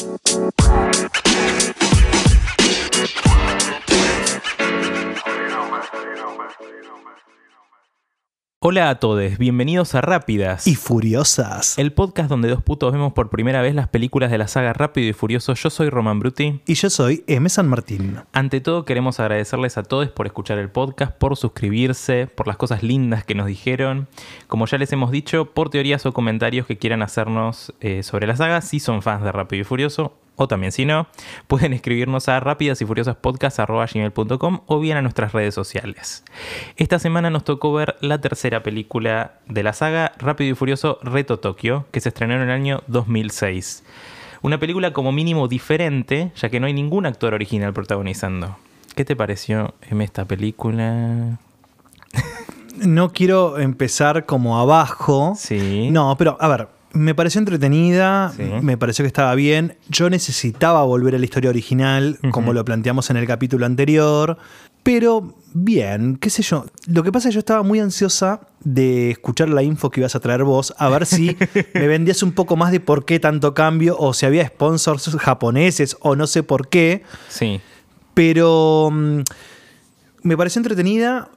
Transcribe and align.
Bye. 0.00 1.09
Hola 8.72 8.88
a 8.88 9.00
todos, 9.00 9.36
bienvenidos 9.36 9.96
a 9.96 10.00
Rápidas. 10.00 10.64
Y 10.68 10.76
Furiosas. 10.76 11.76
El 11.76 11.92
podcast 11.92 12.28
donde 12.28 12.48
dos 12.48 12.62
putos 12.62 12.92
vemos 12.92 13.12
por 13.14 13.28
primera 13.28 13.62
vez 13.62 13.74
las 13.74 13.88
películas 13.88 14.30
de 14.30 14.38
la 14.38 14.46
saga 14.46 14.72
Rápido 14.72 15.08
y 15.08 15.12
Furioso. 15.12 15.54
Yo 15.54 15.70
soy 15.70 15.90
Roman 15.90 16.20
Bruti. 16.20 16.60
Y 16.68 16.74
yo 16.74 16.88
soy 16.88 17.24
M. 17.26 17.48
San 17.48 17.66
Martín. 17.66 18.20
Ante 18.32 18.60
todo 18.60 18.84
queremos 18.84 19.18
agradecerles 19.18 19.76
a 19.76 19.82
todos 19.82 20.10
por 20.10 20.26
escuchar 20.26 20.58
el 20.58 20.70
podcast, 20.70 21.12
por 21.18 21.36
suscribirse, 21.36 22.28
por 22.28 22.46
las 22.46 22.56
cosas 22.56 22.84
lindas 22.84 23.24
que 23.24 23.34
nos 23.34 23.48
dijeron. 23.48 24.06
Como 24.46 24.66
ya 24.66 24.78
les 24.78 24.92
hemos 24.92 25.10
dicho, 25.10 25.46
por 25.46 25.68
teorías 25.70 26.06
o 26.06 26.12
comentarios 26.12 26.64
que 26.68 26.78
quieran 26.78 27.02
hacernos 27.02 27.74
eh, 27.80 28.04
sobre 28.04 28.28
la 28.28 28.36
saga, 28.36 28.60
si 28.60 28.78
son 28.78 29.02
fans 29.02 29.24
de 29.24 29.32
Rápido 29.32 29.62
y 29.62 29.64
Furioso 29.64 30.14
o 30.40 30.48
también 30.48 30.72
si 30.72 30.86
no, 30.86 31.06
pueden 31.46 31.72
escribirnos 31.72 32.28
a 32.28 32.40
rápidas 32.40 32.80
y 32.80 32.86
furiosas 32.86 33.16
gmail.com 33.22 34.60
o 34.66 34.80
bien 34.80 34.96
a 34.96 35.02
nuestras 35.02 35.32
redes 35.32 35.54
sociales. 35.54 36.24
Esta 36.76 36.98
semana 36.98 37.28
nos 37.28 37.44
tocó 37.44 37.72
ver 37.74 37.96
la 38.00 38.20
tercera 38.20 38.62
película 38.62 39.34
de 39.46 39.62
la 39.62 39.74
saga 39.74 40.12
Rápido 40.18 40.52
y 40.52 40.54
Furioso 40.54 40.98
Reto 41.02 41.38
Tokio, 41.38 41.86
que 41.90 42.00
se 42.00 42.08
estrenó 42.08 42.34
en 42.34 42.42
el 42.42 42.50
año 42.50 42.82
2006. 42.86 43.84
Una 44.42 44.58
película 44.58 44.94
como 44.94 45.12
mínimo 45.12 45.46
diferente, 45.46 46.32
ya 46.36 46.48
que 46.48 46.58
no 46.58 46.66
hay 46.66 46.72
ningún 46.72 47.04
actor 47.04 47.34
original 47.34 47.74
protagonizando. 47.74 48.56
¿Qué 48.96 49.04
te 49.04 49.14
pareció 49.14 49.74
en 49.90 50.00
esta 50.00 50.24
película? 50.24 51.38
No 52.80 53.12
quiero 53.12 53.58
empezar 53.58 54.24
como 54.24 54.58
abajo. 54.58 55.34
Sí. 55.36 55.90
No, 55.90 56.16
pero 56.16 56.38
a 56.40 56.48
ver, 56.48 56.68
me 56.92 57.14
pareció 57.14 57.38
entretenida, 57.38 58.32
Sí. 58.36 58.42
me 58.62 58.76
pareció 58.76 59.02
que 59.04 59.08
estaba 59.08 59.34
bien. 59.34 59.76
Yo 59.88 60.10
necesitaba 60.10 60.82
volver 60.84 61.14
a 61.14 61.18
la 61.18 61.24
historia 61.24 61.50
original, 61.50 62.18
como 62.32 62.52
lo 62.52 62.64
planteamos 62.64 63.10
en 63.10 63.16
el 63.16 63.26
capítulo 63.26 63.66
anterior. 63.66 64.38
Pero 64.82 65.34
bien, 65.52 66.16
qué 66.16 66.30
sé 66.30 66.42
yo. 66.42 66.64
Lo 66.86 67.02
que 67.02 67.12
pasa 67.12 67.28
es 67.28 67.32
que 67.32 67.36
yo 67.36 67.38
estaba 67.40 67.62
muy 67.62 67.80
ansiosa 67.80 68.40
de 68.64 69.10
escuchar 69.10 69.50
la 69.50 69.62
info 69.62 69.90
que 69.90 70.00
ibas 70.00 70.14
a 70.14 70.20
traer 70.20 70.42
vos, 70.42 70.72
a 70.78 70.88
ver 70.88 71.04
si 71.04 71.36
me 71.74 71.86
vendías 71.86 72.22
un 72.22 72.32
poco 72.32 72.56
más 72.56 72.72
de 72.72 72.80
por 72.80 73.04
qué 73.04 73.20
tanto 73.20 73.52
cambio, 73.52 73.96
o 73.98 74.14
si 74.14 74.24
había 74.24 74.46
sponsors 74.48 75.14
japoneses, 75.18 75.96
o 76.00 76.16
no 76.16 76.26
sé 76.26 76.42
por 76.42 76.68
qué. 76.68 77.02
Sí. 77.28 77.60
Pero 78.14 78.88
mm, 78.90 79.20
me 80.22 80.36
pareció 80.36 80.60
entretenida. 80.60 81.28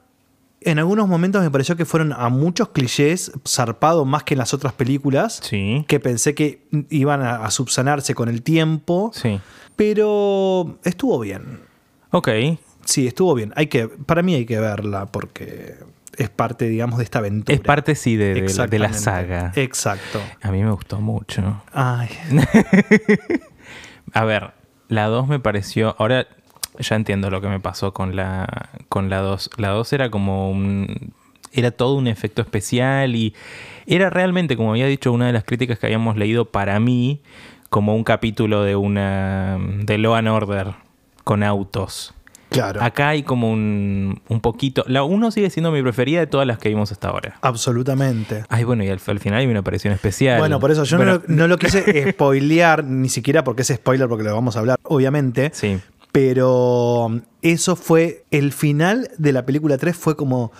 En 0.64 0.78
algunos 0.78 1.06
momentos 1.08 1.42
me 1.42 1.50
pareció 1.50 1.76
que 1.76 1.84
fueron 1.84 2.12
a 2.12 2.28
muchos 2.28 2.68
clichés, 2.70 3.32
zarpado 3.46 4.04
más 4.04 4.22
que 4.24 4.34
en 4.34 4.38
las 4.38 4.54
otras 4.54 4.72
películas, 4.72 5.40
Sí. 5.42 5.84
que 5.88 6.00
pensé 6.00 6.34
que 6.34 6.66
iban 6.90 7.22
a, 7.22 7.44
a 7.44 7.50
subsanarse 7.50 8.14
con 8.14 8.28
el 8.28 8.42
tiempo, 8.42 9.10
Sí. 9.14 9.40
pero 9.76 10.78
estuvo 10.84 11.18
bien. 11.20 11.60
Ok. 12.10 12.28
Sí, 12.84 13.06
estuvo 13.06 13.34
bien. 13.34 13.52
Hay 13.56 13.66
que, 13.68 13.88
para 13.88 14.22
mí 14.22 14.34
hay 14.34 14.46
que 14.46 14.58
verla 14.58 15.06
porque 15.06 15.76
es 16.16 16.30
parte, 16.30 16.68
digamos, 16.68 16.98
de 16.98 17.04
esta 17.04 17.18
aventura. 17.18 17.54
Es 17.56 17.60
parte, 17.60 17.94
sí, 17.94 18.16
de, 18.16 18.34
de- 18.34 18.66
de 18.68 18.78
la 18.78 18.92
saga. 18.92 19.52
Exacto. 19.56 20.20
A 20.42 20.50
mí 20.50 20.62
me 20.62 20.70
gustó 20.70 21.00
mucho. 21.00 21.62
Ay, 21.72 22.08
A 24.12 24.24
ver, 24.24 24.52
la 24.88 25.06
2 25.06 25.26
me 25.28 25.40
pareció. 25.40 25.96
Ahora 25.98 26.26
ya 26.78 26.96
entiendo 26.96 27.30
lo 27.30 27.40
que 27.40 27.48
me 27.48 27.60
pasó 27.60 27.92
con 27.92 28.16
la 28.16 28.70
con 28.88 29.10
la 29.10 29.18
2. 29.20 29.50
La 29.58 29.68
2 29.70 29.92
era 29.92 30.10
como 30.10 30.50
un. 30.50 31.12
Era 31.52 31.70
todo 31.70 31.94
un 31.94 32.08
efecto 32.08 32.42
especial 32.42 33.14
y 33.14 33.32
era 33.86 34.10
realmente, 34.10 34.56
como 34.56 34.70
había 34.72 34.86
dicho 34.86 35.12
una 35.12 35.28
de 35.28 35.32
las 35.32 35.44
críticas 35.44 35.78
que 35.78 35.86
habíamos 35.86 36.16
leído 36.16 36.46
para 36.46 36.80
mí, 36.80 37.20
como 37.70 37.94
un 37.94 38.02
capítulo 38.02 38.64
de 38.64 38.74
una. 38.74 39.58
de 39.82 39.98
Law 39.98 40.14
and 40.14 40.28
Order 40.28 40.74
con 41.22 41.42
autos. 41.44 42.12
claro. 42.50 42.82
Acá 42.82 43.08
hay 43.10 43.22
como 43.22 43.50
un, 43.52 44.20
un 44.28 44.40
poquito. 44.40 44.84
La 44.88 45.04
1 45.04 45.30
sigue 45.30 45.48
siendo 45.48 45.70
mi 45.70 45.80
preferida 45.80 46.18
de 46.20 46.26
todas 46.26 46.46
las 46.46 46.58
que 46.58 46.68
vimos 46.70 46.90
hasta 46.92 47.08
ahora. 47.08 47.36
Absolutamente. 47.40 48.44
Ay, 48.48 48.64
bueno, 48.64 48.82
y 48.84 48.88
al, 48.88 49.00
al 49.06 49.20
final 49.20 49.38
hay 49.38 49.46
una 49.46 49.60
aparición 49.60 49.92
especial. 49.94 50.38
Bueno, 50.40 50.58
por 50.60 50.70
eso 50.72 50.82
yo 50.84 50.96
Bueno, 50.96 51.12
no, 51.14 51.18
lo- 51.28 51.34
no 51.36 51.46
lo 51.48 51.56
quise 51.58 52.10
spoilear, 52.12 52.82
ni 52.84 53.08
siquiera 53.08 53.44
porque 53.44 53.62
es 53.62 53.68
spoiler, 53.68 54.08
porque 54.08 54.24
lo 54.24 54.34
vamos 54.34 54.56
a 54.56 54.58
hablar, 54.58 54.78
obviamente. 54.82 55.50
Sí. 55.54 55.78
Pero 56.14 57.06
um, 57.06 57.22
eso 57.42 57.74
fue 57.74 58.24
el 58.30 58.52
final 58.52 59.10
de 59.18 59.32
la 59.32 59.44
película 59.44 59.78
3 59.78 59.96
fue 59.96 60.14
como, 60.14 60.52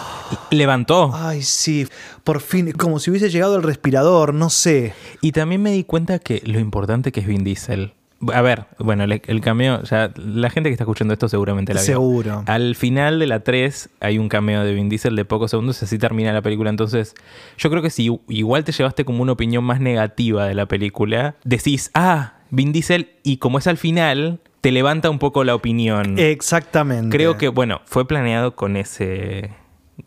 Levantó. 0.50 1.10
ay, 1.12 1.42
sí, 1.42 1.86
por 2.24 2.40
fin, 2.40 2.72
como 2.72 2.98
si 2.98 3.10
hubiese 3.10 3.28
llegado 3.28 3.56
el 3.56 3.62
respirador, 3.62 4.32
no 4.32 4.48
sé. 4.48 4.94
Y 5.20 5.32
también 5.32 5.60
me 5.60 5.72
di 5.72 5.84
cuenta 5.84 6.18
que 6.18 6.40
lo 6.46 6.58
importante 6.58 7.12
que 7.12 7.20
es 7.20 7.26
Vin 7.26 7.44
Diesel. 7.44 7.92
A 8.32 8.40
ver, 8.40 8.64
bueno, 8.78 9.04
el, 9.04 9.20
el 9.26 9.40
cameo, 9.42 9.82
ya 9.82 10.14
la 10.16 10.48
gente 10.48 10.70
que 10.70 10.72
está 10.72 10.84
escuchando 10.84 11.12
esto 11.12 11.28
seguramente 11.28 11.74
la 11.74 11.82
vio. 11.82 11.86
Seguro. 11.86 12.44
Al 12.46 12.74
final 12.74 13.18
de 13.18 13.26
la 13.26 13.40
3 13.40 13.90
hay 14.00 14.16
un 14.16 14.30
cameo 14.30 14.64
de 14.64 14.72
Vin 14.72 14.88
Diesel 14.88 15.14
de 15.14 15.26
pocos 15.26 15.50
segundos 15.50 15.82
así 15.82 15.98
termina 15.98 16.32
la 16.32 16.40
película. 16.40 16.70
Entonces, 16.70 17.14
yo 17.58 17.68
creo 17.68 17.82
que 17.82 17.90
si 17.90 18.18
igual 18.28 18.64
te 18.64 18.72
llevaste 18.72 19.04
como 19.04 19.20
una 19.20 19.32
opinión 19.32 19.62
más 19.62 19.78
negativa 19.78 20.46
de 20.46 20.54
la 20.54 20.64
película, 20.64 21.34
decís, 21.44 21.90
ah, 21.92 22.38
Vin 22.48 22.72
Diesel, 22.72 23.10
y 23.22 23.36
como 23.36 23.58
es 23.58 23.66
al 23.66 23.76
final, 23.76 24.40
te 24.62 24.70
levanta 24.70 25.10
un 25.10 25.18
poco 25.18 25.44
la 25.44 25.54
opinión. 25.54 26.18
Exactamente. 26.18 27.14
Creo 27.14 27.36
que, 27.36 27.48
bueno, 27.48 27.82
fue 27.84 28.06
planeado 28.06 28.54
con 28.54 28.76
ese 28.76 29.50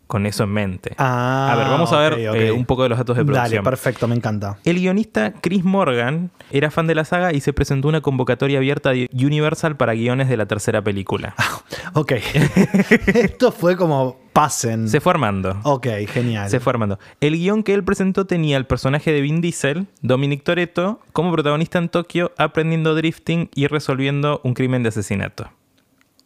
con 0.06 0.26
eso 0.26 0.44
en 0.44 0.50
mente. 0.50 0.94
Ah, 0.98 1.50
a 1.52 1.56
ver, 1.56 1.66
vamos 1.68 1.92
a 1.92 1.98
ver 1.98 2.18
eh, 2.18 2.52
un 2.52 2.64
poco 2.64 2.82
de 2.82 2.88
los 2.88 2.98
datos 2.98 3.16
de 3.16 3.24
producción. 3.24 3.50
Dale, 3.50 3.62
perfecto, 3.62 4.08
me 4.08 4.14
encanta. 4.14 4.58
El 4.64 4.78
guionista 4.78 5.32
Chris 5.40 5.64
Morgan 5.64 6.30
era 6.50 6.70
fan 6.70 6.86
de 6.86 6.94
la 6.94 7.04
saga 7.04 7.32
y 7.32 7.40
se 7.40 7.52
presentó 7.52 7.88
una 7.88 8.00
convocatoria 8.00 8.58
abierta 8.58 8.90
de 8.90 9.08
Universal 9.12 9.76
para 9.76 9.94
guiones 9.94 10.28
de 10.28 10.36
la 10.36 10.46
tercera 10.46 10.82
película. 10.82 11.34
Ok. 11.94 12.12
Esto 13.06 13.52
fue 13.52 13.76
como 13.76 14.18
pasen. 14.36 14.88
Se 14.88 15.00
fue 15.00 15.12
armando. 15.12 15.58
Ok, 15.64 15.86
genial. 16.08 16.48
Se 16.50 16.60
fue 16.60 16.70
armando. 16.72 16.98
El 17.20 17.36
guion 17.36 17.62
que 17.62 17.74
él 17.74 17.82
presentó 17.82 18.26
tenía 18.26 18.56
el 18.56 18.66
personaje 18.66 19.10
de 19.12 19.20
Vin 19.20 19.40
Diesel, 19.40 19.86
Dominic 20.02 20.44
Toretto, 20.44 21.00
como 21.12 21.32
protagonista 21.32 21.78
en 21.78 21.88
Tokio, 21.88 22.32
aprendiendo 22.38 22.94
drifting 22.94 23.50
y 23.54 23.66
resolviendo 23.66 24.40
un 24.44 24.54
crimen 24.54 24.82
de 24.82 24.90
asesinato. 24.90 25.50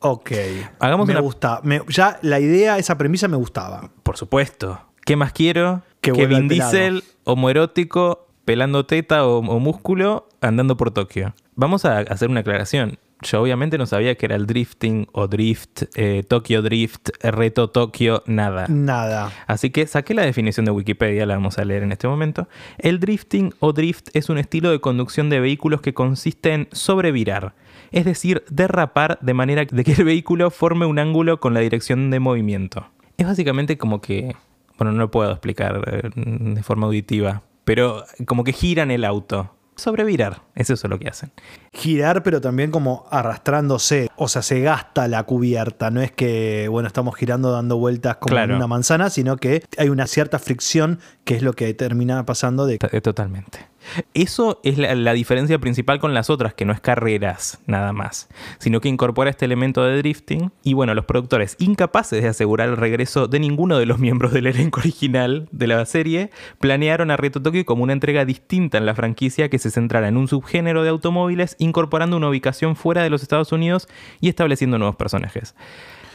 Ok. 0.00 0.32
Hagamos 0.78 1.06
me 1.06 1.12
una- 1.15 1.20
gusta. 1.20 1.60
Me- 1.62 1.82
ya 1.88 2.19
la 2.22 2.41
idea, 2.41 2.78
esa 2.78 2.99
premisa 2.99 3.28
me 3.28 3.37
gustaba. 3.37 3.91
Por 4.03 4.16
supuesto. 4.16 4.81
¿Qué 5.04 5.16
más 5.16 5.32
quiero? 5.32 5.82
Que 6.00 6.12
Vin. 6.12 6.49
Diesel, 6.49 7.04
homoerótico, 7.25 8.26
pelando 8.44 8.87
teta 8.87 9.26
o, 9.26 9.38
o 9.38 9.59
músculo, 9.60 10.28
andando 10.41 10.76
por 10.76 10.91
Tokio. 10.91 11.34
Vamos 11.54 11.84
a 11.84 11.99
hacer 11.99 12.28
una 12.31 12.41
aclaración. 12.41 12.99
Yo 13.22 13.42
obviamente 13.42 13.76
no 13.76 13.86
sabía 13.86 14.14
que 14.14 14.26
era 14.26 14.36
el 14.36 14.47
drifting 14.47 15.06
o 15.12 15.28
drift, 15.28 15.82
eh, 15.94 16.25
Tokyo 16.26 16.62
Drift, 16.62 17.10
reto 17.22 17.69
Tokio, 17.69 18.22
nada. 18.26 18.66
Nada. 18.69 19.31
Así 19.47 19.70
que 19.70 19.86
saqué 19.86 20.14
la 20.14 20.22
definición 20.22 20.64
de 20.64 20.72
Wikipedia, 20.72 21.26
la 21.26 21.34
vamos 21.34 21.58
a 21.58 21.64
leer 21.64 21.82
en 21.82 21.92
este 21.92 22.08
momento. 22.08 22.48
El 22.78 22.98
drifting 22.98 23.53
o 23.60 23.72
drift 23.72 24.08
es 24.14 24.31
un 24.31 24.38
estilo 24.38 24.70
de 24.70 24.81
conducción 24.81 25.28
de 25.28 25.41
vehículos 25.41 25.81
que 25.81 25.92
consiste 25.92 26.54
en 26.54 26.69
sobrevirar, 26.72 27.54
es 27.91 28.04
decir, 28.04 28.44
derrapar 28.50 29.19
de 29.20 29.34
manera 29.34 29.64
de 29.64 29.84
que 29.84 29.92
el 29.92 30.04
vehículo 30.04 30.50
forme 30.50 30.87
un 30.87 30.98
ángulo 30.98 31.41
con 31.41 31.54
la 31.54 31.60
dirección 31.60 32.10
de 32.10 32.20
movimiento. 32.20 32.87
Es 33.19 33.26
básicamente 33.26 33.76
como 33.76 34.00
que, 34.00 34.34
bueno, 34.78 34.92
no 34.92 34.98
lo 34.98 35.10
puedo 35.10 35.31
explicar 35.31 35.82
eh, 35.87 36.10
de 36.14 36.62
forma 36.62 36.87
auditiva, 36.87 37.42
pero 37.64 38.04
como 38.26 38.44
que 38.44 38.52
giran 38.52 38.91
el 38.91 39.04
auto. 39.04 39.50
Sobrevirar, 39.81 40.43
es 40.55 40.71
eso 40.71 40.87
lo 40.89 40.99
que 40.99 41.09
hacen. 41.09 41.33
girar, 41.73 42.23
pero 42.23 42.41
también 42.41 42.71
como 42.71 43.07
arrastrándose. 43.11 44.11
O 44.17 44.29
sea, 44.29 44.43
se 44.43 44.61
gasta 44.61 45.09
la 45.09 45.23
cubierta. 45.25 45.91
No 45.91 46.01
es 46.03 46.13
que, 46.13 46.69
bueno, 46.69 46.87
estamos 46.87 47.15
girando 47.17 47.53
dando 47.53 47.79
vueltas 47.79 48.17
como 48.17 48.35
Claro. 48.35 48.53
en 48.53 48.57
una 48.59 48.67
manzana, 48.67 49.09
sino 49.11 49.37
que 49.37 49.65
hay 49.79 49.89
una 49.89 50.07
cierta 50.07 50.39
fricción 50.39 50.99
que 51.25 51.37
es 51.37 51.43
lo 51.43 51.53
que 51.55 51.73
termina 51.75 52.25
pasando 52.27 52.67
de. 52.67 52.79
Totalmente. 52.79 53.69
Eso 54.15 54.61
es 54.63 54.79
la, 54.79 55.13
diferencia 55.13 55.59
principal 55.59 55.99
con 55.99 56.15
las 56.15 56.31
otras, 56.31 56.55
que 56.55 56.65
no 56.65 56.73
es 56.73 56.81
carreras 56.81 57.59
nada 57.67 57.93
más, 57.93 58.29
sino 58.59 58.81
que 58.81 58.88
incorpora 58.88 59.31
este 59.31 59.44
elemento 59.44 59.85
de 59.85 59.97
drifting. 59.99 60.53
Y 60.62 60.75
bueno, 60.75 60.94
los 60.94 61.05
productores, 61.05 61.56
incapaces 61.59 62.23
de 62.23 62.29
asegurar 62.29 62.69
el 62.69 62.77
regreso 62.77 63.27
de 63.27 63.41
ninguno 63.41 63.79
de 63.79 63.87
los 63.87 63.99
miembros 63.99 64.32
del 64.32 64.47
elenco 64.47 64.81
original 64.81 65.49
de 65.50 65.67
la 65.67 65.85
serie, 65.87 66.31
planearon 66.59 67.11
a 67.11 67.17
Reto 67.17 67.43
Tokyo 67.43 67.65
como 67.65 67.82
una 67.82 67.93
entrega 67.93 68.25
distinta 68.25 68.79
en 68.79 68.87
la 68.87 68.94
franquicia 68.94 69.49
que 69.49 69.59
se 69.59 69.71
centrara 69.71 70.09
en 70.09 70.17
un 70.17 70.29
subgénero 70.29 70.83
de 70.83 70.91
automóviles, 70.91 71.56
incorporando 71.59 72.17
una 72.17 72.29
ubicación 72.29 72.76
fuera 72.76 73.03
de 73.03 73.11
los 73.11 73.23
Estados 73.23 73.53
Unidos 73.53 73.88
y 74.21 74.29
estableciendo 74.29 74.79
nuevos 74.79 74.97
personajes. 74.97 75.55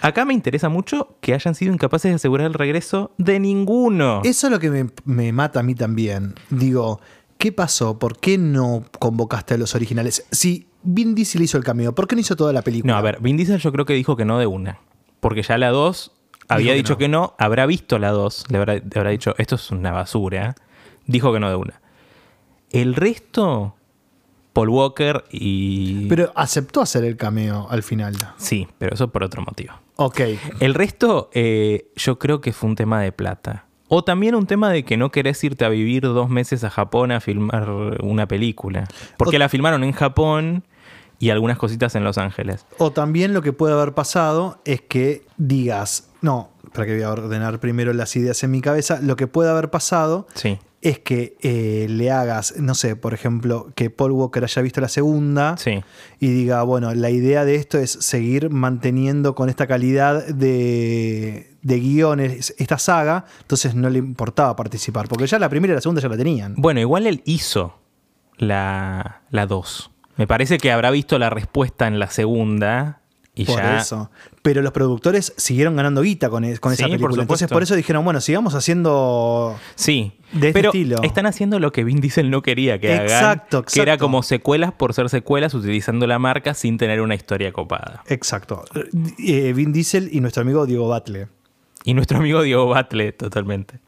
Acá 0.01 0.25
me 0.25 0.33
interesa 0.33 0.69
mucho 0.69 1.17
que 1.19 1.33
hayan 1.33 1.55
sido 1.55 1.73
incapaces 1.73 2.11
de 2.11 2.15
asegurar 2.15 2.47
el 2.47 2.53
regreso 2.53 3.11
de 3.17 3.39
ninguno. 3.39 4.21
Eso 4.23 4.47
es 4.47 4.51
lo 4.51 4.59
que 4.59 4.87
me 5.05 5.31
mata 5.31 5.61
a 5.61 5.63
mí 5.63 5.73
también. 5.73 6.35
Digo, 6.51 6.99
¿qué 7.37 7.51
pasó? 7.51 7.99
¿Por 7.99 8.17
qué 8.17 8.37
no 8.37 8.85
convocaste 8.99 9.53
a 9.53 9.57
los 9.57 9.75
originales? 9.75 10.25
Si 10.31 10.67
Vin 10.83 11.15
Diesel 11.15 11.41
hizo 11.41 11.57
el 11.57 11.63
cameo, 11.63 11.93
¿por 11.93 12.07
qué 12.07 12.15
no 12.15 12.21
hizo 12.21 12.35
toda 12.35 12.53
la 12.53 12.61
película? 12.61 12.93
No, 12.93 12.97
a 12.97 13.01
ver, 13.01 13.19
Vin 13.21 13.37
Diesel 13.37 13.59
yo 13.59 13.71
creo 13.71 13.85
que 13.85 13.93
dijo 13.93 14.15
que 14.15 14.25
no 14.25 14.39
de 14.39 14.47
una. 14.47 14.79
Porque 15.19 15.41
ya 15.41 15.57
la 15.57 15.69
2 15.69 16.11
había 16.47 16.73
que 16.73 16.77
dicho 16.77 16.93
no. 16.93 16.97
que 16.97 17.07
no, 17.07 17.35
habrá 17.39 17.65
visto 17.65 17.97
la 17.99 18.11
2, 18.11 18.45
le 18.49 18.57
habrá, 18.57 18.73
le 18.75 18.83
habrá 18.95 19.09
dicho, 19.09 19.35
esto 19.37 19.55
es 19.55 19.71
una 19.71 19.91
basura. 19.91 20.55
Dijo 21.07 21.33
que 21.33 21.39
no 21.39 21.49
de 21.49 21.55
una. 21.55 21.81
El 22.71 22.95
resto 22.95 23.75
Paul 24.55 24.69
Walker 24.69 25.25
y... 25.31 26.07
Pero 26.07 26.31
aceptó 26.33 26.79
hacer 26.79 27.03
el 27.03 27.17
cameo 27.17 27.67
al 27.69 27.83
final. 27.83 28.15
Sí, 28.37 28.69
pero 28.77 28.95
eso 28.95 29.09
por 29.09 29.21
otro 29.21 29.41
motivo. 29.41 29.73
Ok. 29.97 30.21
El 30.61 30.73
resto, 30.73 31.29
eh, 31.33 31.91
yo 31.97 32.17
creo 32.17 32.39
que 32.39 32.53
fue 32.53 32.69
un 32.69 32.75
tema 32.77 33.01
de 33.01 33.11
plata. 33.11 33.64
O 33.87 34.03
también 34.03 34.35
un 34.35 34.47
tema 34.47 34.69
de 34.71 34.83
que 34.83 34.97
no 34.97 35.11
querés 35.11 35.43
irte 35.43 35.63
a 35.65 35.69
vivir 35.69 36.03
dos 36.03 36.29
meses 36.29 36.63
a 36.63 36.69
Japón 36.69 37.11
a 37.11 37.19
filmar 37.21 37.69
una 38.01 38.27
película. 38.27 38.87
Porque 39.17 39.35
O- 39.35 39.39
la 39.39 39.49
filmaron 39.49 39.83
en 39.83 39.91
Japón 39.91 40.63
y 41.19 41.29
algunas 41.29 41.57
cositas 41.57 41.95
en 41.95 42.03
Los 42.03 42.17
Ángeles. 42.17 42.65
O 42.77 42.91
también 42.91 43.33
lo 43.33 43.41
que 43.41 43.53
puede 43.53 43.73
haber 43.73 43.93
pasado 43.93 44.59
es 44.65 44.81
que 44.81 45.23
digas, 45.37 46.09
no, 46.21 46.49
para 46.73 46.87
que 46.87 46.93
voy 46.95 47.03
a 47.03 47.11
ordenar 47.11 47.59
primero 47.59 47.93
las 47.93 48.15
ideas 48.15 48.43
en 48.43 48.51
mi 48.51 48.59
cabeza, 48.61 48.99
lo 49.01 49.15
que 49.15 49.27
puede 49.27 49.49
haber 49.49 49.69
pasado 49.69 50.27
Sí, 50.33 50.57
es 50.81 50.99
que 50.99 51.37
eh, 51.41 51.87
le 51.89 52.11
hagas, 52.11 52.55
no 52.57 52.75
sé, 52.75 52.95
por 52.97 53.13
ejemplo, 53.13 53.71
que 53.75 53.89
Paul 53.89 54.11
Walker 54.11 54.43
haya 54.43 54.61
visto 54.61 54.81
la 54.81 54.89
segunda 54.89 55.55
sí. 55.57 55.81
y 56.19 56.27
diga, 56.27 56.61
bueno, 56.63 56.93
la 56.93 57.09
idea 57.11 57.45
de 57.45 57.55
esto 57.55 57.77
es 57.77 57.91
seguir 57.91 58.49
manteniendo 58.49 59.35
con 59.35 59.47
esta 59.49 59.67
calidad 59.67 60.27
de, 60.27 61.54
de 61.65 61.79
guiones 61.79 62.53
esta 62.59 62.77
saga, 62.77 63.25
entonces 63.41 63.73
no 63.73 63.89
le 63.89 63.97
importaba 63.97 64.55
participar, 64.55 65.07
porque 65.07 65.25
ya 65.25 65.39
la 65.39 65.49
primera 65.49 65.73
y 65.73 65.75
la 65.75 65.81
segunda 65.81 65.99
ya 65.99 66.07
la 66.09 66.15
tenían. 66.17 66.53
Bueno, 66.57 66.79
igual 66.79 67.07
él 67.07 67.23
hizo 67.25 67.79
la 68.37 69.21
2. 69.31 69.91
Me 70.17 70.27
parece 70.27 70.57
que 70.59 70.71
habrá 70.71 70.91
visto 70.91 71.17
la 71.19 71.29
respuesta 71.29 71.87
en 71.87 71.97
la 71.99 72.09
segunda 72.09 73.01
y 73.33 73.45
por 73.45 73.57
ya... 73.57 73.77
eso. 73.79 74.11
Pero 74.43 74.61
los 74.61 74.71
productores 74.71 75.33
siguieron 75.37 75.75
ganando 75.75 76.01
guita 76.03 76.29
con, 76.29 76.43
es- 76.45 76.59
con 76.59 76.71
Sí, 76.75 76.83
esa 76.83 76.83
por 76.83 76.97
película. 76.97 77.23
Entonces 77.23 77.39
supuesto. 77.45 77.53
por 77.55 77.63
eso 77.63 77.75
dijeron, 77.75 78.05
bueno, 78.05 78.21
sigamos 78.21 78.53
haciendo... 78.53 79.57
Sí, 79.73 80.13
de 80.33 80.49
este 80.49 80.53
pero 80.53 80.69
estilo. 80.69 81.01
están 81.03 81.25
haciendo 81.25 81.59
lo 81.59 81.71
que 81.71 81.83
Vin 81.83 81.99
Diesel 81.99 82.29
no 82.29 82.41
quería 82.43 82.79
que 82.79 82.93
hagan, 82.93 83.03
Exacto, 83.05 83.63
que 83.63 83.81
era 83.81 83.93
exacto. 83.93 84.05
como 84.05 84.21
secuelas 84.23 84.71
por 84.71 84.93
ser 84.93 85.09
secuelas 85.09 85.53
utilizando 85.55 86.05
la 86.07 86.19
marca 86.19 86.53
sin 86.53 86.77
tener 86.77 87.01
una 87.01 87.15
historia 87.15 87.51
copada. 87.51 88.03
Exacto. 88.07 88.63
Eh, 89.17 89.51
Vin 89.53 89.73
Diesel 89.73 90.09
y 90.13 90.21
nuestro 90.21 90.43
amigo 90.43 90.65
Diego 90.67 90.87
Batle. 90.87 91.27
Y 91.85 91.93
nuestro 91.93 92.17
amigo 92.17 92.41
Diego 92.41 92.67
Batle, 92.67 93.11
totalmente. 93.13 93.79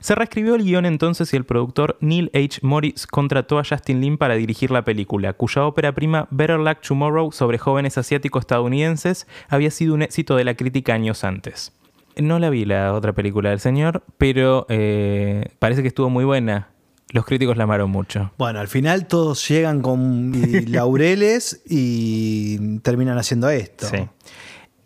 Se 0.00 0.14
reescribió 0.14 0.54
el 0.54 0.62
guion 0.62 0.86
entonces 0.86 1.32
y 1.32 1.36
el 1.36 1.44
productor 1.44 1.96
Neil 2.00 2.30
H. 2.32 2.60
Morris 2.62 3.06
contrató 3.06 3.58
a 3.58 3.64
Justin 3.64 4.00
Lin 4.00 4.16
para 4.16 4.34
dirigir 4.34 4.70
la 4.70 4.84
película, 4.84 5.32
cuya 5.32 5.66
ópera 5.66 5.92
prima 5.92 6.28
Better 6.30 6.60
Luck 6.60 6.80
Tomorrow 6.86 7.32
sobre 7.32 7.58
jóvenes 7.58 7.98
asiáticos 7.98 8.42
estadounidenses 8.42 9.26
había 9.48 9.70
sido 9.70 9.94
un 9.94 10.02
éxito 10.02 10.36
de 10.36 10.44
la 10.44 10.54
crítica 10.54 10.94
años 10.94 11.24
antes. 11.24 11.72
No 12.16 12.38
la 12.38 12.50
vi 12.50 12.64
la 12.64 12.94
otra 12.94 13.12
película 13.12 13.50
del 13.50 13.60
señor, 13.60 14.04
pero 14.18 14.66
eh, 14.68 15.50
parece 15.58 15.82
que 15.82 15.88
estuvo 15.88 16.10
muy 16.10 16.24
buena. 16.24 16.68
Los 17.10 17.24
críticos 17.24 17.56
la 17.56 17.64
amaron 17.64 17.90
mucho. 17.90 18.32
Bueno, 18.38 18.60
al 18.60 18.68
final 18.68 19.06
todos 19.06 19.48
llegan 19.48 19.80
con 19.80 20.32
laureles 20.66 21.62
y 21.68 22.78
terminan 22.80 23.18
haciendo 23.18 23.48
esto. 23.48 23.86
Sí. 23.86 23.98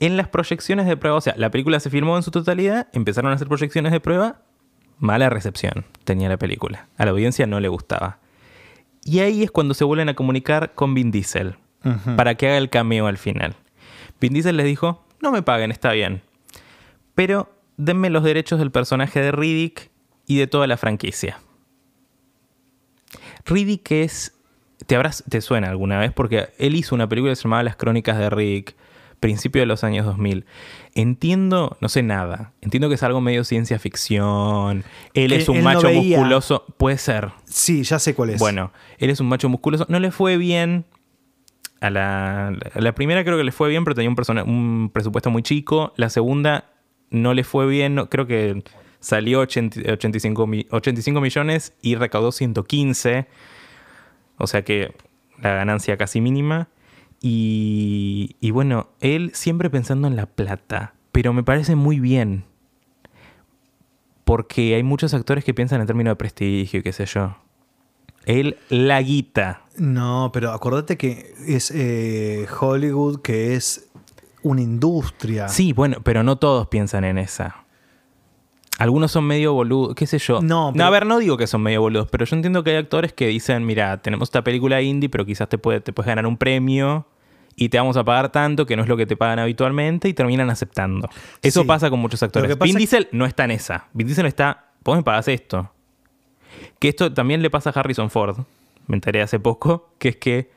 En 0.02 0.16
las 0.16 0.26
proyecciones 0.26 0.87
de 0.87 0.96
prueba, 0.96 1.16
o 1.16 1.20
sea, 1.20 1.32
la 1.37 1.52
película 1.52 1.78
se 1.78 1.88
filmó 1.88 2.16
en 2.16 2.25
su 2.25 2.32
totalidad, 2.32 2.88
empezaron 2.93 3.31
a 3.31 3.37
hacer 3.37 3.46
proyecciones 3.46 3.93
de 3.93 4.00
prueba, 4.00 4.43
mala 4.99 5.31
recepción 5.31 5.84
tenía 6.02 6.28
la 6.28 6.38
película. 6.38 6.88
A 6.99 7.04
la 7.04 7.12
audiencia 7.12 7.46
no 7.46 7.60
le 7.60 7.69
gustaba. 7.69 8.19
Y 9.04 9.20
ahí 9.20 9.44
es 9.44 9.52
cuando 9.52 9.75
se 9.75 9.84
vuelven 9.84 10.08
a 10.08 10.14
comunicar 10.14 10.72
con 10.75 10.93
Vin 10.93 11.12
Diesel 11.12 11.54
para 12.16 12.34
que 12.34 12.49
haga 12.49 12.58
el 12.58 12.69
cameo 12.69 13.06
al 13.06 13.16
final. 13.16 13.54
Vin 14.20 14.32
Diesel 14.32 14.56
les 14.56 14.66
dijo, 14.66 15.04
no 15.20 15.31
me 15.31 15.43
paguen, 15.43 15.70
está 15.70 15.93
bien. 15.93 16.22
Pero 17.14 17.55
denme 17.76 18.10
los 18.10 18.25
derechos 18.25 18.58
del 18.58 18.72
personaje 18.72 19.20
de 19.20 19.31
Riddick 19.31 19.88
y 20.26 20.37
de 20.37 20.48
toda 20.48 20.66
la 20.66 20.78
franquicia. 20.78 21.38
Riddick 23.46 23.88
es... 23.93 24.37
Te, 24.84 24.96
habrás, 24.96 25.22
te 25.28 25.40
suena 25.40 25.70
alguna 25.70 26.00
vez 26.00 26.10
porque 26.10 26.48
él 26.58 26.75
hizo 26.75 26.96
una 26.96 27.08
película 27.08 27.31
que 27.31 27.37
se 27.37 27.44
llamaba 27.44 27.62
Las 27.62 27.76
Crónicas 27.76 28.19
de 28.19 28.31
Riddick, 28.31 28.75
principio 29.22 29.62
de 29.62 29.66
los 29.66 29.84
años 29.84 30.04
2000. 30.04 30.44
Entiendo, 30.94 31.78
no 31.80 31.88
sé 31.88 32.02
nada, 32.02 32.52
entiendo 32.60 32.90
que 32.90 32.96
es 32.96 33.02
algo 33.02 33.22
medio 33.22 33.44
ciencia 33.44 33.78
ficción. 33.78 34.84
Él 35.14 35.32
es 35.32 35.48
un 35.48 35.56
él 35.56 35.62
macho 35.62 35.88
musculoso, 35.90 36.66
puede 36.76 36.98
ser. 36.98 37.30
Sí, 37.44 37.82
ya 37.84 37.98
sé 37.98 38.14
cuál 38.14 38.30
es. 38.30 38.38
Bueno, 38.40 38.72
él 38.98 39.08
es 39.08 39.20
un 39.20 39.28
macho 39.28 39.48
musculoso. 39.48 39.86
No 39.88 39.98
le 40.00 40.10
fue 40.10 40.36
bien. 40.36 40.84
A 41.80 41.90
la, 41.90 42.48
a 42.48 42.80
la 42.80 42.94
primera 42.94 43.24
creo 43.24 43.36
que 43.38 43.42
le 43.44 43.50
fue 43.52 43.69
bien, 43.69 43.84
pero 43.84 43.94
tenía 43.94 44.08
un, 44.10 44.14
persona- 44.16 44.44
un 44.44 44.90
presupuesto 44.92 45.30
muy 45.30 45.42
chico. 45.42 45.92
La 45.96 46.10
segunda 46.10 46.66
no 47.10 47.32
le 47.34 47.42
fue 47.42 47.66
bien. 47.66 47.94
no- 47.94 48.08
creo 48.10 48.26
que 48.26 48.62
salió 49.00 49.40
80 49.40 49.92
85, 49.94 50.46
mi- 50.46 50.66
85 50.70 51.20
millones 51.20 51.72
y 51.82 51.94
recaudó 51.96 52.30
115. 52.32 53.26
O 54.38 54.46
sea 54.46 54.62
que 54.62 54.92
la 55.40 55.54
ganancia 55.54 55.96
casi 55.96 56.20
mínima. 56.20 56.69
Y, 57.22 58.36
y 58.40 58.50
bueno, 58.50 58.88
él 59.00 59.30
siempre 59.32 59.70
pensando 59.70 60.08
en 60.08 60.16
la 60.16 60.26
plata. 60.26 60.94
Pero 61.12 61.32
me 61.32 61.44
parece 61.44 61.76
muy 61.76 62.00
bien. 62.00 62.44
Porque 64.24 64.74
hay 64.74 64.82
muchos 64.82 65.14
actores 65.14 65.44
que 65.44 65.54
piensan 65.54 65.80
en 65.80 65.86
términos 65.86 66.12
de 66.12 66.16
prestigio 66.16 66.80
y 66.80 66.82
qué 66.82 66.92
sé 66.92 67.06
yo. 67.06 67.36
Él, 68.24 68.58
la 68.69 69.00
guita. 69.02 69.62
No, 69.76 70.30
pero 70.32 70.52
acordate 70.52 70.96
que 70.96 71.32
es 71.46 71.70
eh, 71.70 72.46
Hollywood, 72.60 73.20
que 73.20 73.54
es 73.54 73.88
una 74.42 74.60
industria. 74.60 75.48
Sí, 75.48 75.72
bueno, 75.72 75.98
pero 76.02 76.22
no 76.22 76.36
todos 76.36 76.69
piensan 76.69 77.04
en 77.04 77.19
esa. 77.19 77.61
Algunos 78.82 79.12
son 79.12 79.25
medio 79.25 79.52
boludos, 79.52 79.94
qué 79.94 80.06
sé 80.06 80.19
yo. 80.19 80.40
No, 80.43 80.70
pero- 80.73 80.84
a 80.84 80.90
ver, 80.90 81.06
no 81.06 81.19
digo 81.19 81.37
que 81.37 81.46
son 81.46 81.62
medio 81.62 81.81
boludos, 81.81 82.08
pero 82.11 82.25
yo 82.25 82.34
entiendo 82.34 82.64
que 82.64 82.70
hay 82.70 82.76
actores 82.76 83.12
que 83.12 83.29
dicen, 83.29 83.64
mira, 83.64 84.02
tenemos 84.02 84.26
esta 84.29 84.43
película 84.43 84.82
indie, 84.82 85.08
pero 85.08 85.25
quizás 85.25 85.49
te, 85.49 85.56
puede, 85.58 85.81
te 85.81 85.93
puedes 85.93 86.08
ganar 86.08 86.26
un 86.26 86.37
premio 86.37 87.06
y 87.55 87.69
te 87.69 87.79
vamos 87.79 87.96
a 87.96 88.02
pagar 88.05 88.32
tanto 88.32 88.67
que 88.67 88.76
no 88.76 88.82
es 88.82 88.88
lo 88.88 88.96
que 88.96 89.06
te 89.06 89.17
pagan 89.17 89.38
habitualmente 89.38 90.08
y 90.08 90.14
terminan 90.14 90.50
aceptando. 90.50 91.08
Eso 91.43 91.61
Sí. 91.62 91.67
pasa 91.67 91.90
con 91.90 92.00
muchos 92.00 92.23
actores. 92.23 92.58
Vin 92.58 92.70
es- 92.70 92.76
Diesel 92.76 93.08
no 93.12 93.25
está 93.26 93.44
en 93.44 93.52
esa. 93.52 93.87
Vin 93.93 94.06
Diesel 94.08 94.26
está, 94.26 94.73
vos 94.84 94.96
me 94.96 95.02
pagás 95.05 95.29
esto. 95.29 95.70
Que 96.79 96.88
esto 96.88 97.12
también 97.14 97.40
le 97.43 97.50
pasa 97.50 97.70
a 97.70 97.73
Harrison 97.79 98.11
Ford, 98.11 98.38
me 98.88 98.96
enteré 98.96 99.23
hace 99.23 99.38
poco, 99.38 99.90
que 99.99 100.08
es 100.08 100.17
que 100.17 100.50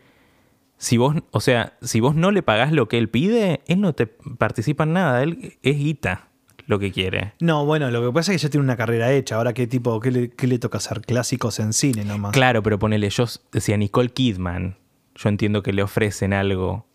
si 0.78 0.98
vos, 0.98 1.16
o 1.32 1.40
sea, 1.42 1.74
si 1.82 2.00
vos 2.00 2.16
no 2.16 2.32
le 2.32 2.42
pagás 2.44 2.72
lo 2.72 2.88
que 2.88 2.98
él 2.98 3.08
pide, 3.10 3.62
él 3.68 3.82
no 3.82 3.94
te 3.94 4.08
participa 4.08 4.84
en 4.84 4.94
nada, 4.94 5.22
él 5.22 5.58
es 5.62 5.78
guita 5.78 6.30
lo 6.68 6.80
que 6.80 6.92
quiere. 6.92 7.34
No, 7.40 7.66
bueno, 7.66 7.92
lo 7.92 8.06
que 8.06 8.14
pasa 8.14 8.32
es 8.32 8.42
que 8.42 8.44
ya 8.48 8.50
tiene 8.50 8.64
una 8.64 8.78
carrera 8.78 9.12
hecha. 9.12 9.36
Ahora, 9.36 9.54
¿qué 9.54 9.68
tipo, 9.68 10.00
qué 10.00 10.12
le, 10.12 10.30
qué 10.32 10.48
le 10.48 10.60
toca 10.60 10.78
hacer? 10.78 11.02
Clásicos 11.02 11.60
en 11.60 11.74
cine 11.74 12.06
nomás. 12.06 12.32
Claro, 12.34 12.64
pero 12.64 12.80
ponele, 12.80 13.10
yo 13.10 13.26
decía 13.52 13.78
Nicole 13.78 14.10
Kidman, 14.10 14.78
yo 15.16 15.30
entiendo 15.30 15.64
que 15.64 15.74
le 15.74 15.84
ofrecen 15.84 16.34
algo. 16.34 16.86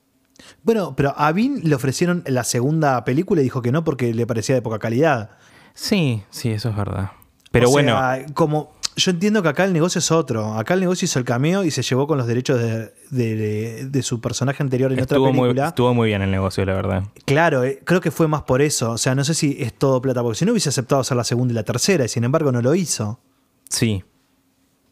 Bueno, 0.62 0.95
pero 0.97 1.15
a 1.17 1.33
Vin 1.33 1.61
le 1.65 1.75
ofrecieron 1.75 2.23
la 2.27 2.45
segunda 2.45 3.05
película 3.05 3.41
y 3.41 3.45
dijo 3.45 3.62
que 3.62 3.73
no 3.73 3.85
porque 3.85 4.15
le 4.15 4.27
parecía 4.27 4.55
de 4.55 4.62
poca 4.62 4.79
calidad. 4.79 5.31
Sí, 5.75 6.23
sí, 6.31 6.50
eso 6.50 6.71
es 6.71 6.77
verdad. 6.77 7.12
Pero 7.50 7.69
O 7.69 7.71
bueno, 7.73 7.93
sea, 7.99 8.25
como 8.35 8.73
yo 9.00 9.11
entiendo 9.11 9.42
que 9.42 9.49
acá 9.49 9.64
el 9.64 9.73
negocio 9.73 9.99
es 9.99 10.11
otro. 10.11 10.54
Acá 10.54 10.75
el 10.75 10.80
negocio 10.80 11.04
hizo 11.07 11.19
el 11.19 11.25
cameo 11.25 11.64
y 11.64 11.71
se 11.71 11.83
llevó 11.83 12.07
con 12.07 12.19
los 12.19 12.26
derechos 12.26 12.61
de, 12.61 12.92
de- 13.11 13.87
de 13.90 14.02
su 14.02 14.21
personaje 14.21 14.62
anterior 14.62 14.92
en 14.92 14.99
estuvo 15.00 15.23
otra 15.25 15.33
muy, 15.35 15.49
película. 15.49 15.69
estuvo 15.69 15.95
muy 15.95 16.09
bien 16.09 16.23
el 16.23 16.30
negocio, 16.30 16.64
la 16.64 16.75
verdad. 16.75 17.02
Claro, 17.25 17.64
eh, 17.64 17.80
creo 17.85 18.00
que 18.00 18.11
fue 18.11 18.28
más 18.28 18.42
por 18.42 18.62
eso. 18.62 18.92
O 18.92 18.99
sea, 18.99 19.14
no 19.14 19.25
sé 19.25 19.35
si 19.35 19.57
es 19.61 19.73
todo 19.75 20.00
plata, 20.00 20.23
porque 20.23 20.38
si 20.38 20.45
no 20.45 20.52
hubiese 20.52 20.69
aceptado 20.69 21.00
hacer 21.00 21.16
la 21.16 21.25
segunda 21.25 21.52
y 21.52 21.54
la 21.57 21.64
tercera, 21.64 22.04
y 22.04 22.09
sin 22.09 22.25
embargo 22.25 22.52
no 22.52 22.62
lo 22.62 22.75
hizo. 22.75 23.21
Sí, 23.69 24.04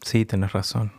sí, 0.01 0.25
tenés 0.25 0.51
razón. 0.53 0.91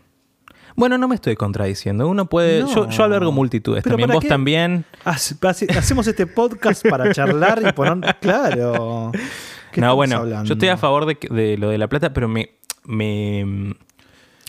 Bueno, 0.76 0.96
no 0.98 1.08
me 1.08 1.16
estoy 1.16 1.34
contradiciendo. 1.36 2.08
Uno 2.08 2.26
puede. 2.26 2.60
No. 2.62 2.74
Yo, 2.74 2.88
yo 2.88 3.04
albergo 3.04 3.32
multitudes. 3.32 3.82
Pero 3.82 3.94
También 3.94 4.08
¿para 4.08 4.14
vos 4.16 4.22
qué? 4.22 4.28
también. 4.28 4.84
Hace- 5.04 5.34
hace- 5.42 5.66
Hacemos 5.76 6.06
este 6.06 6.26
podcast 6.26 6.86
para 6.88 7.12
charlar 7.12 7.60
y 7.68 7.72
poner. 7.72 8.16
Claro. 8.20 9.10
¿Qué 9.72 9.80
No, 9.80 9.94
bueno, 9.96 10.16
hablando? 10.18 10.44
yo 10.48 10.54
estoy 10.54 10.68
a 10.68 10.76
favor 10.76 11.06
de, 11.06 11.18
de 11.30 11.56
lo 11.58 11.68
de 11.70 11.78
la 11.78 11.88
plata, 11.88 12.12
pero 12.12 12.28
me, 12.28 12.50
me, 12.90 13.74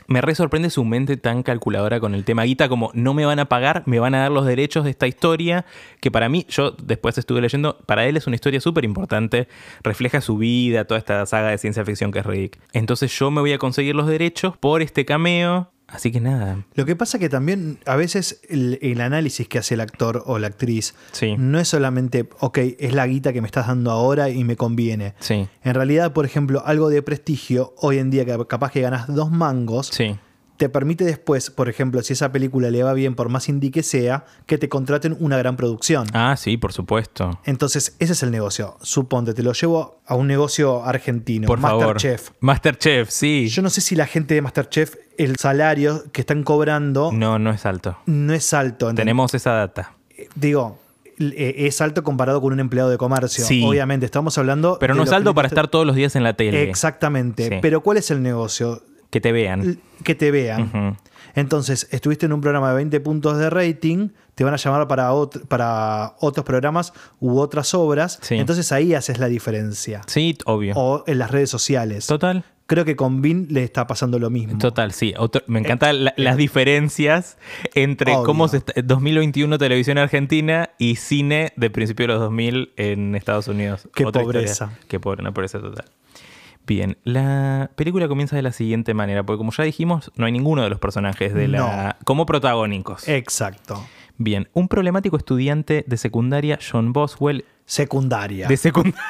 me 0.08 0.22
re 0.22 0.36
sorprende 0.36 0.70
su 0.70 0.84
mente 0.84 1.16
tan 1.18 1.44
calculadora 1.44 2.00
con 2.00 2.14
el 2.14 2.26
tema 2.26 2.44
guita, 2.44 2.68
como 2.68 2.92
no 2.94 3.14
me 3.14 3.26
van 3.26 3.40
a 3.40 3.46
pagar, 3.46 3.84
me 3.86 4.00
van 4.00 4.16
a 4.16 4.20
dar 4.20 4.32
los 4.32 4.46
derechos 4.46 4.84
de 4.84 4.90
esta 4.90 5.08
historia, 5.08 5.66
que 6.00 6.12
para 6.12 6.28
mí, 6.28 6.46
yo 6.50 6.72
después 6.72 7.18
estuve 7.18 7.42
leyendo, 7.42 7.78
para 7.86 8.06
él 8.06 8.18
es 8.18 8.28
una 8.28 8.36
historia 8.36 8.60
súper 8.60 8.84
importante, 8.84 9.48
refleja 9.84 10.22
su 10.22 10.38
vida, 10.38 10.86
toda 10.86 10.98
esta 10.98 11.26
saga 11.26 11.50
de 11.50 11.58
ciencia 11.58 11.86
ficción 11.86 12.12
que 12.12 12.20
es 12.20 12.26
Rick. 12.26 12.60
Entonces 12.74 13.18
yo 13.18 13.32
me 13.32 13.42
voy 13.42 13.54
a 13.54 13.58
conseguir 13.58 13.96
los 13.96 14.08
derechos 14.08 14.58
por 14.58 14.82
este 14.82 15.06
cameo, 15.06 15.72
así 15.92 16.12
que 16.12 16.20
nada, 16.20 16.66
Lo 16.76 16.86
que 16.86 16.96
pasa 16.96 17.20
que 17.20 17.30
también 17.30 17.80
a 17.86 17.96
veces 17.96 18.42
el, 18.50 18.80
el 18.82 19.02
análisis 19.02 19.48
que 19.48 19.60
hace 19.60 19.74
el 19.76 19.82
actor 19.82 20.24
o 20.26 20.40
la 20.40 20.48
actriz 20.48 20.96
sí, 21.12 21.36
no 21.38 21.60
es 21.60 21.68
solamente, 21.68 22.28
ok, 22.40 22.58
es 22.80 22.94
la 22.94 23.06
guita 23.08 23.34
que 23.34 23.42
me 23.42 23.48
estás 23.48 23.68
dando 23.68 23.92
ahora 23.92 24.30
y 24.30 24.44
me 24.44 24.56
conviene. 24.56 25.14
sí, 25.20 25.48
En 25.64 25.74
realidad, 25.74 26.14
por 26.14 26.26
ejemplo, 26.26 26.64
algo 26.66 26.90
de 26.90 27.02
prestigio, 27.02 27.74
hoy 27.78 27.98
en 27.98 28.10
día 28.10 28.26
que 28.26 28.38
capaz 28.48 28.72
que 28.72 28.82
ganas 28.82 29.08
dos 29.08 29.32
mangos, 29.32 29.88
sí. 29.88 30.16
Te 30.62 30.70
permite 30.70 31.04
después, 31.04 31.50
por 31.50 31.70
ejemplo, 31.70 32.04
si 32.04 32.14
esa 32.14 32.32
película 32.32 32.70
le 32.70 32.84
va 32.84 32.94
bien, 32.94 33.16
por 33.16 33.30
más 33.30 33.50
indie 33.50 33.72
que 33.72 33.82
sea, 33.82 34.26
que 34.46 34.60
te 34.60 34.70
contraten 34.70 35.18
una 35.20 35.36
gran 35.36 35.56
producción. 35.56 36.06
Ah, 36.14 36.36
sí, 36.38 36.56
por 36.56 36.72
supuesto. 36.72 37.40
Entonces, 37.46 37.96
ese 37.98 38.14
es 38.14 38.22
el 38.22 38.30
negocio. 38.30 38.78
Suponte, 38.84 39.34
te 39.34 39.42
lo 39.42 39.54
llevo 39.54 40.02
a 40.06 40.14
un 40.14 40.28
negocio 40.28 40.86
argentino. 40.86 41.48
Por 41.48 41.60
favor. 41.60 41.96
Masterchef. 41.96 42.30
Masterchef, 42.42 43.10
sí. 43.10 43.48
Yo 43.48 43.64
no 43.64 43.72
sé 43.72 43.82
si 43.82 43.96
la 43.96 44.06
gente 44.06 44.36
de 44.36 44.44
Masterchef, 44.44 44.98
el 45.18 45.38
salario 45.38 46.04
que 46.12 46.22
están 46.22 46.44
cobrando 46.44 47.12
No, 47.12 47.40
no 47.40 47.50
es 47.50 47.66
alto. 47.66 47.98
no 48.06 48.32
es 48.32 48.54
alto. 48.54 48.86
¿entendés? 48.86 49.02
Tenemos 49.02 49.34
esa 49.34 49.54
data. 49.54 49.96
Digo, 50.36 50.78
eh, 51.18 51.56
es 51.58 51.82
alto 51.82 52.04
comparado 52.04 52.40
con 52.40 52.54
un 52.54 52.60
empleado 52.60 52.92
de 52.92 53.00
comercio. 53.00 53.44
Sí. 53.44 53.64
Obviamente, 53.66 54.06
estamos 54.06 54.38
hablando. 54.38 54.78
Pero 54.80 54.94
no 54.94 55.02
es 55.02 55.12
alto 55.12 55.34
para 55.34 55.48
estar 55.48 55.70
todos 55.70 55.88
los 55.88 55.96
días 55.96 56.16
en 56.16 56.22
la 56.22 56.36
tele. 56.36 56.70
Exactamente. 56.70 57.50
Sí. 57.50 57.56
Pero 57.64 57.82
¿cuál 57.82 57.98
es 57.98 58.12
el 58.12 58.22
negocio? 58.22 58.84
Que 59.12 59.22
te 59.22 59.32
vean. 59.32 59.80
Que 60.04 60.16
te 60.16 60.32
vean. 60.32 60.98
Entonces, 61.36 61.88
estuviste 61.92 62.26
en 62.26 62.34
un 62.34 62.42
programa 62.42 62.70
de 62.70 62.76
20 62.76 63.00
puntos 63.02 63.38
de 63.38 63.50
rating, 63.50 64.10
te 64.36 64.44
van 64.44 64.54
a 64.54 64.58
llamar 64.58 64.88
para, 64.88 65.12
para 65.48 66.16
otros 66.20 66.46
programas 66.46 66.92
u 67.20 67.38
otras 67.40 67.74
obras. 67.74 68.20
Sí. 68.22 68.36
Entonces 68.36 68.72
ahí 68.72 68.94
haces 68.96 69.20
la 69.20 69.28
diferencia. 69.28 70.02
Sí, 70.08 70.38
obvio. 70.46 70.74
O 70.76 71.04
en 71.08 71.20
las 71.20 71.32
redes 71.32 71.50
sociales. 71.50 72.08
Total. 72.08 72.44
Creo 72.68 72.86
que 72.86 72.96
con 72.96 73.22
Vin 73.22 73.48
le 73.50 73.64
está 73.66 73.86
pasando 73.86 74.18
lo 74.18 74.30
mismo. 74.30 74.58
Total, 74.58 74.94
sí. 74.94 75.14
Otro- 75.18 75.42
me 75.48 75.60
encantan 75.60 76.06
la- 76.06 76.14
las 76.16 76.38
diferencias 76.38 77.38
entre 77.76 78.14
Obvio. 78.14 78.24
cómo 78.24 78.48
se 78.48 78.58
está- 78.58 78.74
2021 78.82 79.58
televisión 79.58 79.98
argentina 79.98 80.70
y 80.78 80.96
cine 80.96 81.52
de 81.58 81.70
principio 81.70 82.06
de 82.08 82.14
los 82.14 82.20
2000 82.22 82.72
en 82.78 83.16
Estados 83.16 83.50
Unidos. 83.50 83.90
Qué 83.94 84.06
Otra 84.06 84.22
pobreza. 84.22 84.52
historia. 84.66 84.80
Qué 84.88 85.00
pobre, 85.02 85.22
una 85.22 85.34
pobreza 85.34 85.60
total. 85.60 85.84
Bien, 86.68 86.98
la 87.04 87.72
película 87.76 88.08
comienza 88.08 88.36
de 88.36 88.42
la 88.44 88.52
siguiente 88.52 88.94
manera, 88.94 89.24
porque 89.24 89.38
como 89.40 89.52
ya 89.52 89.64
dijimos, 89.64 90.12
no 90.16 90.26
hay 90.26 90.32
ninguno 90.32 90.62
de 90.64 90.70
los 90.70 90.80
personajes 90.80 91.34
de 91.34 91.48
la 91.48 91.98
como 92.06 92.26
protagónicos. 92.26 93.08
Exacto. 93.08 93.84
Bien, 94.18 94.48
un 94.54 94.68
problemático 94.68 95.18
estudiante 95.18 95.84
de 95.88 95.98
secundaria, 95.98 96.60
John 96.72 96.94
Boswell, 96.94 97.44
Secundaria. 97.66 98.48
de 98.48 98.58
secundaria, 98.58 99.02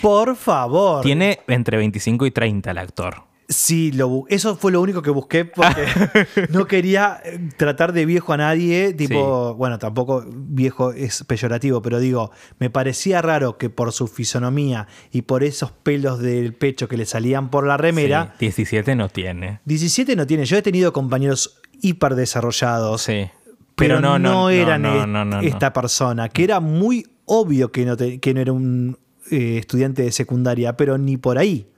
Por 0.00 0.36
favor. 0.36 1.02
tiene 1.02 1.40
entre 1.48 1.76
25 1.76 2.26
y 2.26 2.30
30 2.30 2.70
el 2.70 2.78
actor. 2.78 3.22
Sí, 3.48 3.92
lo 3.92 4.24
eso 4.28 4.56
fue 4.56 4.72
lo 4.72 4.80
único 4.80 5.02
que 5.02 5.10
busqué 5.10 5.44
porque 5.44 5.84
no 6.50 6.66
quería 6.66 7.20
eh, 7.24 7.38
tratar 7.56 7.92
de 7.92 8.04
viejo 8.04 8.32
a 8.32 8.36
nadie. 8.38 8.92
Tipo, 8.92 9.54
bueno, 9.54 9.78
tampoco 9.78 10.24
viejo 10.28 10.90
es 10.92 11.22
peyorativo, 11.22 11.80
pero 11.80 12.00
digo, 12.00 12.32
me 12.58 12.70
parecía 12.70 13.22
raro 13.22 13.56
que 13.56 13.70
por 13.70 13.92
su 13.92 14.08
fisonomía 14.08 14.88
y 15.12 15.22
por 15.22 15.44
esos 15.44 15.70
pelos 15.70 16.18
del 16.18 16.54
pecho 16.54 16.88
que 16.88 16.96
le 16.96 17.06
salían 17.06 17.48
por 17.50 17.64
la 17.68 17.76
remera, 17.76 18.34
Sí, 18.40 18.46
17 18.46 18.96
no 18.96 19.08
tiene. 19.08 19.60
17 19.64 20.16
no 20.16 20.26
tiene. 20.26 20.44
Yo 20.44 20.56
he 20.56 20.62
tenido 20.62 20.92
compañeros 20.92 21.60
hiper 21.80 22.16
desarrollados, 22.16 23.02
Sí. 23.02 23.28
pero, 23.76 24.00
no, 24.00 24.18
no 24.18 24.50
eran 24.50 24.82
no, 24.82 24.94
e- 25.04 25.06
no, 25.06 25.06
no, 25.06 25.24
no. 25.24 25.40
esta 25.42 25.72
persona, 25.72 26.28
que 26.30 26.42
era 26.42 26.58
muy 26.58 27.06
obvio 27.26 27.70
que 27.70 27.84
no, 27.84 27.96
te- 27.96 28.18
que 28.18 28.34
no 28.34 28.40
era 28.40 28.52
un 28.52 28.98
eh, 29.30 29.58
estudiante 29.58 30.02
de 30.02 30.10
secundaria, 30.10 30.76
pero 30.76 30.98
ni 30.98 31.16
por 31.16 31.38
ahí. 31.38 31.68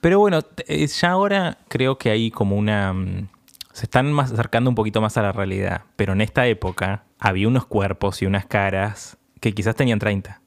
Pero 0.00 0.18
bueno, 0.18 0.40
eh, 0.66 0.86
ya 0.86 1.10
ahora 1.10 1.58
creo 1.68 1.98
que 1.98 2.10
hay 2.10 2.30
como 2.30 2.56
una... 2.56 2.92
mm, 2.92 3.28
Se 3.72 3.84
están 3.84 4.12
más 4.12 4.32
acercando 4.32 4.70
un 4.70 4.74
poquito 4.74 5.00
más 5.00 5.16
a 5.16 5.22
la 5.22 5.32
realidad. 5.32 5.82
Pero 5.96 6.12
en 6.14 6.20
esta 6.20 6.46
época 6.46 7.04
había 7.18 7.48
unos 7.48 7.66
cuerpos 7.66 8.22
y 8.22 8.26
unas 8.26 8.46
caras 8.46 9.18
que 9.40 9.52
quizás 9.52 9.74
tenían 9.76 9.98
30. 9.98 10.40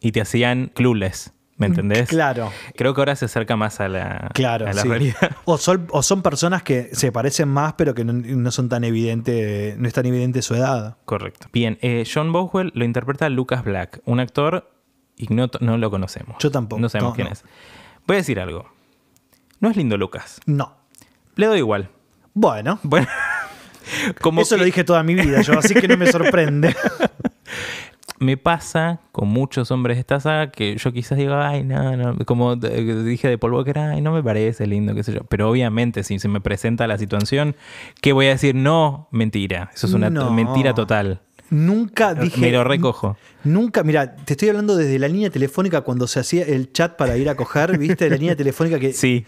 Y 0.00 0.12
te 0.12 0.20
hacían 0.20 0.70
clueless, 0.74 1.32
¿me 1.56 1.66
entendés? 1.66 2.08
Claro. 2.08 2.50
Creo 2.76 2.94
que 2.94 3.00
ahora 3.00 3.16
se 3.16 3.24
acerca 3.24 3.56
más 3.56 3.80
a 3.80 3.88
la, 3.88 4.30
Claro, 4.34 4.66
a 4.68 4.72
la 4.72 4.82
sí. 4.82 4.88
realidad. 4.88 5.36
O 5.46 5.58
son, 5.58 5.86
o 5.90 6.02
son 6.02 6.22
personas 6.22 6.62
que 6.62 6.90
se 6.92 7.10
parecen 7.12 7.48
más, 7.48 7.72
pero 7.74 7.94
que 7.94 8.04
no, 8.04 8.12
no 8.12 8.50
son 8.52 8.68
tan 8.68 8.84
evidente, 8.84 9.74
no 9.78 9.88
es 9.88 9.94
tan 9.94 10.06
evidente 10.06 10.42
su 10.42 10.54
edad. 10.54 10.96
Correcto. 11.06 11.48
Bien, 11.52 11.78
eh, 11.82 12.04
John 12.12 12.32
Boswell 12.32 12.70
lo 12.74 12.84
interpreta 12.84 13.28
Lucas 13.30 13.64
Black, 13.64 14.00
un 14.04 14.20
actor 14.20 14.70
ignoto, 15.16 15.58
no 15.60 15.76
lo 15.78 15.90
conocemos. 15.90 16.36
Yo 16.40 16.50
tampoco, 16.50 16.80
No 16.80 16.88
sabemos 16.88 17.12
no, 17.12 17.14
quién 17.16 17.26
no. 17.28 17.32
es. 17.32 17.44
Voy 18.06 18.14
a 18.14 18.18
decir 18.18 18.38
algo. 18.38 18.68
No 19.60 19.70
es 19.70 19.76
lindo 19.76 19.96
Lucas. 19.96 20.40
No. 20.46 20.74
Le 21.36 21.46
doy 21.46 21.58
igual. 21.58 21.88
Bueno, 22.34 22.78
Bueno, 22.82 23.06
como 24.20 24.42
eso 24.42 24.56
que- 24.56 24.58
lo 24.60 24.64
dije 24.64 24.84
toda 24.84 25.02
mi 25.02 25.14
vida 25.14 25.40
yo, 25.42 25.58
así 25.58 25.74
que 25.74 25.88
no 25.88 25.96
me 25.96 26.06
sorprende. 26.10 26.74
me 28.18 28.36
pasa 28.38 29.00
con 29.12 29.28
muchos 29.28 29.70
hombres 29.70 29.96
de 29.96 30.00
esta 30.00 30.20
saga 30.20 30.50
que 30.50 30.76
yo 30.76 30.92
quizás 30.92 31.18
digo, 31.18 31.34
ay, 31.34 31.62
no, 31.64 31.96
no, 31.96 32.16
como 32.24 32.56
dije 32.56 33.28
de 33.28 33.36
Paul 33.38 33.54
Walker, 33.54 33.78
ay, 33.78 34.00
no 34.00 34.12
me 34.12 34.22
parece 34.22 34.66
lindo, 34.66 34.94
qué 34.94 35.02
sé 35.02 35.12
yo. 35.12 35.20
Pero 35.28 35.50
obviamente, 35.50 36.02
si 36.02 36.18
se 36.18 36.28
me 36.28 36.40
presenta 36.40 36.86
la 36.86 36.96
situación, 36.98 37.56
¿qué 38.00 38.12
voy 38.12 38.26
a 38.26 38.30
decir? 38.30 38.54
No, 38.54 39.08
mentira. 39.10 39.70
Eso 39.74 39.86
es 39.86 39.92
una 39.92 40.08
No. 40.10 40.30
mentira 40.30 40.74
total. 40.74 41.20
Nunca 41.50 42.14
dije. 42.14 42.40
me 42.40 42.50
lo 42.50 42.64
recojo. 42.64 43.16
Nunca, 43.44 43.82
mira, 43.84 44.16
te 44.16 44.32
estoy 44.32 44.48
hablando 44.48 44.76
desde 44.76 44.98
la 44.98 45.06
línea 45.08 45.30
telefónica 45.30 45.82
cuando 45.82 46.06
se 46.08 46.18
hacía 46.18 46.42
el 46.44 46.72
chat 46.72 46.96
para 46.96 47.16
ir 47.16 47.28
a 47.28 47.34
coger, 47.36 47.78
¿viste? 47.78 48.10
La 48.10 48.16
línea 48.16 48.34
telefónica 48.34 48.80
que 48.80 48.92
Sí. 48.92 49.24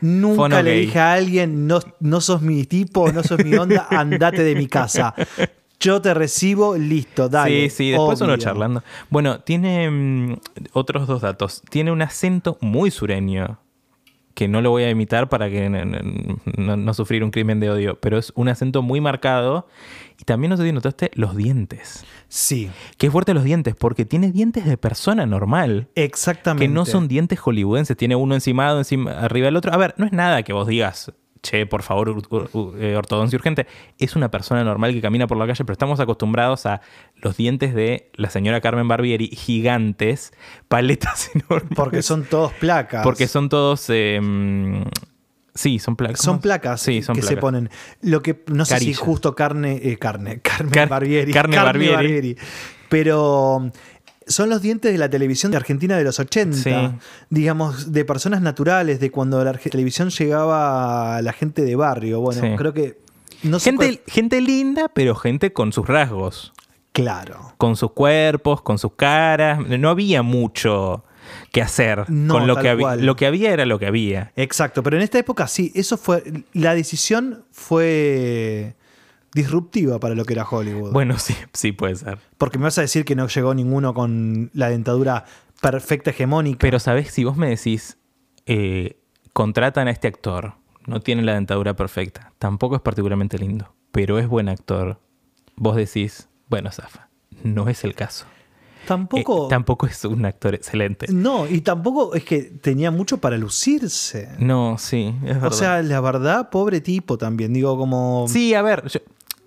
Nunca 0.00 0.36
Fono 0.36 0.62
le 0.62 0.70
gay. 0.70 0.86
dije 0.86 0.98
a 0.98 1.12
alguien, 1.14 1.66
no, 1.66 1.80
no 2.00 2.20
sos 2.20 2.42
mi 2.42 2.64
tipo, 2.64 3.10
no 3.12 3.22
sos 3.22 3.44
mi 3.44 3.54
onda, 3.54 3.86
andate 3.90 4.42
de 4.42 4.54
mi 4.54 4.66
casa. 4.66 5.14
Yo 5.80 6.00
te 6.00 6.14
recibo, 6.14 6.76
listo, 6.76 7.28
dale. 7.28 7.68
sí, 7.68 7.76
sí, 7.76 7.90
después 7.90 8.20
uno 8.20 8.36
charlando. 8.36 8.82
Bueno, 9.10 9.40
tiene 9.40 9.90
mm, 9.90 10.36
otros 10.72 11.06
dos 11.06 11.20
datos. 11.20 11.62
Tiene 11.68 11.92
un 11.92 12.00
acento 12.00 12.56
muy 12.60 12.90
sureño, 12.90 13.58
que 14.34 14.48
no 14.48 14.60
lo 14.60 14.70
voy 14.70 14.82
a 14.82 14.90
imitar 14.90 15.28
para 15.28 15.48
que 15.48 15.68
no, 15.70 15.84
no- 15.84 16.38
no- 16.56 16.76
no 16.76 16.94
sufrir 16.94 17.22
un 17.24 17.30
crimen 17.30 17.60
de 17.60 17.70
odio, 17.70 17.98
pero 18.00 18.18
es 18.18 18.32
un 18.34 18.48
acento 18.48 18.82
muy 18.82 19.00
marcado. 19.00 19.66
Y 20.20 20.24
también 20.24 20.50
no 20.50 20.56
sé 20.56 20.64
si 20.64 20.72
notaste 20.72 21.10
los 21.14 21.36
dientes. 21.36 22.04
Sí, 22.28 22.70
Qué 22.98 23.10
fuerte 23.10 23.34
los 23.34 23.42
dientes, 23.44 23.74
porque 23.76 24.04
tiene 24.04 24.30
dientes 24.32 24.64
de 24.64 24.76
persona 24.76 25.26
normal. 25.26 25.88
exactamente. 25.94 26.66
Que 26.66 26.72
no 26.72 26.84
son 26.86 27.08
dientes 27.08 27.38
hollywoodenses, 27.40 27.96
tiene 27.96 28.14
uno 28.16 28.34
encimado, 28.34 28.78
encima, 28.78 29.12
arriba 29.12 29.46
del 29.46 29.56
otro. 29.56 29.72
A 29.72 29.76
ver, 29.76 29.94
no 29.98 30.06
es 30.06 30.12
nada 30.12 30.42
que 30.42 30.52
vos 30.52 30.66
digas, 30.68 31.12
che, 31.44 31.66
por 31.66 31.82
favor, 31.82 32.14
eh, 32.78 32.96
ortodoncia 32.96 33.36
urgente. 33.36 33.66
Es 33.98 34.16
una 34.16 34.30
persona 34.30 34.64
normal 34.64 34.92
que 34.94 35.00
camina 35.02 35.26
por 35.26 35.36
la 35.36 35.46
calle, 35.46 35.62
pero 35.64 35.74
estamos 35.74 36.00
acostumbrados 36.00 36.64
a 36.66 36.80
los 37.16 37.36
dientes 37.36 37.74
de 37.74 38.10
la 38.14 38.30
señora 38.30 38.60
Carmen 38.62 38.88
Barbieri, 38.88 39.28
gigantes, 39.28 40.32
paletas 40.68 41.30
enormes. 41.34 41.72
Porque 41.76 42.02
son 42.02 42.24
todos 42.24 42.52
placas. 42.54 43.02
Porque 43.04 43.28
son 43.28 43.48
todos. 43.50 43.84
eh, 43.90 44.18
mm, 44.22 44.82
sí, 45.54 45.78
son 45.78 45.96
placas. 45.96 46.20
Son 46.22 46.40
placas 46.40 46.80
Sí, 46.80 47.02
son 47.02 47.14
que 47.14 47.20
se 47.22 47.28
placas. 47.28 47.40
ponen. 47.42 47.70
Lo 48.00 48.22
que 48.22 48.42
no 48.46 48.64
sé 48.64 48.78
si 48.80 48.94
justo 48.94 49.34
carne, 49.34 49.80
eh, 49.82 49.98
carne, 49.98 50.40
Carmen 50.42 50.72
Car- 50.72 50.88
Barbieri. 50.88 51.32
carne 51.32 51.58
Barbieri. 51.58 52.36
Pero 52.88 53.70
son 54.26 54.48
los 54.50 54.62
dientes 54.62 54.92
de 54.92 54.98
la 54.98 55.08
televisión 55.10 55.50
de 55.52 55.56
Argentina 55.58 55.96
de 55.96 56.04
los 56.04 56.18
80. 56.18 56.56
Sí. 56.56 56.72
Digamos, 57.30 57.92
de 57.92 58.04
personas 58.04 58.40
naturales, 58.42 59.00
de 59.00 59.10
cuando 59.10 59.42
la 59.44 59.52
televisión 59.54 60.10
llegaba 60.10 61.16
a 61.16 61.22
la 61.22 61.32
gente 61.32 61.62
de 61.62 61.76
barrio. 61.76 62.20
Bueno, 62.20 62.40
Sí. 62.42 62.48
creo 62.56 62.72
que. 62.72 62.98
No 63.42 63.58
sé 63.58 63.70
Gente, 63.70 63.86
cuál- 63.86 64.00
gente 64.06 64.40
linda, 64.40 64.88
pero 64.94 65.14
gente 65.14 65.52
con 65.52 65.72
sus 65.72 65.86
rasgos. 65.86 66.52
Claro. 66.92 67.54
con 67.58 67.74
sus 67.74 67.90
cuerpos, 67.90 68.62
con 68.62 68.78
sus 68.78 68.92
caras. 68.94 69.58
No 69.66 69.90
había 69.90 70.22
mucho 70.22 71.04
que 71.50 71.60
hacer 71.60 72.08
No, 72.08 72.34
con 72.34 72.46
lo 72.46 72.54
que 72.56 72.68
había. 72.68 72.94
Lo 72.94 73.16
que 73.16 73.26
había 73.26 73.52
era 73.52 73.66
lo 73.66 73.80
que 73.80 73.86
había. 73.88 74.30
Exacto, 74.36 74.82
pero 74.84 74.96
en 74.96 75.02
esta 75.02 75.18
época 75.18 75.48
sí, 75.48 75.72
eso 75.74 75.96
fue. 75.96 76.22
La 76.52 76.72
decisión 76.74 77.42
fue 77.50 78.76
disruptiva 79.34 79.98
para 80.00 80.14
lo 80.14 80.24
que 80.24 80.32
era 80.34 80.44
Hollywood. 80.48 80.92
Bueno, 80.92 81.18
sí, 81.18 81.34
sí 81.52 81.72
puede 81.72 81.96
ser. 81.96 82.18
Porque 82.38 82.58
me 82.58 82.64
vas 82.64 82.78
a 82.78 82.82
decir 82.82 83.04
que 83.04 83.14
no 83.16 83.26
llegó 83.28 83.54
ninguno 83.54 83.92
con 83.94 84.50
la 84.54 84.70
dentadura 84.70 85.24
perfecta 85.60 86.10
hegemónica. 86.10 86.58
Pero, 86.60 86.78
¿sabes? 86.78 87.10
Si 87.10 87.24
vos 87.24 87.36
me 87.36 87.48
decís, 87.48 87.98
eh, 88.46 88.98
contratan 89.32 89.88
a 89.88 89.90
este 89.90 90.08
actor, 90.08 90.54
no 90.86 91.00
tiene 91.00 91.22
la 91.22 91.34
dentadura 91.34 91.74
perfecta, 91.74 92.32
tampoco 92.38 92.76
es 92.76 92.82
particularmente 92.82 93.38
lindo, 93.38 93.74
pero 93.90 94.18
es 94.18 94.28
buen 94.28 94.48
actor, 94.48 95.00
vos 95.56 95.76
decís, 95.76 96.28
bueno, 96.48 96.70
Zafa, 96.70 97.08
no 97.42 97.68
es 97.68 97.84
el 97.84 97.94
caso. 97.94 98.26
tampoco. 98.86 99.46
Eh, 99.46 99.48
tampoco 99.48 99.86
es 99.86 100.04
un 100.04 100.26
actor 100.26 100.54
excelente. 100.54 101.06
no, 101.10 101.48
y 101.48 101.62
tampoco 101.62 102.14
es 102.14 102.22
que 102.24 102.42
tenía 102.42 102.90
mucho 102.90 103.16
para 103.16 103.38
lucirse. 103.38 104.28
No, 104.38 104.76
sí, 104.76 105.14
es 105.22 105.34
verdad. 105.36 105.48
O 105.52 105.52
sea, 105.52 105.82
la 105.82 106.00
verdad, 106.02 106.50
pobre 106.50 106.82
tipo 106.82 107.16
también. 107.16 107.54
Digo, 107.54 107.78
como. 107.78 108.26
Sí, 108.28 108.52
a 108.52 108.60
ver, 108.60 108.86
yo- 108.88 109.00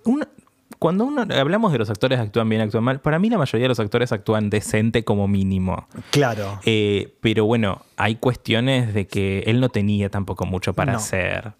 una- 0.08 0.28
cuando 0.78 1.04
uno 1.04 1.26
hablamos 1.36 1.72
de 1.72 1.78
los 1.78 1.90
actores 1.90 2.20
actúan 2.20 2.48
bien, 2.48 2.60
actúan 2.62 2.84
mal, 2.84 3.00
para 3.00 3.18
mí 3.18 3.28
la 3.30 3.38
mayoría 3.38 3.64
de 3.64 3.68
los 3.68 3.80
actores 3.80 4.12
actúan 4.12 4.48
decente 4.50 5.02
como 5.04 5.26
mínimo. 5.26 5.88
Claro. 6.10 6.60
Eh, 6.64 7.16
pero 7.20 7.44
bueno, 7.46 7.82
hay 7.96 8.16
cuestiones 8.16 8.94
de 8.94 9.06
que 9.06 9.40
él 9.46 9.60
no 9.60 9.70
tenía 9.70 10.08
tampoco 10.10 10.46
mucho 10.46 10.74
para 10.74 10.92
No. 10.92 10.98
hacer. 10.98 11.52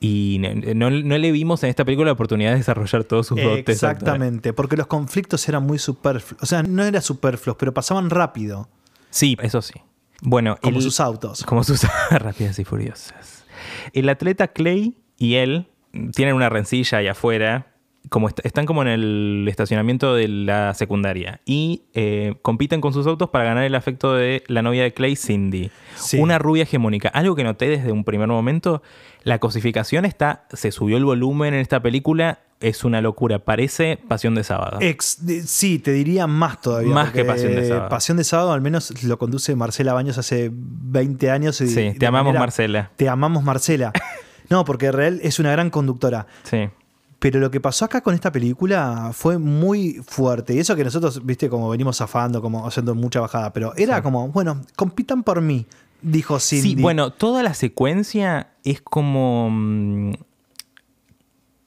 Y 0.00 0.38
no, 0.40 0.74
no- 0.74 0.90
no 0.90 1.18
le 1.18 1.32
vimos 1.32 1.62
en 1.64 1.70
esta 1.70 1.84
película 1.84 2.06
la 2.06 2.12
oportunidad 2.12 2.52
de 2.52 2.58
desarrollar 2.58 3.04
todos 3.04 3.26
sus 3.28 3.40
dotes. 3.40 3.68
Exactamente, 3.68 4.52
porque 4.52 4.76
los 4.76 4.86
conflictos 4.86 5.48
eran 5.48 5.64
muy 5.66 5.78
superfluos. 5.78 6.42
O 6.42 6.46
sea, 6.46 6.62
no 6.62 6.84
eran 6.84 7.02
superfluos, 7.02 7.56
pero 7.58 7.72
pasaban 7.74 8.10
rápido, 8.10 8.68
Sí, 9.10 9.36
eso 9.42 9.62
sí. 9.62 9.74
Bueno, 10.20 10.56
como 10.62 10.76
el- 10.78 10.82
sus 10.82 11.00
autos. 11.00 11.42
Como 11.44 11.64
sus 11.64 11.80
rápidas 12.10 12.58
y 12.58 12.64
furiosas. 12.64 13.44
El 13.92 14.08
atleta 14.08 14.48
Clay 14.48 14.96
y 15.16 15.34
él 15.36 15.68
tienen 16.14 16.34
una 16.34 16.48
rencilla 16.48 16.98
ahí 16.98 17.06
afuera. 17.08 17.66
Como 18.10 18.28
est- 18.28 18.40
están 18.44 18.64
como 18.66 18.82
en 18.82 18.88
el 18.88 19.46
estacionamiento 19.48 20.14
de 20.14 20.28
la 20.28 20.72
secundaria 20.74 21.40
y 21.44 21.82
eh, 21.94 22.36
compiten 22.42 22.80
con 22.80 22.92
sus 22.92 23.06
autos 23.06 23.30
para 23.30 23.44
ganar 23.44 23.64
el 23.64 23.74
afecto 23.74 24.14
de 24.14 24.42
la 24.46 24.62
novia 24.62 24.82
de 24.82 24.92
Clay, 24.94 25.16
Cindy. 25.16 25.70
Sí. 25.96 26.18
Una 26.18 26.38
rubia 26.38 26.62
hegemónica. 26.62 27.08
Algo 27.08 27.34
que 27.36 27.44
noté 27.44 27.68
desde 27.68 27.92
un 27.92 28.04
primer 28.04 28.28
momento, 28.28 28.82
la 29.24 29.38
cosificación 29.38 30.04
está, 30.04 30.46
se 30.52 30.70
subió 30.72 30.96
el 30.96 31.04
volumen 31.04 31.54
en 31.54 31.60
esta 31.60 31.80
película, 31.82 32.38
es 32.60 32.82
una 32.82 33.00
locura, 33.00 33.38
parece 33.40 33.98
Pasión 34.08 34.34
de 34.34 34.42
Sábado. 34.42 34.78
Ex- 34.80 35.18
sí, 35.46 35.78
te 35.78 35.92
diría 35.92 36.26
más 36.26 36.60
todavía. 36.60 36.92
Más 36.92 37.12
que 37.12 37.24
Pasión 37.24 37.54
de 37.54 37.68
Sábado. 37.68 37.88
Pasión 37.88 38.16
de 38.16 38.24
Sábado 38.24 38.52
al 38.52 38.60
menos 38.60 39.02
lo 39.04 39.18
conduce 39.18 39.54
Marcela 39.54 39.92
Baños 39.92 40.18
hace 40.18 40.50
20 40.52 41.30
años. 41.30 41.60
y 41.60 41.68
sí, 41.68 41.92
te 41.98 42.06
amamos 42.06 42.26
manera- 42.30 42.40
Marcela. 42.40 42.90
Te 42.96 43.08
amamos 43.08 43.42
Marcela. 43.44 43.92
No, 44.50 44.64
porque 44.64 44.90
real 44.92 45.20
es 45.22 45.38
una 45.38 45.52
gran 45.52 45.68
conductora. 45.68 46.26
Sí. 46.44 46.70
Pero 47.18 47.40
lo 47.40 47.50
que 47.50 47.60
pasó 47.60 47.84
acá 47.84 48.00
con 48.00 48.14
esta 48.14 48.30
película 48.30 49.10
fue 49.12 49.38
muy 49.38 50.00
fuerte. 50.06 50.54
Y 50.54 50.60
eso 50.60 50.76
que 50.76 50.84
nosotros, 50.84 51.24
viste, 51.26 51.48
como 51.48 51.68
venimos 51.68 51.96
zafando, 51.96 52.40
como 52.40 52.66
haciendo 52.66 52.94
mucha 52.94 53.20
bajada. 53.20 53.52
Pero 53.52 53.74
era 53.76 54.02
como, 54.02 54.28
bueno, 54.28 54.62
compitan 54.76 55.24
por 55.24 55.40
mí, 55.40 55.66
dijo 56.00 56.38
Cindy. 56.38 56.76
Sí, 56.76 56.76
bueno, 56.76 57.10
toda 57.12 57.42
la 57.42 57.54
secuencia 57.54 58.52
es 58.64 58.80
como. 58.80 59.48
mm, 59.50 60.12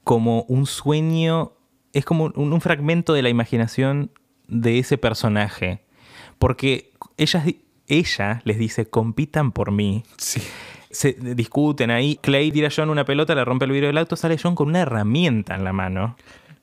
como 0.03 0.43
un 0.43 0.65
sueño. 0.65 1.53
Es 1.91 2.05
como 2.05 2.31
un, 2.33 2.53
un 2.53 2.61
fragmento 2.61 3.11
de 3.11 3.21
la 3.21 3.29
imaginación 3.29 4.11
de 4.47 4.79
ese 4.79 4.97
personaje. 4.97 5.83
Porque 6.39 6.93
ellas, 7.17 7.45
ella 7.87 8.41
les 8.45 8.57
dice: 8.57 8.89
compitan 8.89 9.51
por 9.51 9.71
mí. 9.71 10.03
Sí. 10.15 10.41
Se 10.91 11.13
discuten 11.13 11.91
ahí. 11.91 12.17
Clay 12.21 12.51
tira 12.51 12.67
a 12.67 12.71
John 12.75 12.89
una 12.89 13.05
pelota, 13.05 13.33
le 13.35 13.43
rompe 13.45 13.65
el 13.65 13.71
vidrio 13.71 13.87
del 13.87 13.97
auto, 13.97 14.15
sale 14.15 14.37
John 14.41 14.55
con 14.55 14.67
una 14.69 14.81
herramienta 14.81 15.55
en 15.55 15.63
la 15.63 15.73
mano. 15.73 16.15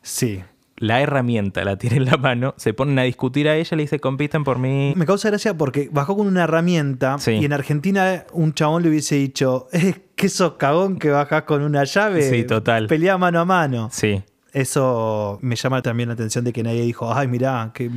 Sí. 0.02 0.42
La 0.80 1.00
herramienta 1.00 1.64
la 1.64 1.76
tiene 1.76 1.96
en 1.96 2.04
la 2.04 2.16
mano, 2.16 2.54
se 2.56 2.72
ponen 2.72 2.98
a 3.00 3.02
discutir 3.02 3.48
a 3.48 3.56
ella, 3.56 3.76
le 3.76 3.82
dice: 3.82 3.98
compitan 3.98 4.44
por 4.44 4.58
mí. 4.60 4.92
Me 4.96 5.06
causa 5.06 5.28
gracia 5.28 5.52
porque 5.56 5.88
bajó 5.90 6.16
con 6.16 6.28
una 6.28 6.44
herramienta 6.44 7.18
Sí. 7.18 7.32
y 7.32 7.44
en 7.44 7.52
Argentina 7.52 8.24
un 8.32 8.54
chabón 8.54 8.84
le 8.84 8.90
hubiese 8.90 9.16
dicho, 9.16 9.66
eh, 9.72 9.94
que 10.14 10.28
sos 10.28 10.52
cagón 10.52 10.98
que 11.00 11.10
bajás 11.10 11.42
con 11.42 11.62
una 11.62 11.82
llave. 11.82 12.22
Sí, 12.30 12.44
total. 12.44 12.86
Pelea 12.86 13.18
mano 13.18 13.40
a 13.40 13.44
mano. 13.44 13.88
Sí. 13.90 14.22
Eso 14.52 15.38
me 15.42 15.56
llama 15.56 15.82
también 15.82 16.08
la 16.10 16.14
atención 16.14 16.44
de 16.44 16.52
que 16.52 16.62
nadie 16.62 16.82
dijo, 16.82 17.12
ay, 17.12 17.26
mirá, 17.28 17.70
que 17.74 17.90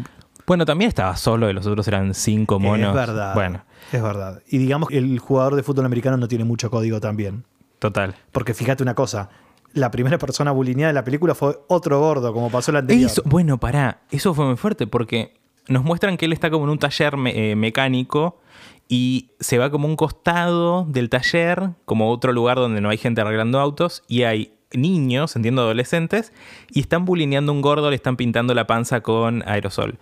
Bueno, 0.47 0.65
también 0.65 0.89
estaba 0.89 1.15
solo 1.17 1.49
y 1.49 1.53
los 1.53 1.65
otros 1.67 1.87
eran 1.87 2.13
cinco 2.15 2.59
monos. 2.59 2.89
es 2.89 2.95
verdad. 2.95 3.33
Bueno, 3.35 3.63
Es 3.91 4.01
verdad. 4.01 4.41
Y 4.47 4.57
digamos 4.57 4.89
que 4.89 4.97
el 4.97 5.19
jugador 5.19 5.55
de 5.55 5.63
fútbol 5.63 5.85
americano 5.85 6.17
no 6.17 6.27
tiene 6.27 6.43
mucho 6.45 6.69
código 6.71 6.99
también. 6.99 7.43
total. 7.79 8.15
Porque 8.31 8.53
fíjate 8.53 8.83
una 8.83 8.93
cosa, 8.95 9.29
la 9.73 9.89
primera 9.91 10.17
persona 10.17 10.51
bulineada 10.51 10.89
de 10.89 10.93
la 10.93 11.03
película 11.03 11.33
fue 11.35 11.59
otro 11.67 11.99
gordo, 11.99 12.31
como 12.33 12.49
pasó 12.51 12.71
la 12.71 12.79
anterior. 12.79 13.09
Eso, 13.09 13.21
bueno, 13.25 13.57
pará, 13.59 14.01
eso 14.11 14.33
fue 14.33 14.45
muy 14.45 14.55
fuerte 14.57 14.85
porque 14.87 15.33
nos 15.67 15.83
muestran 15.83 16.17
que 16.17 16.25
él 16.25 16.33
está 16.33 16.49
como 16.51 16.65
en 16.65 16.69
un 16.71 16.79
taller 16.79 17.17
me- 17.17 17.51
eh, 17.51 17.55
mecánico 17.55 18.39
y 18.87 19.31
se 19.39 19.57
va 19.57 19.69
como 19.71 19.87
un 19.87 19.95
costado 19.95 20.85
del 20.85 21.09
taller, 21.09 21.71
como 21.85 22.11
otro 22.11 22.33
lugar 22.33 22.57
donde 22.57 22.81
no 22.81 22.89
hay 22.89 22.97
gente 22.97 23.21
arreglando 23.21 23.59
autos 23.59 24.03
y 24.07 24.23
hay 24.23 24.53
niños, 24.73 25.35
entiendo 25.35 25.61
adolescentes, 25.63 26.31
y 26.69 26.79
están 26.81 27.03
bulineando 27.05 27.51
a 27.51 27.55
un 27.55 27.61
gordo, 27.61 27.89
le 27.89 27.95
están 27.95 28.15
pintando 28.15 28.53
la 28.53 28.67
panza 28.67 29.01
con 29.01 29.43
aerosol. 29.47 29.97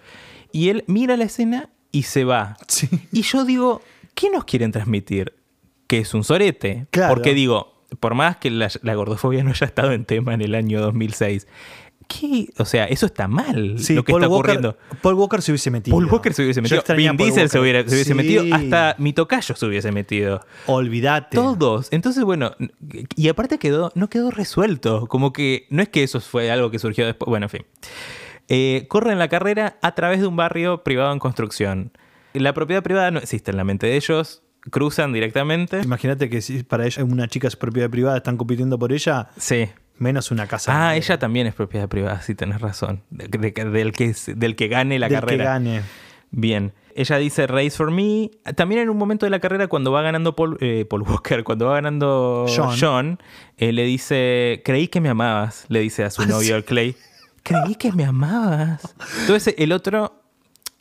Y 0.51 0.69
él 0.69 0.83
mira 0.87 1.17
la 1.17 1.23
escena 1.25 1.69
y 1.91 2.03
se 2.03 2.23
va. 2.23 2.57
Sí. 2.67 2.87
Y 3.11 3.21
yo 3.23 3.45
digo, 3.45 3.81
¿qué 4.15 4.29
nos 4.29 4.45
quieren 4.45 4.71
transmitir? 4.71 5.33
Que 5.87 5.99
es 5.99 6.13
un 6.13 6.23
sorete. 6.23 6.87
Claro. 6.91 7.13
Porque 7.15 7.33
digo, 7.33 7.73
por 7.99 8.13
más 8.15 8.37
que 8.37 8.51
la, 8.51 8.69
la 8.83 8.93
gordofobia 8.95 9.43
no 9.43 9.51
haya 9.51 9.65
estado 9.65 9.91
en 9.91 10.05
tema 10.05 10.33
en 10.33 10.41
el 10.41 10.53
año 10.55 10.79
2006, 10.81 11.47
¿qué? 12.07 12.47
O 12.57 12.65
sea, 12.65 12.85
eso 12.85 13.05
está 13.07 13.27
mal 13.27 13.79
Sí, 13.79 13.93
lo 13.95 14.03
que 14.03 14.11
Paul 14.11 14.23
está 14.23 14.29
Walker, 14.33 14.51
ocurriendo. 14.57 14.77
Paul 15.01 15.13
Walker 15.15 15.41
se 15.41 15.51
hubiese 15.51 15.71
metido. 15.71 15.95
Paul 15.97 16.05
Walker 16.05 16.33
se 16.33 16.43
hubiese 16.43 16.61
metido, 16.61 16.83
Vin 16.95 17.17
Diesel 17.17 17.49
se 17.49 17.59
hubiera- 17.59 17.81
se 17.81 17.87
hubiese 17.95 18.11
Sí. 18.11 18.13
metido, 18.13 18.43
hasta 18.55 18.95
mi 18.99 19.13
tocayo 19.13 19.55
se 19.55 19.65
hubiese 19.65 19.91
metido. 19.91 20.41
Olvídate. 20.67 21.35
Todos. 21.37 21.87
Entonces, 21.91 22.23
bueno, 22.23 22.51
y 23.15 23.29
aparte 23.29 23.57
quedó, 23.57 23.91
no 23.95 24.09
quedó 24.09 24.29
resuelto. 24.31 25.07
Como 25.07 25.33
que 25.33 25.65
no 25.69 25.81
es 25.81 25.89
que 25.89 26.03
eso 26.03 26.19
fue 26.21 26.51
algo 26.51 26.69
que 26.71 26.77
surgió 26.79 27.05
después. 27.05 27.27
Bueno, 27.29 27.45
en 27.47 27.49
fin. 27.49 27.65
Eh, 28.49 28.85
corren 28.89 29.19
la 29.19 29.27
carrera 29.29 29.77
a 29.81 29.93
través 29.95 30.19
de 30.21 30.27
un 30.27 30.35
barrio 30.35 30.83
privado 30.83 31.13
en 31.13 31.19
construcción. 31.19 31.91
La 32.33 32.53
propiedad 32.53 32.83
privada 32.83 33.11
no 33.11 33.19
existe 33.19 33.51
en 33.51 33.57
la 33.57 33.63
mente 33.63 33.87
de 33.87 33.95
ellos. 33.95 34.41
Cruzan 34.71 35.13
directamente. 35.13 35.79
Imagínate 35.83 36.29
que 36.29 36.41
si 36.41 36.63
para 36.63 36.85
ella 36.85 37.03
una 37.03 37.27
chica 37.27 37.47
es 37.47 37.55
propiedad 37.55 37.89
privada, 37.89 38.17
están 38.17 38.37
compitiendo 38.37 38.77
por 38.77 38.91
ella, 38.91 39.29
Sí. 39.37 39.69
menos 39.97 40.31
una 40.31 40.47
casa. 40.47 40.89
Ah, 40.89 40.95
ella 40.97 41.17
también 41.17 41.47
es 41.47 41.53
propiedad 41.53 41.87
privada, 41.87 42.21
sí, 42.21 42.35
tenés 42.35 42.59
razón. 42.59 43.01
De- 43.09 43.27
de- 43.27 43.51
del, 43.69 43.91
que, 43.93 44.13
del 44.35 44.55
que 44.55 44.67
gane 44.67 44.99
la 44.99 45.07
del 45.07 45.19
carrera. 45.19 45.43
que 45.43 45.47
gane. 45.47 45.81
Bien. 46.31 46.73
Ella 46.95 47.17
dice 47.17 47.47
Race 47.47 47.71
for 47.71 47.91
Me. 47.91 48.29
También 48.55 48.81
en 48.81 48.89
un 48.89 48.97
momento 48.97 49.25
de 49.25 49.29
la 49.29 49.39
carrera, 49.39 49.67
cuando 49.67 49.91
va 49.91 50.01
ganando 50.01 50.35
Paul, 50.35 50.57
eh, 50.59 50.85
Paul 50.89 51.03
Walker, 51.03 51.43
cuando 51.45 51.65
va 51.67 51.75
ganando 51.75 52.45
John. 52.53 52.75
John, 52.79 53.19
eh, 53.57 53.71
le 53.71 53.83
dice, 53.85 54.61
creí 54.65 54.89
que 54.89 54.99
me 54.99 55.07
amabas, 55.09 55.65
le 55.69 55.79
dice 55.79 56.03
a 56.03 56.09
su 56.09 56.23
Ah, 56.23 56.25
novio. 56.25 56.63
Clay. 56.65 56.95
Creí 57.49 57.75
que 57.75 57.91
me 57.91 58.05
amabas. 58.05 58.95
Entonces 59.21 59.55
el 59.57 59.71
otro 59.71 60.21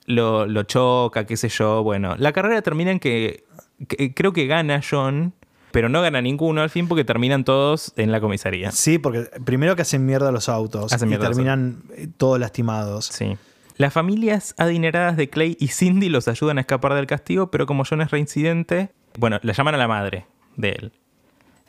lo, 0.06 0.46
lo 0.46 0.62
choca, 0.64 1.24
qué 1.26 1.36
sé 1.36 1.48
yo. 1.48 1.82
Bueno, 1.82 2.14
la 2.16 2.32
carrera 2.32 2.62
termina 2.62 2.90
en 2.90 3.00
que, 3.00 3.44
que- 3.88 4.14
creo 4.14 4.32
que 4.32 4.46
gana 4.46 4.80
John, 4.88 5.34
pero 5.70 5.88
no 5.88 6.00
gana 6.02 6.20
ninguno 6.22 6.62
al 6.62 6.70
fin 6.70 6.88
porque 6.88 7.04
terminan 7.04 7.44
todos 7.44 7.92
en 7.96 8.10
la 8.12 8.20
comisaría. 8.20 8.70
Sí, 8.72 8.98
porque 8.98 9.24
primero 9.44 9.76
que 9.76 9.82
hacen 9.82 10.06
mierda 10.06 10.32
los 10.32 10.48
autos 10.48 10.92
Hacen 10.92 11.08
y 11.08 11.10
mierda 11.10 11.26
terminan 11.28 11.82
eh, 11.96 12.08
todos 12.16 12.38
lastimados. 12.40 13.06
Sí. 13.06 13.36
Las 13.76 13.92
familias 13.92 14.54
adineradas 14.58 15.16
de 15.16 15.28
Clay 15.30 15.56
y 15.60 15.68
Cindy 15.68 16.08
los 16.08 16.26
ayudan 16.26 16.58
a 16.58 16.62
escapar 16.62 16.94
del 16.94 17.06
castigo, 17.06 17.50
pero 17.50 17.66
como 17.66 17.84
John 17.88 18.00
es 18.00 18.10
reincidente, 18.10 18.90
bueno, 19.18 19.38
la 19.42 19.52
llaman 19.52 19.74
a 19.74 19.78
la 19.78 19.86
madre 19.88 20.26
de 20.56 20.70
él. 20.70 20.92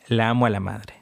La 0.08 0.30
amo 0.30 0.46
a 0.46 0.50
la 0.50 0.58
madre. 0.60 0.94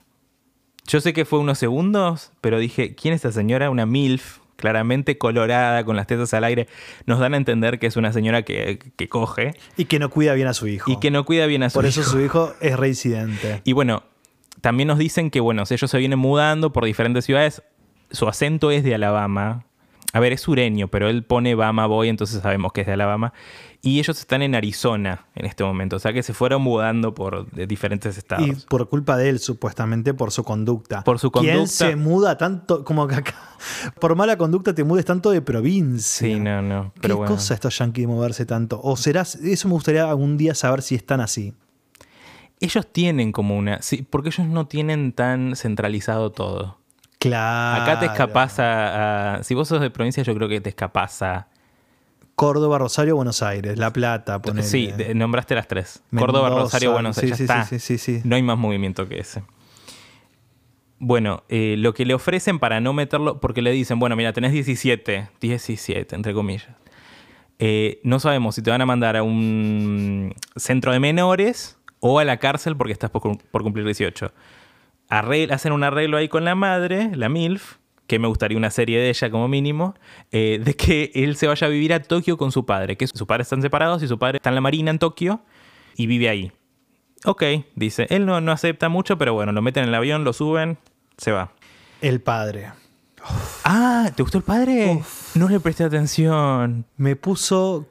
Yo 0.88 1.01
sé 1.01 1.12
que 1.12 1.24
fue 1.24 1.38
unos 1.38 1.59
segundos, 1.59 2.33
pero 2.40 2.59
dije, 2.59 2.94
¿quién 2.94 3.14
es 3.14 3.18
esta 3.24 3.33
señora? 3.33 3.70
Una 3.70 3.87
MILF, 3.87 4.38
claramente 4.57 5.18
colorada, 5.18 5.85
con 5.85 5.94
las 5.96 6.07
tetas 6.07 6.33
al 6.35 6.44
aire. 6.44 6.66
Nos 7.07 7.18
dan 7.20 7.35
a 7.35 7.37
entender 7.37 7.79
que 7.79 7.87
es 7.87 7.96
una 7.96 8.12
señora 8.12 8.42
que, 8.42 8.79
que 8.96 9.09
coge 9.09 9.55
Y 9.77 9.85
que 9.85 9.98
no 9.98 10.09
cuida 10.11 10.33
bien 10.35 10.48
a 10.48 10.55
su 10.55 10.66
hijo. 10.66 10.90
y 10.90 10.98
que 10.98 11.11
no 11.11 11.24
cuida 11.24 11.46
bien 11.46 11.62
a 11.62 11.70
su 11.70 11.74
Por 11.74 11.87
eso 11.87 12.01
hijo. 12.01 12.11
su 12.11 12.20
hijo 12.20 12.55
es 12.61 12.77
reincidente. 12.77 13.61
Y 13.64 13.72
bueno, 13.74 14.03
también 14.61 14.88
nos 14.88 14.98
dicen 14.98 15.31
que, 15.31 15.40
bueno, 15.40 15.62
ellos 15.68 15.90
se 15.90 15.98
vienen 15.98 16.18
mudando 16.18 16.72
por 16.72 16.85
diferentes 16.85 17.24
ciudades, 17.24 17.62
su 18.11 18.27
acento 18.27 18.70
es 18.70 18.83
de 18.83 18.94
Alabama. 18.94 19.64
A 20.14 20.21
ver, 20.21 20.33
es 20.33 20.40
sureño, 20.40 20.88
pero 20.88 21.09
él 21.11 21.23
pone 21.23 21.55
Bama 21.55 21.87
Boy, 21.87 22.09
entonces 22.09 22.40
sabemos 22.40 22.73
que 22.73 22.81
es 22.81 22.87
de 22.87 22.94
Alabama. 22.94 23.35
Y 23.83 24.01
ellos 24.01 24.18
están 24.18 24.42
en 24.42 24.55
Arizona 24.55 25.27
en 25.35 25.44
este 25.44 25.62
momento, 25.64 25.97
o 25.97 25.99
sea 25.99 26.12
que 26.12 26.23
se 26.23 26.33
fueron 26.35 26.62
mudando 26.62 27.14
por 27.14 27.49
de 27.51 27.66
diferentes 27.66 28.16
Y 28.16 28.18
estados. 28.18 28.64
por 28.66 28.88
culpa 28.88 29.16
de 29.16 29.29
él, 29.29 29.38
supuestamente, 29.38 30.14
por 30.14 30.33
su 30.33 30.42
conducta. 30.44 31.05
Por 31.05 31.18
su 31.18 31.31
¿Quién 31.31 31.57
conducta. 31.59 31.68
se 31.88 31.94
muda 31.94 32.37
tanto 32.38 32.85
como 32.85 33.07
que 33.07 33.16
acá? 33.16 33.35
Por 34.01 34.14
mala 34.16 34.38
conducta 34.38 34.73
te 34.75 34.83
mudes 34.85 35.05
tanto 35.05 35.31
de 35.31 35.42
provincia. 35.42 36.27
Sí, 36.29 36.38
no, 36.40 36.62
no. 36.62 36.92
¿Qué 37.01 37.12
bueno. 37.12 37.33
cosa 37.35 37.55
estos 37.55 37.77
yankees 37.79 38.05
de 38.05 38.07
moverse 38.12 38.47
tanto? 38.47 38.81
O 38.83 38.97
será, 38.97 39.23
eso 39.23 39.68
me 39.68 39.75
gustaría 39.75 40.09
algún 40.09 40.37
día 40.37 40.55
saber 40.55 40.81
si 40.83 40.94
están 40.94 41.21
así. 41.21 41.55
Ellos 42.61 42.87
tienen 42.90 43.31
como 43.33 43.57
una. 43.57 43.83
Sí, 43.83 44.07
porque 44.09 44.31
ellos 44.31 44.47
no 44.47 44.66
tienen 44.66 45.12
tan 45.12 45.55
centralizado 45.55 46.31
todo. 46.31 46.78
Claro. 47.18 47.83
Acá 47.83 47.98
te 48.00 48.07
escapás 48.07 48.59
a, 48.61 49.37
a- 49.37 49.42
Si 49.42 49.54
vos 49.54 49.66
sos 49.68 49.81
de 49.81 49.90
provincia, 49.90 50.22
yo 50.22 50.35
creo 50.35 50.48
que 50.48 50.61
te 50.61 50.68
escapás 50.68 51.22
a. 51.22 51.48
Córdoba, 52.37 52.78
Rosario, 52.78 53.16
Buenos 53.16 53.42
Aires, 53.42 53.76
La 53.78 53.92
Plata, 53.92 54.40
ponele. 54.40 54.64
Sí, 54.66 54.92
nombraste 55.14 55.57
las 55.57 55.66
tres. 55.66 56.02
Córdoba, 56.16 56.50
Rosario, 56.50 56.92
Buenos 56.92 57.18
Aires. 57.18 57.37
sí, 57.37 57.46
ya 57.46 57.54
está. 57.62 57.66
sí, 57.66 57.81
sí, 57.81 57.98
sí. 57.98 58.20
No 58.24 58.37
hay 58.37 58.42
más 58.42 58.57
movimiento 58.57 59.09
que 59.09 59.18
ese. 59.18 59.42
Bueno, 61.00 61.42
eh, 61.48 61.74
lo 61.78 61.94
que 61.94 62.04
le 62.04 62.14
ofrecen 62.14 62.59
para 62.61 62.81
no 62.81 62.92
meterlo, 62.92 63.40
porque 63.40 63.62
le 63.62 63.70
dicen, 63.72 63.98
bueno, 63.98 64.14
mira, 64.16 64.33
tenés 64.33 64.52
17, 64.52 65.28
17, 65.40 66.14
entre 66.14 66.33
comillas. 66.35 66.68
Eh, 67.61 68.00
no 68.04 68.20
sabemos 68.20 68.54
si 68.54 68.62
te 68.62 68.70
van 68.70 68.83
a 68.83 68.87
mandar 68.87 69.16
a 69.16 69.24
un 69.24 70.33
centro 70.54 70.92
de 70.92 71.00
menores 71.00 71.76
o 71.98 72.20
a 72.20 72.24
la 72.24 72.37
cárcel 72.37 72.76
porque 72.76 72.92
estás 72.92 73.11
por 73.11 73.62
cumplir 73.64 73.85
18. 73.85 74.33
Arregl- 75.11 75.53
hacen 75.53 75.73
un 75.73 75.85
arreglo 75.85 76.16
ahí 76.16 76.29
con 76.29 76.44
la 76.44 76.55
madre, 76.55 77.11
la 77.14 77.29
MILF, 77.29 77.77
que 78.07 78.18
me 78.18 78.29
gustaría 78.29 78.57
una 78.59 78.71
serie 78.71 78.99
de 78.99 79.09
ella 79.11 79.31
como 79.31 79.49
mínimo, 79.49 79.94
eh, 80.33 80.61
de 80.64 80.75
que 80.75 81.11
él 81.14 81.37
se 81.37 81.47
vaya 81.47 81.66
a 81.66 81.71
vivir 81.71 81.92
a 81.92 82.03
Tokio 82.03 82.37
con 82.38 82.53
su 82.53 82.64
padre, 82.66 82.97
que 82.97 83.07
sus 83.07 83.25
padres 83.27 83.47
están 83.47 83.62
separados 83.62 84.03
y 84.03 84.09
su 84.09 84.18
padre 84.18 84.37
está 84.37 84.49
en 84.49 84.55
la 84.55 84.61
marina 84.61 84.90
en 84.90 84.99
Tokio 84.99 85.40
y 85.97 86.07
vive 86.07 86.29
ahí. 86.29 86.53
Ok, 87.25 87.42
dice. 87.75 88.07
Él 88.11 88.25
no, 88.27 88.40
no 88.40 88.53
acepta 88.53 88.88
mucho, 88.88 89.18
pero 89.18 89.35
bueno, 89.35 89.53
lo 89.53 89.61
meten 89.61 89.83
en 89.83 89.88
el 89.90 89.94
avión, 89.94 90.25
lo 90.25 90.33
suben, 90.33 90.79
se 91.16 91.33
va. 91.33 91.53
El 92.01 92.21
padre. 92.21 92.71
Ah, 93.64 94.11
¿te 94.14 94.23
gustó 94.23 94.38
el 94.38 94.44
padre? 94.44 95.01
No 95.35 95.49
le 95.49 95.59
presté 95.61 95.85
atención. 95.85 96.87
Me 96.97 97.16
puso. 97.16 97.87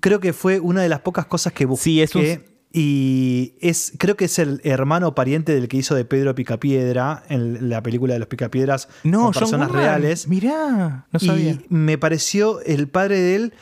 Creo 0.00 0.20
que 0.20 0.32
fue 0.32 0.60
una 0.60 0.80
de 0.82 0.88
las 0.88 1.00
pocas 1.00 1.26
cosas 1.26 1.52
que 1.52 1.66
busqué 1.66 1.82
Sí, 1.84 2.00
es 2.00 2.14
un- 2.14 2.22
Y 2.72 3.54
es, 3.60 3.92
creo 3.98 4.16
que 4.16 4.26
es 4.26 4.38
el 4.38 4.60
hermano 4.62 5.14
pariente 5.14 5.52
del 5.54 5.66
que 5.66 5.76
hizo 5.78 5.94
de 5.96 6.04
Pedro 6.04 6.34
Picapiedra 6.36 7.24
en 7.28 7.68
la 7.68 7.82
película 7.82 8.12
de 8.14 8.20
los 8.20 8.28
Picapiedras 8.28 8.88
No, 9.02 9.24
con 9.24 9.32
John 9.32 9.40
personas 9.42 9.68
Goodman. 9.68 9.84
reales. 9.84 10.28
Mirá, 10.28 11.06
no 11.10 11.18
sabía. 11.18 11.50
Y 11.52 11.66
me 11.68 11.98
pareció 11.98 12.60
el 12.62 12.86
padre 12.88 13.18
de 13.18 13.34
él, 13.36 13.52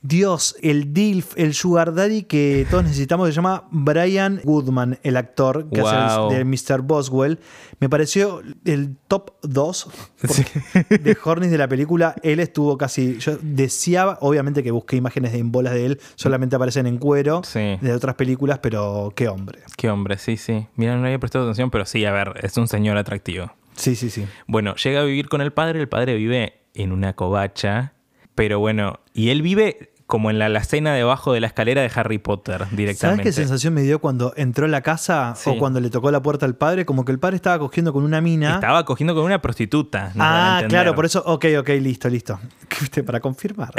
Dios, 0.00 0.54
el 0.62 0.94
DILF, 0.94 1.32
el 1.36 1.54
Sugar 1.54 1.92
Daddy 1.92 2.22
que 2.22 2.66
todos 2.70 2.84
necesitamos, 2.84 3.28
se 3.28 3.34
llama 3.34 3.64
Brian 3.72 4.40
Goodman, 4.44 4.98
el 5.02 5.16
actor 5.16 5.68
que 5.70 5.80
Wow. 5.80 5.88
hace 5.90 6.36
el- 6.38 6.38
de 6.38 6.44
Mr. 6.44 6.82
Boswell. 6.82 7.40
Me 7.80 7.88
pareció 7.88 8.40
el 8.64 8.96
top 9.08 9.32
2 9.42 9.88
Sí. 10.28 10.44
de 10.90 11.16
Hornis 11.24 11.50
de 11.50 11.58
la 11.58 11.66
película. 11.68 12.14
Él 12.22 12.38
estuvo 12.40 12.78
casi. 12.78 13.18
Yo 13.18 13.38
deseaba, 13.42 14.18
obviamente 14.20 14.62
que 14.62 14.70
busqué 14.70 14.96
imágenes 14.96 15.32
de 15.32 15.38
en 15.38 15.50
bolas 15.50 15.74
de 15.74 15.86
él, 15.86 16.00
solamente 16.14 16.54
aparecen 16.56 16.86
en 16.86 16.98
cuero 16.98 17.42
Sí. 17.44 17.76
de 17.80 17.92
otras 17.92 18.14
películas, 18.14 18.60
pero 18.60 19.12
qué 19.16 19.26
hombre. 19.28 19.60
Qué 19.76 19.90
hombre, 19.90 20.16
sí, 20.18 20.36
sí. 20.36 20.66
Mira, 20.76 20.96
no 20.96 21.04
había 21.04 21.18
prestado 21.18 21.44
atención, 21.44 21.70
pero 21.70 21.84
sí, 21.86 22.04
a 22.04 22.12
ver, 22.12 22.34
es 22.42 22.56
un 22.56 22.68
señor 22.68 22.96
atractivo. 22.98 23.52
Sí, 23.74 23.94
sí, 23.96 24.10
sí. 24.10 24.26
Bueno, 24.46 24.74
llega 24.76 25.00
a 25.00 25.04
vivir 25.04 25.28
con 25.28 25.40
el 25.40 25.52
padre, 25.52 25.80
el 25.80 25.88
padre 25.88 26.14
vive 26.14 26.54
en 26.74 26.92
una 26.92 27.14
covacha, 27.14 27.92
pero 28.38 28.60
bueno, 28.60 29.00
y 29.14 29.30
él 29.30 29.42
vive 29.42 29.90
como 30.06 30.30
en 30.30 30.38
la 30.38 30.46
alacena 30.46 30.94
debajo 30.94 31.32
de 31.32 31.40
la 31.40 31.48
escalera 31.48 31.82
de 31.82 31.90
Harry 31.92 32.18
Potter 32.18 32.58
¿Sabes 32.60 32.76
directamente. 32.76 33.24
qué 33.24 33.32
sensación 33.32 33.74
me 33.74 33.82
dio 33.82 33.98
cuando 33.98 34.32
entró 34.36 34.66
a 34.66 34.68
la 34.68 34.80
casa 34.80 35.34
Sí. 35.36 35.50
o 35.50 35.58
cuando 35.58 35.80
le 35.80 35.90
tocó 35.90 36.12
la 36.12 36.22
puerta 36.22 36.46
al 36.46 36.54
padre? 36.54 36.86
Como 36.86 37.04
que 37.04 37.10
el 37.10 37.18
padre 37.18 37.34
estaba 37.34 37.58
cogiendo 37.58 37.92
con 37.92 38.04
una 38.04 38.20
mina. 38.20 38.54
Estaba 38.54 38.84
cogiendo 38.84 39.12
con 39.16 39.24
una 39.24 39.42
prostituta. 39.42 40.12
ah, 40.16 40.62
claro, 40.68 40.94
por 40.94 41.04
eso, 41.04 41.20
ok, 41.26 41.46
ok, 41.58 41.68
listo, 41.80 42.08
listo. 42.08 42.38
¿Viste? 42.80 43.02
Para 43.08 43.18
confirmar. 43.18 43.72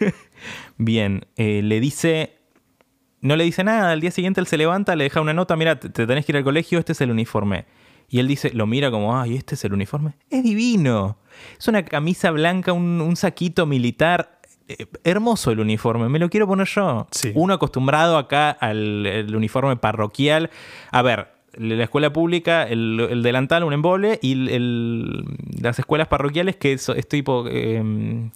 Bien, 0.78 1.26
eh, 1.36 1.60
le 1.62 1.78
dice. 1.78 2.38
No 3.20 3.36
le 3.36 3.44
dice 3.44 3.62
nada. 3.64 3.90
Al 3.90 4.00
día 4.00 4.10
siguiente 4.10 4.40
él 4.40 4.46
se 4.46 4.56
levanta, 4.56 4.96
le 4.96 5.04
deja 5.04 5.20
una 5.20 5.34
nota. 5.34 5.54
Mira, 5.56 5.78
te 5.78 5.90
tenés 6.06 6.24
que 6.24 6.32
ir 6.32 6.36
al 6.38 6.44
colegio, 6.44 6.78
este 6.78 6.92
es 6.92 7.00
el 7.02 7.10
uniforme. 7.10 7.66
Y 8.10 8.18
él 8.18 8.26
dice, 8.28 8.50
lo 8.52 8.66
mira 8.66 8.90
como, 8.90 9.16
ay, 9.18 9.36
este 9.36 9.54
es 9.54 9.64
el 9.64 9.72
uniforme. 9.72 10.12
Es 10.28 10.42
divino. 10.42 11.16
Es 11.58 11.68
una 11.68 11.84
camisa 11.84 12.30
blanca, 12.32 12.72
un, 12.72 13.00
un 13.00 13.16
saquito 13.16 13.64
militar. 13.66 14.40
Eh, 14.68 14.86
hermoso 15.04 15.50
el 15.52 15.60
uniforme, 15.60 16.08
me 16.08 16.18
lo 16.18 16.28
quiero 16.28 16.46
poner 16.46 16.66
yo. 16.66 17.06
Sí. 17.12 17.32
Uno 17.34 17.54
acostumbrado 17.54 18.18
acá 18.18 18.50
al 18.50 19.06
el 19.06 19.34
uniforme 19.34 19.76
parroquial. 19.76 20.50
A 20.90 21.02
ver, 21.02 21.28
la 21.54 21.82
escuela 21.84 22.12
pública, 22.12 22.64
el, 22.64 23.00
el 23.10 23.22
delantal, 23.22 23.64
un 23.64 23.72
embole, 23.72 24.18
y 24.22 24.32
el- 24.32 24.48
el- 24.48 25.24
las 25.60 25.78
escuelas 25.78 26.08
parroquiales 26.08 26.56
que 26.56 26.72
es, 26.72 26.88
es 26.88 27.08
tipo... 27.08 27.44
eh, 27.48 28.30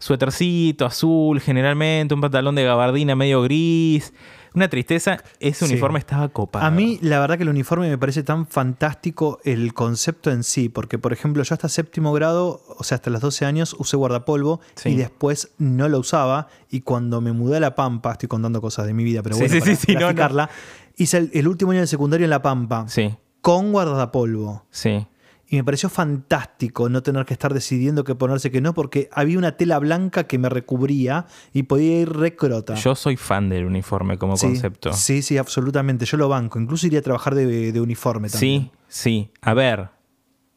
suétercito 0.00 0.84
azul 0.86 1.40
generalmente, 1.40 2.12
un 2.14 2.20
pantalón 2.20 2.56
de 2.56 2.64
gabardina 2.64 3.14
medio 3.14 3.42
gris. 3.42 4.12
Una 4.52 4.68
tristeza. 4.68 5.22
Ese 5.38 5.64
Sí. 5.64 5.72
uniforme 5.74 6.00
estaba 6.00 6.28
copado. 6.30 6.66
A 6.66 6.72
mí, 6.72 6.98
la 7.02 7.20
verdad 7.20 7.36
que 7.36 7.44
el 7.44 7.50
uniforme 7.50 7.88
me 7.88 7.96
parece 7.96 8.24
tan 8.24 8.48
fantástico 8.48 9.38
el 9.44 9.72
concepto 9.74 10.32
en 10.32 10.42
sí, 10.42 10.68
porque, 10.68 10.98
por 10.98 11.12
ejemplo, 11.12 11.40
yo 11.44 11.52
hasta 11.54 11.68
séptimo 11.68 12.12
grado, 12.12 12.60
o 12.76 12.82
sea, 12.82 12.96
hasta 12.96 13.10
los 13.10 13.20
12 13.20 13.44
años, 13.44 13.76
usé 13.78 13.96
guardapolvo 13.96 14.60
Sí. 14.74 14.88
y 14.88 14.96
después 14.96 15.52
no 15.58 15.88
lo 15.88 16.00
usaba. 16.00 16.48
Y 16.68 16.80
cuando 16.80 17.20
me 17.20 17.30
mudé 17.32 17.58
a 17.58 17.60
La 17.60 17.76
Pampa, 17.76 18.10
estoy 18.10 18.28
contando 18.28 18.60
cosas 18.60 18.86
de 18.86 18.92
mi 18.94 19.04
vida, 19.04 19.22
pero 19.22 19.36
bueno, 19.36 19.52
sí, 19.54 19.60
para 19.60 19.76
sí, 19.76 19.86
sí, 19.86 19.94
no, 19.94 20.12
no. 20.12 20.48
hice 20.96 21.18
el, 21.18 21.30
el 21.32 21.46
último 21.46 21.70
año 21.70 21.82
de 21.82 21.86
secundario 21.86 22.24
en 22.24 22.30
La 22.30 22.42
Pampa 22.42 22.86
Sí, 22.88 23.14
con 23.40 23.70
guardapolvo. 23.70 24.64
sí. 24.70 25.06
Y 25.52 25.56
me 25.56 25.64
pareció 25.64 25.88
fantástico 25.88 26.88
no 26.88 27.02
tener 27.02 27.24
que 27.26 27.34
estar 27.34 27.52
decidiendo 27.52 28.04
qué 28.04 28.14
ponerse 28.14 28.52
que 28.52 28.60
no, 28.60 28.72
porque 28.72 29.08
había 29.12 29.36
una 29.36 29.56
tela 29.56 29.80
blanca 29.80 30.24
que 30.28 30.38
me 30.38 30.48
recubría 30.48 31.26
y 31.52 31.64
podía 31.64 32.00
ir 32.02 32.12
recrota. 32.12 32.76
Yo 32.76 32.94
soy 32.94 33.16
fan 33.16 33.48
del 33.48 33.64
uniforme 33.64 34.16
como 34.16 34.36
sí, 34.36 34.46
concepto. 34.46 34.92
Sí, 34.92 35.22
sí, 35.22 35.38
absolutamente. 35.38 36.04
Yo 36.06 36.16
lo 36.18 36.28
banco. 36.28 36.60
Incluso 36.60 36.86
iría 36.86 37.00
a 37.00 37.02
trabajar 37.02 37.34
de, 37.34 37.72
de 37.72 37.80
uniforme 37.80 38.30
también. 38.30 38.62
Sí, 38.62 38.70
sí. 38.86 39.30
A 39.42 39.52
ver, 39.54 39.88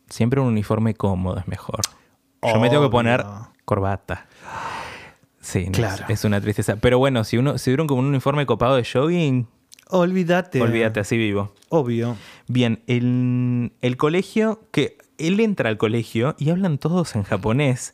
siempre 0.10 0.40
un 0.40 0.48
uniforme 0.48 0.94
cómodo 0.94 1.40
es 1.40 1.48
mejor. 1.48 1.80
Yo 2.44 2.60
me 2.60 2.70
tengo 2.70 2.84
que 2.84 2.92
poner 2.92 3.26
corbata. 3.66 4.28
Sí, 5.42 5.66
no, 5.66 5.72
Claro. 5.72 6.06
es, 6.08 6.20
es 6.20 6.24
una 6.26 6.40
tristeza. 6.40 6.76
Pero 6.76 7.00
bueno, 7.00 7.24
si 7.24 7.38
uno 7.38 7.58
si 7.58 7.72
vieron 7.72 7.88
como 7.88 8.00
un 8.02 8.06
uniforme 8.08 8.46
copado 8.46 8.76
de 8.76 8.86
jogging, 8.86 9.48
Olvídate. 9.96 10.62
olvídate, 10.62 11.00
así 11.00 11.18
vivo. 11.18 11.54
Obvio. 11.70 12.16
Bien, 12.48 12.82
el, 12.88 13.72
el 13.82 13.98
colegio, 13.98 14.62
que 14.72 14.98
él 15.18 15.40
entra 15.40 15.70
al 15.70 15.78
colegio 15.78 16.36
y 16.40 16.50
hablan 16.50 16.78
todos 16.80 17.16
en 17.16 17.24
japonés. 17.24 17.94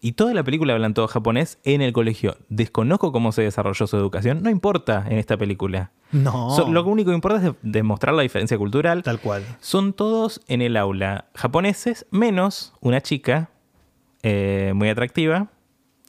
Y 0.00 0.12
toda 0.12 0.32
la 0.32 0.44
película 0.44 0.74
hablan 0.74 0.94
todo 0.94 1.08
japonés 1.08 1.58
en 1.64 1.80
el 1.82 1.92
colegio. 1.92 2.36
Desconozco 2.50 3.10
cómo 3.10 3.32
se 3.32 3.42
desarrolló 3.42 3.86
su 3.88 3.96
educación. 3.96 4.42
No 4.44 4.50
importa 4.50 5.04
en 5.08 5.18
esta 5.18 5.36
película. 5.36 5.90
No. 6.12 6.50
So- 6.54 6.68
lo 6.70 6.84
único 6.84 7.10
que 7.10 7.16
importa 7.16 7.38
es 7.38 7.42
de- 7.44 7.54
demostrar 7.62 8.14
la 8.14 8.22
diferencia 8.22 8.56
cultural. 8.56 9.02
Tal 9.02 9.18
cual. 9.18 9.42
Son 9.60 9.92
todos 9.94 10.40
en 10.46 10.62
el 10.62 10.76
aula 10.76 11.24
japoneses, 11.34 12.06
menos 12.12 12.74
una 12.80 13.00
chica 13.00 13.50
eh, 14.22 14.72
muy 14.74 14.88
atractiva, 14.88 15.48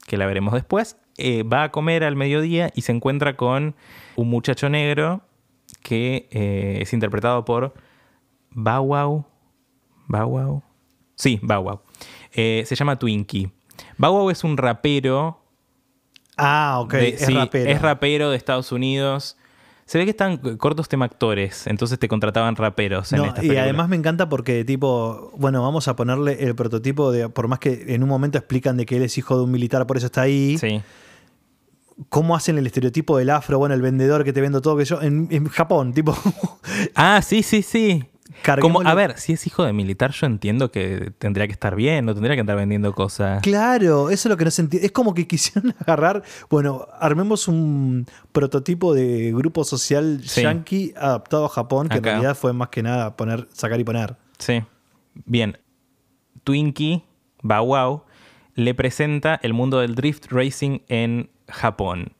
que 0.06 0.16
la 0.16 0.26
veremos 0.26 0.52
después. 0.54 0.96
eh, 1.22 1.42
va 1.42 1.64
a 1.64 1.70
comer 1.72 2.02
al 2.04 2.16
mediodía 2.16 2.70
y 2.74 2.82
se 2.82 2.92
encuentra 2.92 3.36
con 3.36 3.74
un 4.16 4.28
muchacho 4.30 4.68
negro 4.70 5.20
que 5.82 6.28
eh, 6.30 6.78
es 6.80 6.92
interpretado 6.92 7.44
por. 7.44 7.74
Bow 8.52 8.84
Wow. 10.08 10.62
Sí, 11.14 11.38
Wow. 11.42 11.80
Eh, 12.32 12.64
se 12.66 12.74
llama 12.74 12.98
Twinkie. 12.98 13.50
Wow 13.98 14.30
es 14.30 14.42
un 14.44 14.56
rapero 14.56 15.40
Ah, 16.36 16.80
ok. 16.80 16.92
de- 16.94 17.08
es 17.10 17.20
sí, 17.26 17.34
rapero. 17.34 17.70
es 17.70 17.82
rapero 17.82 18.30
de 18.30 18.36
Estados 18.36 18.72
Unidos. 18.72 19.36
Se 19.84 19.98
ve 19.98 20.04
que 20.04 20.10
están 20.12 20.36
cortos 20.56 20.88
tema 20.88 21.04
actores, 21.06 21.66
entonces 21.66 21.98
te 21.98 22.06
contrataban 22.06 22.54
raperos 22.54 23.12
en 23.12 23.18
No, 23.18 23.24
esta 23.26 23.44
y 23.44 23.56
además 23.56 23.88
me 23.88 23.96
encanta 23.96 24.28
porque, 24.28 24.64
tipo, 24.64 25.32
bueno, 25.36 25.62
vamos 25.62 25.88
a 25.88 25.96
ponerle 25.96 26.44
el 26.44 26.54
prototipo 26.54 27.10
de, 27.10 27.28
por 27.28 27.48
más 27.48 27.58
que 27.58 27.86
en 27.94 28.04
un 28.04 28.08
momento 28.08 28.38
explican 28.38 28.76
de 28.76 28.86
que 28.86 28.96
él 28.98 29.02
es 29.02 29.18
hijo 29.18 29.36
de 29.36 29.42
un 29.42 29.50
militar, 29.50 29.86
por 29.88 29.96
eso 29.96 30.06
está 30.06 30.22
ahí. 30.22 30.56
Sí. 30.58 30.80
¿Cómo 32.08 32.34
hacen 32.34 32.56
el 32.58 32.66
estereotipo 32.66 33.18
del 33.18 33.30
afro? 33.30 33.58
Bueno, 33.58 33.74
el 33.74 33.82
vendedor 33.82 34.24
que 34.24 34.32
te 34.32 34.40
vendo 34.40 34.60
todo 34.62 34.76
que 34.76 34.84
yo. 34.84 35.00
En, 35.02 35.28
en 35.30 35.46
Japón, 35.48 35.92
tipo. 35.92 36.16
Ah, 36.94 37.20
sí, 37.22 37.42
sí, 37.42 37.62
sí. 37.62 38.04
Como, 38.60 38.80
a 38.80 38.94
ver, 38.94 39.18
si 39.18 39.34
es 39.34 39.46
hijo 39.46 39.64
de 39.64 39.72
militar, 39.74 40.12
yo 40.12 40.26
entiendo 40.26 40.70
que 40.70 41.12
tendría 41.18 41.46
que 41.46 41.52
estar 41.52 41.74
bien, 41.76 42.06
no 42.06 42.14
tendría 42.14 42.34
que 42.36 42.40
andar 42.40 42.56
vendiendo 42.56 42.94
cosas. 42.94 43.42
Claro, 43.42 44.08
eso 44.08 44.28
es 44.28 44.30
lo 44.30 44.36
que 44.38 44.44
no 44.46 44.50
se 44.50 44.62
entiende. 44.62 44.86
Es 44.86 44.92
como 44.92 45.12
que 45.12 45.26
quisieron 45.26 45.74
agarrar, 45.80 46.22
bueno, 46.48 46.86
armemos 46.98 47.48
un 47.48 48.06
prototipo 48.32 48.94
de 48.94 49.32
grupo 49.32 49.62
social 49.64 50.22
Sí. 50.24 50.42
yankee 50.42 50.94
adaptado 50.96 51.44
a 51.44 51.48
Japón, 51.50 51.88
que 51.88 51.98
Acá. 51.98 52.10
en 52.10 52.14
realidad 52.14 52.34
fue 52.36 52.54
más 52.54 52.70
que 52.70 52.82
nada 52.82 53.14
poner, 53.16 53.46
sacar 53.52 53.78
y 53.78 53.84
poner. 53.84 54.16
Sí. 54.38 54.62
Bien. 55.26 55.58
Twinkie, 56.44 57.04
Bow 57.42 57.66
Wow, 57.66 58.02
le 58.54 58.74
presenta 58.74 59.38
el 59.42 59.52
mundo 59.52 59.80
del 59.80 59.94
drift 59.94 60.26
racing 60.30 60.78
en 60.88 61.28
Japón. 61.52 62.12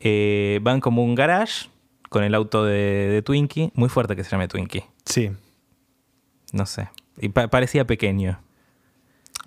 Eh, 0.00 0.60
van 0.62 0.80
como 0.80 1.04
un 1.04 1.14
garage 1.14 1.68
con 2.08 2.24
el 2.24 2.34
auto 2.34 2.64
de, 2.64 3.08
de 3.08 3.22
Twinkie. 3.22 3.70
Muy 3.74 3.88
fuerte 3.88 4.16
que 4.16 4.24
se 4.24 4.30
llame 4.30 4.48
Twinkie. 4.48 4.84
Sí. 5.04 5.30
No 6.52 6.66
sé. 6.66 6.88
Y 7.20 7.28
pa- 7.28 7.48
parecía 7.48 7.86
pequeño. 7.86 8.40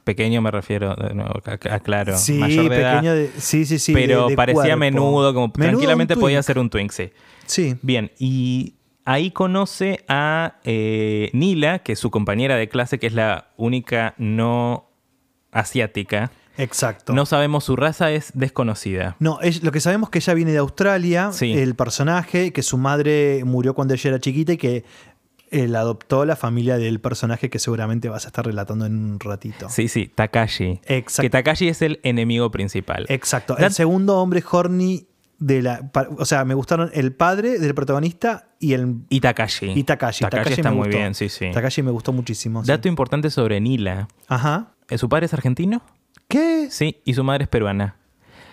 Pequeño 0.04 0.42
me 0.42 0.52
refiero, 0.52 0.92
a- 0.92 1.74
aclaro. 1.76 2.18
sí, 2.18 2.34
mayor 2.34 2.70
de 2.70 2.76
edad. 2.78 2.96
pequeño 2.96 3.16
de, 3.16 3.32
sí, 3.38 3.66
sí, 3.66 3.80
sí. 3.80 3.94
pero 3.94 4.28
de- 4.28 4.36
parecía 4.36 4.62
cuerpo. 4.62 4.78
menudo, 4.80 5.34
como 5.34 5.48
Menudo 5.48 5.70
tranquilamente 5.70 6.16
podía 6.18 6.44
ser 6.44 6.60
un 6.60 6.70
twink, 6.70 6.92
sí. 6.92 7.12
Sí. 7.46 7.76
Bien, 7.82 8.12
y 8.20 8.74
ahí 9.06 9.32
conoce 9.32 10.04
a 10.10 10.56
eh, 10.66 11.30
Nila, 11.34 11.80
que 11.80 11.94
es 11.94 12.00
su 12.00 12.12
compañera 12.12 12.58
de 12.58 12.68
clase, 12.68 13.00
que 13.00 13.08
es 13.08 13.14
la 13.14 13.48
única 13.56 14.14
no 14.18 14.90
asiática. 15.52 16.32
Exacto. 16.58 17.14
No 17.14 17.26
sabemos 17.26 17.64
su 17.64 17.76
raza, 17.76 18.12
es 18.12 18.32
desconocida. 18.36 19.16
No, 19.20 19.40
es, 19.42 19.64
lo 19.64 19.72
que 19.72 19.80
sabemos 19.80 20.08
es 20.08 20.12
que 20.12 20.20
ella 20.20 20.34
viene 20.34 20.52
de 20.52 20.58
Australia, 20.60 21.32
Sí. 21.32 21.54
el 21.54 21.76
personaje, 21.76 22.54
que 22.54 22.62
su 22.64 22.78
madre 22.78 23.44
murió 23.46 23.74
cuando 23.74 23.94
ella 23.94 24.10
era 24.12 24.20
chiquita 24.20 24.54
y 24.54 24.58
que 24.58 24.84
él 25.50 25.76
adoptó 25.76 26.26
la 26.26 26.36
familia 26.36 26.78
del 26.78 27.00
personaje 27.00 27.50
que 27.50 27.60
seguramente 27.60 28.10
vas 28.10 28.26
a 28.26 28.28
estar 28.30 28.46
relatando 28.46 28.86
en 28.86 28.94
un 29.14 29.20
ratito. 29.20 29.70
Sí, 29.70 29.88
sí, 29.88 30.12
Takashi. 30.14 30.80
Exacto. 30.86 31.22
Que 31.22 31.30
Takashi 31.30 31.68
es 31.70 31.82
el 31.84 32.00
enemigo 32.04 32.50
principal. 32.50 33.06
Exacto. 33.10 33.56
El 33.58 33.72
segundo 33.72 34.18
hombre 34.18 34.44
horny 34.50 35.06
de 35.38 35.62
la. 35.62 35.92
O 36.18 36.26
sea, 36.26 36.44
me 36.46 36.54
gustaron 36.56 36.90
el 36.94 37.14
padre 37.14 37.60
del 37.60 37.76
protagonista 37.76 38.48
y 38.60 38.74
el. 38.74 38.96
Y 39.10 39.20
Takashi. 39.20 39.72
Y 39.76 39.84
Takashi. 39.84 40.24
Takashi 40.26 40.54
está 40.54 40.70
me 40.72 40.78
muy 40.78 40.86
gustó. 40.88 40.98
bien, 40.98 41.14
sí, 41.14 41.30
sí. 41.30 41.52
Takashi 41.54 41.84
me 41.84 41.92
gustó 41.92 42.14
muchísimo. 42.14 42.64
sí. 42.64 42.68
Dato 42.68 42.88
importante 42.88 43.30
sobre 43.30 43.60
Nila. 43.62 44.08
Ajá. 44.28 44.72
¿Su 44.98 45.08
padre 45.10 45.28
es 45.28 45.34
argentino? 45.34 45.84
¿Qué? 46.34 46.68
Sí, 46.72 47.02
y 47.06 47.14
su 47.14 47.24
madre 47.24 47.44
es 47.44 47.50
peruana. 47.50 47.96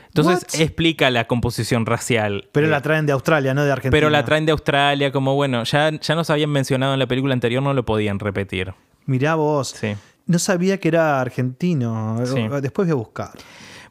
Entonces 0.09 0.45
What? 0.55 0.61
explica 0.61 1.09
la 1.11 1.27
composición 1.27 1.87
racial. 1.87 2.49
Pero 2.53 2.67
Eh, 2.67 2.71
la 2.71 2.81
traen 2.83 3.07
de 3.07 3.13
Australia, 3.13 3.55
no 3.55 3.65
de 3.65 3.73
Argentina. 3.73 3.93
pero 3.93 4.11
la 4.11 4.25
traen 4.25 4.45
de 4.45 4.53
Australia, 4.53 5.13
como 5.13 5.35
bueno, 5.35 5.63
ya, 5.65 5.91
ya 5.99 6.15
nos 6.15 6.29
habían 6.31 6.51
mencionado 6.51 6.93
en 6.93 6.99
la 6.99 7.07
película 7.07 7.33
anterior, 7.33 7.63
no 7.63 7.73
lo 7.75 7.85
podían 7.85 8.19
repetir. 8.19 8.75
Mirá 9.07 9.37
vos. 9.37 9.69
Sí. 9.69 9.95
No 10.27 10.39
sabía 10.39 10.79
que 10.79 10.89
era 10.89 11.21
argentino. 11.21 12.21
Sí. 12.27 12.49
Después 12.61 12.87
voy 12.89 12.93
a 12.93 12.97
buscar. 12.97 13.31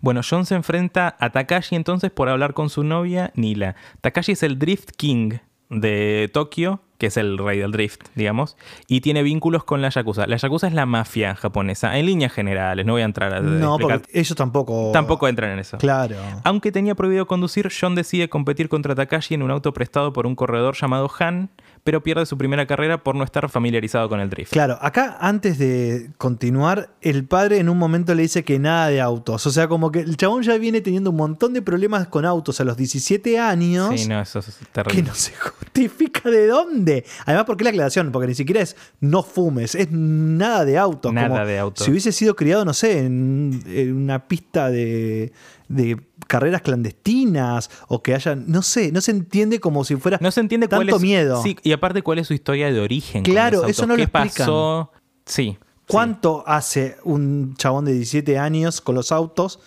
Bueno, 0.02 0.22
John 0.30 0.46
se 0.46 0.56
enfrenta 0.56 1.16
a 1.20 1.30
Takashi 1.32 1.76
entonces 1.76 2.12
por 2.12 2.30
hablar 2.30 2.54
con 2.54 2.70
su 2.70 2.84
novia 2.84 3.32
Nila. 3.36 3.76
Takashi 4.02 4.34
es 4.34 4.44
el 4.44 4.60
Drift 4.60 4.92
King 4.98 5.40
de 5.70 6.30
Tokio, 6.34 6.82
que 7.00 7.08
es 7.08 7.18
el 7.18 7.38
rey 7.40 7.58
del 7.58 7.72
drift, 7.72 8.02
digamos, 8.14 8.56
y 8.88 9.02
tiene 9.02 9.24
vínculos 9.24 9.64
con 9.64 9.82
la 9.82 9.90
Yakuza. 9.90 10.28
La 10.28 10.36
Yakuza 10.38 10.68
es 10.68 10.74
la 10.74 10.86
mafia 10.86 11.34
japonesa, 11.34 11.98
en 11.98 12.06
líneas 12.06 12.32
generales, 12.32 12.86
no 12.86 12.94
voy 12.94 13.02
a 13.02 13.06
entrar 13.06 13.34
a 13.34 13.40
No, 13.40 13.76
explicar. 13.76 14.02
porque 14.02 14.20
ellos 14.20 14.36
tampoco. 14.36 14.92
Tampoco 14.92 15.28
entran 15.28 15.52
en 15.52 15.60
eso. 15.60 15.78
Claro. 15.80 16.18
Aunque 16.44 16.72
tenía 16.72 16.94
prohibido 16.94 17.26
conducir, 17.26 17.72
John 17.72 17.96
decide 17.96 18.30
competir 18.30 18.70
contra 18.70 18.94
Takashi 18.94 19.34
en 19.34 19.42
un 19.44 19.50
auto 19.50 19.74
prestado 19.74 20.14
por 20.14 20.28
un 20.28 20.36
corredor 20.36 20.76
llamado 20.76 21.10
Han, 21.20 21.50
pero 21.90 22.04
pierde 22.04 22.24
su 22.28 22.38
primera 22.38 22.68
carrera 22.68 23.04
por 23.04 23.16
no 23.16 23.24
estar 23.24 23.50
familiarizado 23.50 24.08
con 24.10 24.20
el 24.20 24.30
drift. 24.30 24.52
Claro, 24.54 24.78
acá 24.80 25.18
antes 25.20 25.58
de 25.58 26.12
continuar, 26.20 26.94
el 27.02 27.26
padre 27.26 27.58
en 27.58 27.68
un 27.68 27.80
momento 27.80 28.14
le 28.14 28.22
dice 28.22 28.44
que 28.44 28.60
nada 28.60 28.90
de 28.90 29.02
autos. 29.02 29.48
O 29.48 29.50
sea, 29.50 29.68
como 29.68 29.92
que 29.92 30.02
el 30.02 30.16
chabón 30.16 30.44
ya 30.44 30.56
viene 30.60 30.82
teniendo 30.82 31.10
un 31.10 31.16
montón 31.16 31.52
de 31.54 31.64
problemas 31.64 32.08
con 32.08 32.26
autos 32.26 32.62
a 32.62 32.64
los 32.64 32.78
17 32.78 33.40
años. 33.40 34.00
Sí, 34.00 34.08
no, 34.08 34.22
eso 34.22 34.38
es 34.38 34.46
Que 34.46 34.66
terrible. 34.72 35.02
no 35.02 35.16
se 35.16 35.34
justifica 35.34 36.30
de 36.30 36.46
dónde. 36.46 37.06
Además, 37.26 37.46
¿por 37.46 37.58
qué 37.58 37.64
la 37.64 37.72
aclaración? 37.72 38.12
Porque 38.12 38.28
ni 38.28 38.36
siquiera 38.36 38.62
es 38.62 38.76
no 39.00 39.24
fumes, 39.24 39.74
es 39.74 39.88
nada 39.90 40.66
de 40.66 40.78
auto. 40.78 41.12
Nada 41.12 41.28
como 41.30 41.46
de 41.48 41.58
auto. 41.58 41.84
Si 41.84 41.90
hubiese 41.90 42.12
sido 42.12 42.36
criado, 42.36 42.66
no 42.66 42.74
sé, 42.76 43.00
en, 43.00 43.64
en 43.66 43.96
una 43.96 44.28
pista 44.28 44.70
de, 44.70 45.32
de 45.70 46.00
carreras 46.30 46.62
clandestinas 46.62 47.70
o 47.88 48.02
que 48.02 48.14
haya, 48.14 48.36
no 48.36 48.62
sé, 48.62 48.92
no 48.92 49.02
se 49.02 49.12
entiende 49.12 49.60
como 49.60 49.84
si 49.84 49.96
fuera 49.96 50.18
No 50.22 50.32
se 50.32 50.40
entiende 50.40 50.68
cuál 50.70 50.82
tanto 50.82 50.96
es. 50.98 51.02
miedo. 51.02 51.42
Sí, 51.44 51.58
y 51.64 51.72
aparte, 51.74 52.02
cuál 52.02 52.20
es 52.20 52.28
su 52.28 52.34
historia 52.34 52.72
de 52.72 52.80
origen. 52.80 53.24
Claro, 53.24 53.66
eso 53.66 53.86
no 53.86 53.94
lo 53.94 53.98
¿Qué 53.98 54.04
explican. 54.04 54.30
pasó? 54.38 54.92
Sí. 55.26 55.58
¿Cuánto 55.88 56.44
hace 56.48 56.98
un 57.04 57.56
chabón 57.58 57.86
de 57.86 57.94
17 57.94 58.38
años 58.38 58.80
con 58.80 58.94
los 58.96 59.12
autos? 59.12 59.60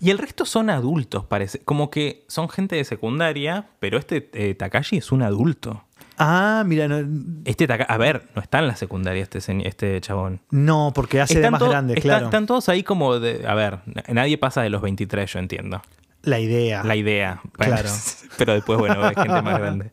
Y 0.00 0.10
el 0.10 0.18
resto 0.18 0.44
son 0.46 0.70
adultos, 0.70 1.24
parece. 1.26 1.58
Como 1.58 1.90
que 1.90 2.24
son 2.28 2.48
gente 2.48 2.76
de 2.76 2.84
secundaria, 2.84 3.68
pero 3.80 3.98
este 3.98 4.30
eh, 4.32 4.54
Takashi 4.54 4.96
es 4.96 5.12
un 5.12 5.22
adulto. 5.22 5.84
Ah, 6.16 6.62
mira, 6.66 6.88
no, 6.88 7.06
Este 7.44 7.68
a 7.86 7.96
ver, 7.98 8.28
no 8.34 8.42
está 8.42 8.58
en 8.60 8.66
la 8.68 8.76
secundaria 8.76 9.22
este, 9.22 9.38
este 9.68 10.00
chabón. 10.00 10.40
no, 10.50 10.92
porque 10.94 11.20
hace 11.20 11.40
de 11.40 11.50
más 11.50 11.62
grande, 11.62 11.94
claro. 11.96 12.26
Están 12.26 12.46
todos 12.46 12.68
ahí 12.68 12.82
como 12.82 13.18
de. 13.20 13.46
A 13.46 13.54
ver, 13.54 13.80
nadie 14.08 14.36
pasa 14.38 14.62
de 14.62 14.70
los 14.70 14.82
23, 14.82 15.32
yo 15.32 15.38
entiendo. 15.38 15.82
La 16.22 16.38
idea. 16.40 16.82
La 16.84 16.96
idea. 16.96 17.40
Bueno, 17.56 17.74
Claro. 17.74 17.88
Pero 18.38 18.54
después, 18.54 18.78
bueno, 18.78 19.02
hay 19.04 19.14
gente 19.14 19.42
más 19.42 19.58
grande. 19.58 19.92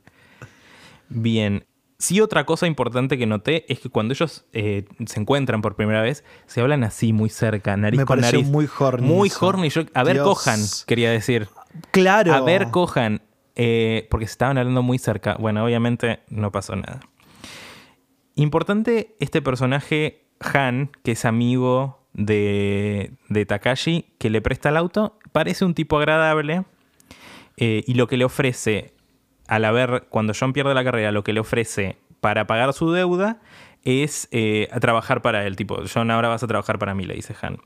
Bien. 1.10 1.66
Sí, 1.98 2.20
otra 2.20 2.46
cosa 2.46 2.68
importante 2.68 3.18
que 3.18 3.26
noté 3.26 3.72
es 3.72 3.80
que 3.80 3.90
cuando 3.90 4.14
ellos 4.14 4.46
eh, 4.52 4.86
se 5.06 5.20
encuentran 5.20 5.62
por 5.62 5.76
primera 5.76 6.02
vez, 6.02 6.24
se 6.46 6.60
hablan 6.62 6.84
así, 6.84 7.14
muy 7.14 7.30
cerca, 7.30 7.78
nariz 7.78 8.00
Me 8.02 8.06
con 8.06 8.20
nariz. 8.20 8.46
muy 8.48 8.68
horny 8.78 9.08
Muy 9.08 9.28
eso. 9.30 9.46
horny. 9.48 9.70
Yo- 9.70 9.84
a 9.94 10.04
ver, 10.04 10.16
Dios. 10.18 10.28
cojan, 10.28 10.60
quería 10.88 11.10
decir. 11.12 11.48
Claro. 11.92 12.34
A 12.34 12.42
ver, 12.42 12.70
cojan. 12.70 13.22
eh, 13.56 14.08
porque 14.12 14.26
se 14.28 14.32
estaban 14.34 14.58
hablando 14.58 14.84
muy 14.84 14.98
cerca. 14.98 15.36
Bueno, 15.40 15.64
obviamente 15.64 16.20
no 16.28 16.52
pasó 16.52 16.76
nada. 16.76 17.00
Importante 18.36 19.16
este 19.22 19.42
personaje 19.42 20.28
Han, 20.42 20.92
que 21.04 21.14
es 21.14 21.24
amigo 21.24 22.05
de, 22.16 23.46
Takashi, 23.48 24.06
que 24.18 24.30
le 24.30 24.42
presta 24.42 24.70
el 24.70 24.78
auto. 24.78 25.18
Parece 25.32 25.66
un 25.66 25.74
tipo 25.74 25.98
agradable. 25.98 26.64
eh, 27.58 27.84
y 27.88 27.94
lo 27.94 28.08
que 28.08 28.18
le 28.18 28.26
ofrece, 28.26 28.94
al 29.48 29.66
haber, 29.66 30.08
cuando 30.10 30.34
John 30.38 30.54
pierde 30.54 30.74
la 30.74 30.84
carrera, 30.84 31.12
lo 31.12 31.24
que 31.24 31.34
le 31.34 31.40
ofrece 31.40 31.98
para 32.20 32.48
pagar 32.48 32.74
su 32.74 32.92
deuda 32.92 33.40
es 33.84 34.28
eh, 34.32 34.68
trabajar 34.82 35.22
para 35.22 35.46
él. 35.46 35.56
Tipo, 35.56 35.84
John, 35.92 36.12
ahora 36.12 36.28
vas 36.28 36.44
a 36.44 36.48
trabajar 36.48 36.80
para 36.80 36.96
mí, 36.96 37.06
le 37.06 37.14
dice 37.14 37.36
Han. 37.42 37.60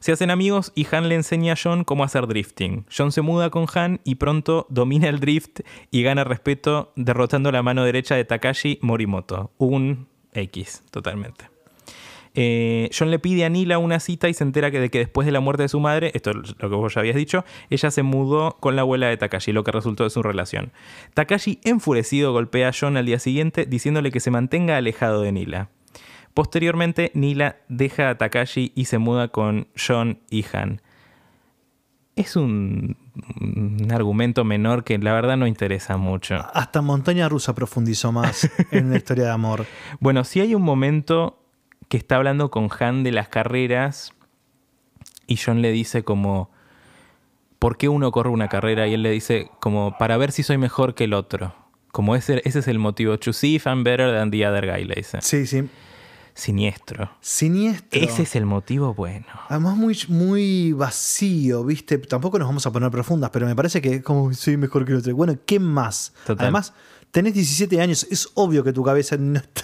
Se 0.00 0.12
hacen 0.12 0.30
amigos 0.30 0.72
y 0.74 0.86
Han 0.90 1.08
le 1.08 1.14
enseña 1.14 1.52
a 1.52 1.56
John 1.62 1.84
cómo 1.84 2.04
hacer 2.04 2.26
drifting. 2.26 2.86
John 2.94 3.12
se 3.12 3.22
muda 3.22 3.50
con 3.50 3.66
Han 3.74 4.00
y 4.02 4.16
pronto 4.16 4.66
domina 4.70 5.08
el 5.08 5.20
drift 5.20 5.60
y 5.90 6.02
gana 6.02 6.24
respeto 6.24 6.92
derrotando 6.96 7.52
la 7.52 7.62
mano 7.62 7.84
derecha 7.84 8.14
de 8.14 8.24
Takashi 8.24 8.78
Morimoto. 8.82 9.52
Un 9.58 10.08
X, 10.32 10.82
totalmente. 10.90 11.49
Eh, 12.34 12.88
John 12.96 13.10
le 13.10 13.18
pide 13.18 13.44
a 13.44 13.48
Nila 13.48 13.78
una 13.78 13.98
cita 13.98 14.28
y 14.28 14.34
se 14.34 14.44
entera 14.44 14.70
que 14.70 14.78
de 14.78 14.88
que 14.88 14.98
después 14.98 15.26
de 15.26 15.32
la 15.32 15.40
muerte 15.40 15.64
de 15.64 15.68
su 15.68 15.80
madre, 15.80 16.12
esto 16.14 16.30
es 16.30 16.54
lo 16.58 16.70
que 16.70 16.76
vos 16.76 16.94
ya 16.94 17.00
habías 17.00 17.16
dicho, 17.16 17.44
ella 17.70 17.90
se 17.90 18.02
mudó 18.02 18.56
con 18.60 18.76
la 18.76 18.82
abuela 18.82 19.08
de 19.08 19.16
Takashi, 19.16 19.52
lo 19.52 19.64
que 19.64 19.72
resultó 19.72 20.04
de 20.04 20.10
su 20.10 20.22
relación. 20.22 20.72
Takashi, 21.14 21.60
enfurecido, 21.64 22.32
golpea 22.32 22.68
a 22.68 22.72
John 22.78 22.96
al 22.96 23.06
día 23.06 23.18
siguiente 23.18 23.66
diciéndole 23.66 24.12
que 24.12 24.20
se 24.20 24.30
mantenga 24.30 24.76
alejado 24.76 25.22
de 25.22 25.32
Nila. 25.32 25.70
Posteriormente, 26.34 27.10
Nila 27.14 27.56
deja 27.68 28.10
a 28.10 28.18
Takashi 28.18 28.72
y 28.76 28.84
se 28.84 28.98
muda 28.98 29.28
con 29.28 29.66
John 29.76 30.20
y 30.30 30.44
Han. 30.52 30.80
Es 32.14 32.36
un, 32.36 32.96
un 33.40 33.90
argumento 33.92 34.44
menor 34.44 34.84
que 34.84 34.98
la 34.98 35.12
verdad 35.12 35.36
no 35.36 35.46
interesa 35.46 35.96
mucho. 35.96 36.36
Hasta 36.54 36.82
Montaña 36.82 37.28
Rusa 37.28 37.54
profundizó 37.54 38.12
más 38.12 38.48
en 38.70 38.86
una 38.86 38.96
historia 38.96 39.24
de 39.24 39.30
amor. 39.30 39.66
Bueno, 39.98 40.22
sí 40.22 40.40
hay 40.40 40.54
un 40.54 40.62
momento 40.62 41.39
que 41.88 41.96
está 41.96 42.16
hablando 42.16 42.50
con 42.50 42.68
Han 42.78 43.02
de 43.02 43.12
las 43.12 43.28
carreras 43.28 44.12
y 45.26 45.36
John 45.36 45.62
le 45.62 45.70
dice 45.70 46.02
como, 46.02 46.50
¿por 47.58 47.76
qué 47.76 47.88
uno 47.88 48.10
corre 48.10 48.30
una 48.30 48.48
carrera? 48.48 48.88
Y 48.88 48.94
él 48.94 49.02
le 49.02 49.10
dice 49.10 49.50
como, 49.60 49.96
para 49.98 50.16
ver 50.16 50.32
si 50.32 50.42
soy 50.42 50.58
mejor 50.58 50.94
que 50.94 51.04
el 51.04 51.14
otro. 51.14 51.54
Como 51.92 52.16
ese, 52.16 52.42
ese 52.44 52.60
es 52.60 52.68
el 52.68 52.78
motivo. 52.78 53.18
To 53.18 53.32
see 53.32 53.56
if 53.56 53.66
I'm 53.66 53.84
better 53.84 54.12
than 54.12 54.30
the 54.30 54.46
other 54.46 54.66
guy, 54.66 54.84
le 54.84 54.94
dice. 54.96 55.18
Sí, 55.20 55.46
sí. 55.46 55.68
Siniestro. 56.34 57.10
Siniestro. 57.20 58.00
Ese 58.00 58.22
es 58.22 58.36
el 58.36 58.46
motivo 58.46 58.94
bueno. 58.94 59.26
Además, 59.48 59.76
muy, 59.76 59.98
muy 60.08 60.72
vacío, 60.72 61.64
¿viste? 61.64 61.98
Tampoco 61.98 62.38
nos 62.38 62.48
vamos 62.48 62.66
a 62.66 62.72
poner 62.72 62.90
profundas, 62.90 63.30
pero 63.30 63.46
me 63.46 63.54
parece 63.54 63.82
que 63.82 64.02
como 64.02 64.32
soy 64.32 64.56
mejor 64.56 64.84
que 64.84 64.92
el 64.92 64.98
otro. 64.98 65.14
Bueno, 65.14 65.36
¿qué 65.44 65.58
más? 65.60 66.14
Total. 66.26 66.44
Además, 66.44 66.72
tenés 67.10 67.34
17 67.34 67.80
años, 67.80 68.06
es 68.10 68.28
obvio 68.34 68.62
que 68.64 68.72
tu 68.72 68.82
cabeza 68.82 69.16
no 69.16 69.38
está. 69.38 69.62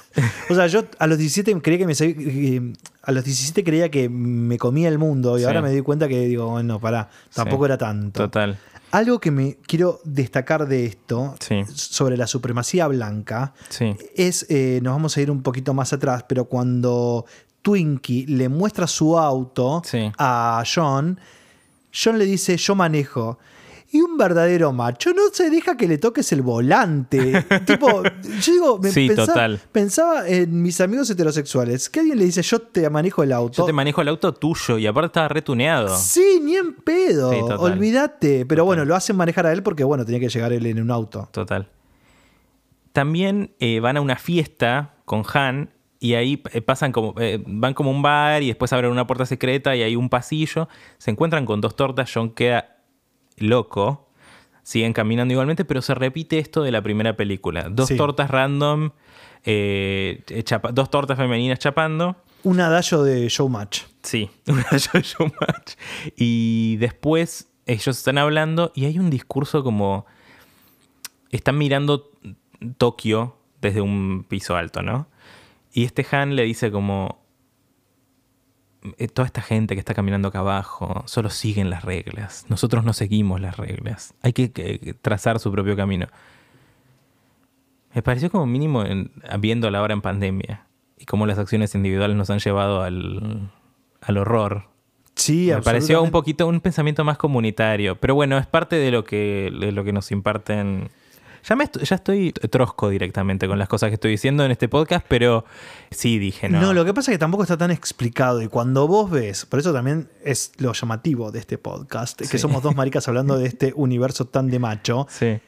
O 0.51 0.55
sea, 0.55 0.67
yo 0.67 0.85
a 0.99 1.07
los 1.07 1.19
17 1.19 1.61
creía 1.63 1.79
que 1.79 1.87
me 1.87 1.95
que- 1.95 2.73
a 3.03 3.13
los 3.13 3.25
17 3.25 3.63
creía 3.63 3.91
que 3.91 4.09
me 4.09 4.59
comía 4.59 4.89
el 4.89 4.99
mundo 4.99 5.37
y 5.37 5.43
Sí. 5.43 5.47
ahora 5.47 5.63
me 5.63 5.71
di 5.71 5.81
cuenta 5.83 6.09
que 6.09 6.21
digo, 6.27 6.49
bueno, 6.51 6.81
pará, 6.81 7.09
tampoco 7.35 7.65
Sí. 7.65 7.67
era 7.67 7.79
tanto. 7.79 8.23
Total. 8.25 8.59
Algo 8.93 9.21
que 9.21 9.31
me 9.31 9.59
quiero 9.67 10.01
destacar 10.05 10.67
de 10.69 10.87
esto, 10.87 11.35
Sí. 11.41 11.63
sobre 11.75 12.17
la 12.17 12.27
supremacía 12.27 12.87
blanca, 12.89 13.53
Sí. 13.69 13.95
es, 14.15 14.47
eh, 14.49 14.81
nos 14.83 14.95
vamos 14.95 15.17
a 15.17 15.21
ir 15.21 15.31
un 15.31 15.43
poquito 15.43 15.75
más 15.75 15.93
atrás, 15.93 16.25
pero 16.29 16.47
cuando 16.47 17.27
Twinkie 17.63 18.27
le 18.27 18.49
muestra 18.49 18.87
su 18.87 19.19
auto 19.19 19.83
a 20.19 20.63
John, 20.73 21.19
John 21.93 22.19
le 22.19 22.25
dice, 22.25 22.57
yo 22.57 22.75
manejo. 22.75 23.39
Y 23.93 24.01
un 24.01 24.17
verdadero 24.19 24.73
macho 24.73 25.13
no 25.13 25.23
se 25.33 25.49
deja 25.49 25.77
que 25.77 25.87
le 25.87 25.99
toques 25.99 26.33
el 26.33 26.43
volante. 26.43 27.45
tipo, 27.67 28.03
yo 28.03 28.53
digo, 28.53 28.79
me 28.79 28.91
Sí, 28.91 29.07
pensaba, 29.09 29.27
total. 29.27 29.61
pensaba 29.71 30.29
en 30.29 30.61
mis 30.63 30.81
amigos 30.81 31.09
heterosexuales, 31.11 31.89
que 31.89 32.01
alguien 32.01 32.19
le 32.19 32.25
dice, 32.25 32.43
yo 32.43 32.59
te 32.61 32.89
manejo 32.91 33.23
el 33.23 33.33
auto. 33.33 33.59
Yo 33.59 33.65
te 33.65 33.73
manejo 33.73 34.03
el 34.03 34.09
auto 34.09 34.35
tuyo 34.35 34.79
y 34.79 34.87
aparte 34.87 35.07
estaba 35.07 35.29
retuneado. 35.29 35.97
Sí, 35.97 36.41
ni 36.43 36.57
en 36.57 36.75
pedo. 36.75 37.31
Sí. 37.33 37.39
Olvídate. 37.59 38.45
Pero 38.47 38.65
bueno, 38.65 38.85
lo 38.85 38.97
hacen 38.97 39.17
manejar 39.17 39.47
a 39.47 39.53
él 39.53 39.63
porque, 39.63 39.85
bueno, 39.85 40.05
tenía 40.05 40.21
que 40.21 40.29
llegar 40.29 40.53
él 40.53 40.67
en 40.67 40.81
un 40.81 40.91
auto. 40.91 41.29
Total. 41.31 41.69
También 42.93 43.55
eh, 43.61 43.81
van 43.81 43.97
a 43.97 44.01
una 44.01 44.17
fiesta 44.17 44.95
con 45.05 45.23
Han 45.35 45.71
y 45.99 46.15
ahí 46.15 46.43
eh, 46.53 46.61
pasan 46.61 46.93
como 46.93 47.15
eh, 47.19 47.43
van 47.47 47.75
como 47.75 47.91
un 47.91 48.03
bar 48.03 48.43
y 48.43 48.49
después 48.49 48.73
abren 48.73 48.91
una 48.91 49.07
puerta 49.07 49.27
secreta 49.27 49.77
y 49.77 49.83
hay 49.83 49.97
un 49.97 50.09
pasillo. 50.09 50.69
Se 50.99 51.11
encuentran 51.11 51.45
con 51.47 51.61
dos 51.61 51.77
tortas. 51.77 52.11
John 52.13 52.31
queda 52.31 52.76
loco. 53.37 54.09
Siguen 54.63 54.93
caminando 54.93 55.33
igualmente, 55.33 55.65
pero 55.65 55.81
se 55.83 55.95
repite 55.95 56.39
esto 56.39 56.63
de 56.63 56.73
la 56.73 56.83
primera 56.83 57.17
película. 57.17 57.69
Dos 57.71 57.89
Sí. 57.89 57.97
tortas 57.97 58.31
random, 58.31 58.91
eh, 59.45 60.25
chapa- 60.45 60.73
dos 60.73 60.91
tortas 60.91 61.17
femeninas 61.17 61.59
chapando. 61.61 62.17
Un 62.43 62.61
adagio 62.61 63.03
de 63.05 63.29
Showmatch. 63.29 63.83
Sí, 64.03 64.31
una 64.49 64.65
show 64.79 65.01
showmatch. 65.01 65.75
Y 66.17 66.77
después 66.77 67.49
ellos 67.67 67.97
están 67.99 68.19
hablando 68.19 68.73
y 68.75 68.85
hay 68.87 68.99
un 68.99 69.11
discurso 69.11 69.63
como. 69.63 70.07
Están 71.31 71.59
mirando 71.59 72.11
Tokio 72.79 73.37
desde 73.61 73.81
un 73.81 74.25
piso 74.29 74.57
alto, 74.57 74.83
¿no? 74.83 75.09
Y 75.73 75.85
este 75.85 76.07
Han 76.11 76.37
le 76.37 76.43
dice 76.45 76.71
como. 76.71 77.25
"Eh, 78.99 79.09
Toda 79.09 79.27
esta 79.27 79.43
gente 79.43 79.75
que 79.75 79.81
está 79.81 79.95
caminando 79.95 80.29
acá 80.29 80.41
abajo 80.41 81.03
solo 81.07 81.31
siguen 81.31 81.71
las 81.71 81.85
reglas. 81.85 82.47
Nosotros 82.49 82.85
no 82.85 82.93
seguimos 82.93 83.41
las 83.41 83.57
reglas. 83.57 84.15
Hay 84.23 84.33
que, 84.33 84.53
que 84.53 84.95
trazar 85.01 85.39
su 85.39 85.51
propio 85.53 85.77
camino. 85.77 86.07
Me 87.95 88.03
pareció 88.03 88.31
como 88.31 88.47
mínimo 88.47 88.85
en, 88.85 89.11
viendo 89.41 89.71
la 89.71 89.81
hora 89.81 89.95
en 89.95 90.03
pandemia 90.03 90.67
y 90.99 91.07
cómo 91.07 91.27
las 91.27 91.39
acciones 91.39 91.75
individuales 91.75 92.17
nos 92.17 92.29
han 92.29 92.41
llevado 92.41 92.83
al, 92.83 93.51
al 94.03 94.17
horror. 94.19 94.65
Sí, 95.15 95.51
Me 95.51 95.63
pareció 95.63 96.03
un 96.03 96.11
poquito 96.11 96.47
un 96.47 96.61
pensamiento 96.61 97.03
más 97.05 97.17
comunitario, 97.17 97.97
pero 97.97 98.15
bueno, 98.15 98.37
es 98.37 98.47
parte 98.47 98.77
de 98.77 98.91
lo 98.91 99.05
que, 99.05 99.51
de 99.59 99.73
lo 99.73 99.83
que 99.83 99.93
nos 99.93 100.13
imparten. 100.13 100.91
Ya, 101.49 101.55
me 101.57 101.65
estoy, 101.65 101.85
ya 101.85 101.97
estoy 101.97 102.33
trosco 102.33 102.89
directamente 102.89 103.47
con 103.47 103.59
las 103.59 103.69
cosas 103.69 103.89
que 103.91 103.95
estoy 103.95 104.11
diciendo 104.11 104.45
en 104.45 104.51
este 104.51 104.69
podcast, 104.69 105.07
pero 105.09 105.45
sí 105.91 106.19
dije 106.19 106.49
no. 106.49 106.61
No, 106.61 106.75
lo 106.75 106.85
que 106.85 106.93
pasa 106.93 107.13
es 107.13 107.15
que 107.15 107.19
tampoco 107.21 107.45
está 107.45 107.57
tan 107.57 107.71
explicado. 107.71 108.43
Y 108.43 108.49
cuando 108.49 108.89
vos 108.89 109.11
ves, 109.11 109.47
por 109.47 109.61
eso 109.61 109.73
también 109.73 110.09
es 110.25 110.53
lo 110.59 110.73
llamativo 110.73 111.31
de 111.31 111.39
este 111.39 111.57
podcast, 111.59 112.19
que 112.19 112.27
Sí. 112.27 112.39
somos 112.39 112.63
dos 112.63 112.75
maricas 112.75 113.07
hablando 113.07 113.39
de 113.39 113.47
este 113.47 113.73
universo 113.77 114.25
tan 114.27 114.49
de 114.51 114.59
macho, 114.59 115.07
Sí. 115.09 115.39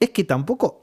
es 0.00 0.10
que 0.10 0.24
tampoco. 0.24 0.82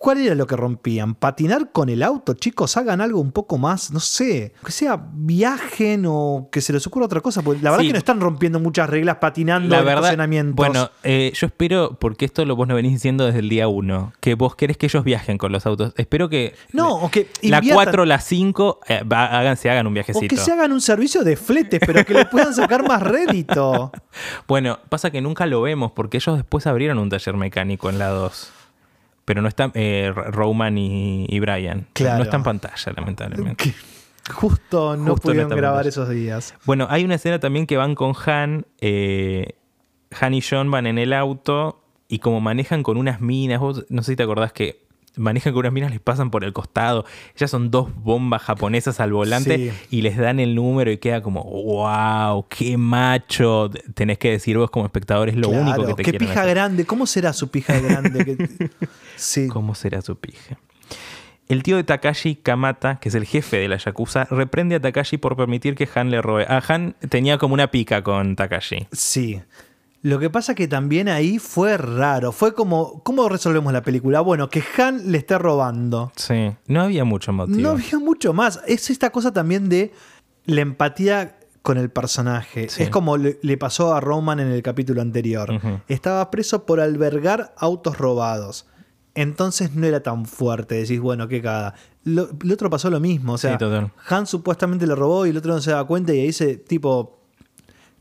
¿Cuál 0.00 0.18
era 0.18 0.36
lo 0.36 0.46
que 0.46 0.54
rompían? 0.54 1.16
Patinar 1.16 1.72
con 1.72 1.88
el 1.88 2.04
auto, 2.04 2.34
chicos, 2.34 2.76
hagan 2.76 3.00
algo 3.00 3.20
un 3.20 3.32
poco 3.32 3.58
más, 3.58 3.90
no 3.90 3.98
sé, 3.98 4.54
que 4.64 4.70
sea 4.70 4.96
viajen 5.12 6.04
o 6.06 6.48
que 6.52 6.60
se 6.60 6.72
les 6.72 6.86
ocurra 6.86 7.06
otra 7.06 7.20
cosa, 7.20 7.42
porque 7.42 7.60
la 7.62 7.70
verdad 7.70 7.82
Sí. 7.82 7.88
que 7.88 7.92
no 7.94 7.98
están 7.98 8.20
rompiendo 8.20 8.60
muchas 8.60 8.88
reglas 8.88 9.16
patinando 9.16 9.74
La 9.74 9.82
verdad, 9.82 10.16
bueno, 10.54 10.90
eh, 11.02 11.32
yo 11.34 11.46
espero, 11.48 11.96
porque 12.00 12.26
esto 12.26 12.44
lo 12.44 12.54
vos 12.54 12.68
no 12.68 12.76
venís 12.76 12.92
diciendo 12.92 13.26
desde 13.26 13.40
el 13.40 13.48
día 13.48 13.66
uno, 13.66 14.12
que 14.20 14.34
vos 14.34 14.54
querés 14.54 14.76
que 14.76 14.86
ellos 14.86 15.02
viajen 15.02 15.36
con 15.36 15.50
los 15.50 15.66
autos. 15.66 15.92
Espero 15.96 16.28
que 16.28 16.54
no, 16.72 16.94
o 16.94 17.10
que 17.10 17.28
la 17.42 17.58
inviertan- 17.60 17.74
4 17.74 18.02
o 18.02 18.06
la 18.06 18.20
5 18.20 18.78
eh, 18.86 19.02
va- 19.02 19.26
hagan, 19.26 19.56
se 19.56 19.68
hagan 19.68 19.88
un 19.88 19.92
o 19.92 19.94
viajecito. 19.94 20.28
que 20.28 20.36
se 20.40 20.52
hagan 20.52 20.70
un 20.70 20.80
servicio 20.80 21.24
de 21.24 21.34
fletes, 21.36 21.80
pero 21.84 22.04
que 22.04 22.14
le 22.14 22.24
puedan 22.26 22.54
sacar 22.54 22.86
más 22.86 23.02
rédito. 23.02 23.90
Bueno, 24.46 24.78
pasa 24.88 25.10
que 25.10 25.20
nunca 25.20 25.46
lo 25.46 25.60
vemos 25.62 25.92
porque 25.92 26.18
ellos 26.18 26.36
después 26.36 26.66
abrieron 26.66 26.98
un 26.98 27.08
taller 27.08 27.36
mecánico 27.36 27.90
en 27.90 27.98
la 27.98 28.08
2. 28.08 28.52
Pero 29.28 29.42
no 29.42 29.48
está 29.48 29.70
eh, 29.74 30.10
Roman 30.14 30.78
y, 30.78 31.26
y 31.28 31.38
Brian. 31.38 31.86
Claro. 31.92 32.16
No 32.16 32.22
está 32.24 32.38
en 32.38 32.42
pantalla, 32.44 32.92
lamentablemente. 32.96 33.74
Justo 34.32 34.96
no 34.96 35.12
Justo 35.12 35.28
pudieron 35.28 35.50
grabar 35.50 35.84
pantalla. 35.84 35.88
esos 35.90 36.08
días. 36.08 36.54
Bueno, 36.64 36.86
hay 36.88 37.04
una 37.04 37.16
escena 37.16 37.38
también 37.38 37.66
que 37.66 37.76
van 37.76 37.94
con 37.94 38.14
Han. 38.26 38.64
eh, 38.80 39.54
Han 40.18 40.32
y 40.32 40.40
John 40.40 40.70
van 40.70 40.86
en 40.86 40.96
el 40.98 41.12
auto 41.12 41.84
y 42.08 42.20
como 42.20 42.40
manejan 42.40 42.82
con 42.82 42.96
unas 42.96 43.20
minas, 43.20 43.60
vos 43.60 43.84
no 43.90 44.02
sé 44.02 44.12
si 44.12 44.16
te 44.16 44.22
acordás 44.22 44.52
que 44.54 44.86
manejan 45.18 45.52
con 45.52 45.60
unas 45.60 45.72
minas, 45.72 45.90
les 45.90 46.00
pasan 46.00 46.30
por 46.30 46.44
el 46.44 46.52
costado. 46.52 47.04
Ellas 47.36 47.50
son 47.50 47.70
dos 47.70 47.94
bombas 47.94 48.42
japonesas 48.42 49.00
al 49.00 49.12
volante 49.12 49.56
Sí. 49.56 49.96
y 49.98 50.02
les 50.02 50.16
dan 50.16 50.40
el 50.40 50.54
número 50.54 50.90
y 50.90 50.98
queda 50.98 51.20
como, 51.22 51.42
wow, 51.44 52.46
qué 52.48 52.76
macho. 52.78 53.70
Tenés 53.94 54.18
que 54.18 54.30
decir 54.30 54.56
vos 54.58 54.70
como 54.70 54.86
espectador, 54.86 55.28
es 55.28 55.36
lo 55.36 55.48
Claro, 55.50 55.62
único 55.82 55.86
que 55.96 56.02
te 56.04 56.12
Qué 56.12 56.18
pija 56.18 56.40
hacer. 56.42 56.48
grande. 56.54 56.84
¿Cómo 56.86 57.06
será 57.06 57.32
su 57.32 57.48
pija 57.50 57.78
grande? 57.78 58.24
Que- 58.24 58.70
Sí. 59.16 59.48
¿Cómo 59.48 59.74
será 59.74 60.00
su 60.00 60.16
pija? 60.16 60.58
El 61.48 61.62
tío 61.62 61.76
de 61.76 61.84
Takashi, 61.84 62.34
Kamata, 62.36 62.98
que 63.00 63.08
es 63.08 63.14
el 63.14 63.24
jefe 63.24 63.56
de 63.56 63.68
la 63.68 63.78
Yakuza, 63.78 64.24
reprende 64.30 64.74
a 64.76 64.80
Takashi 64.80 65.16
por 65.16 65.34
permitir 65.34 65.74
que 65.74 65.88
Han 65.94 66.10
le 66.10 66.20
robe. 66.20 66.44
Ah, 66.48 66.62
Han 66.68 66.94
tenía 67.08 67.38
como 67.38 67.54
una 67.54 67.70
pica 67.70 68.02
con 68.02 68.36
Takashi. 68.36 68.86
Sí. 68.92 69.40
Lo 70.02 70.18
que 70.20 70.30
pasa 70.30 70.54
que 70.54 70.68
también 70.68 71.08
ahí 71.08 71.38
fue 71.40 71.76
raro. 71.76 72.30
Fue 72.32 72.54
como, 72.54 73.02
¿cómo 73.02 73.28
resolvemos 73.28 73.72
la 73.72 73.82
película? 73.82 74.20
Bueno, 74.20 74.48
que 74.48 74.62
Han 74.78 75.10
le 75.10 75.18
esté 75.18 75.36
robando. 75.38 76.12
Sí, 76.14 76.52
no 76.68 76.82
había 76.82 77.04
mucho 77.04 77.32
motivo. 77.32 77.58
No 77.58 77.70
había 77.70 77.98
mucho 77.98 78.32
más. 78.32 78.60
Es 78.66 78.90
esta 78.90 79.10
cosa 79.10 79.32
también 79.32 79.68
de 79.68 79.92
la 80.44 80.60
empatía 80.60 81.38
con 81.62 81.78
el 81.78 81.90
personaje. 81.90 82.68
Sí. 82.68 82.84
Es 82.84 82.90
como 82.90 83.16
le, 83.16 83.38
le 83.42 83.58
pasó 83.58 83.92
a 83.92 84.00
Roman 84.00 84.38
en 84.38 84.48
el 84.48 84.62
capítulo 84.62 85.02
anterior. 85.02 85.50
Estaba 85.88 86.30
preso 86.30 86.64
por 86.64 86.80
albergar 86.80 87.52
autos 87.58 87.98
robados. 87.98 88.66
Entonces 89.14 89.74
no 89.74 89.84
era 89.84 90.00
tan 90.02 90.26
fuerte. 90.26 90.76
Decís, 90.76 91.00
bueno, 91.00 91.26
qué 91.26 91.42
cagada. 91.42 91.74
Lo- 92.04 92.30
el 92.40 92.52
otro 92.52 92.70
pasó 92.70 92.88
lo 92.88 93.00
mismo. 93.00 93.32
O 93.32 93.38
sea, 93.38 93.58
Sí. 93.58 93.64
Han 94.08 94.26
supuestamente 94.28 94.86
le 94.86 94.94
robó 94.94 95.26
y 95.26 95.30
el 95.30 95.36
otro 95.36 95.52
no 95.54 95.60
se 95.60 95.72
da 95.72 95.82
cuenta 95.84 96.14
y 96.14 96.20
ahí 96.20 96.32
se, 96.32 96.56
tipo, 96.56 97.17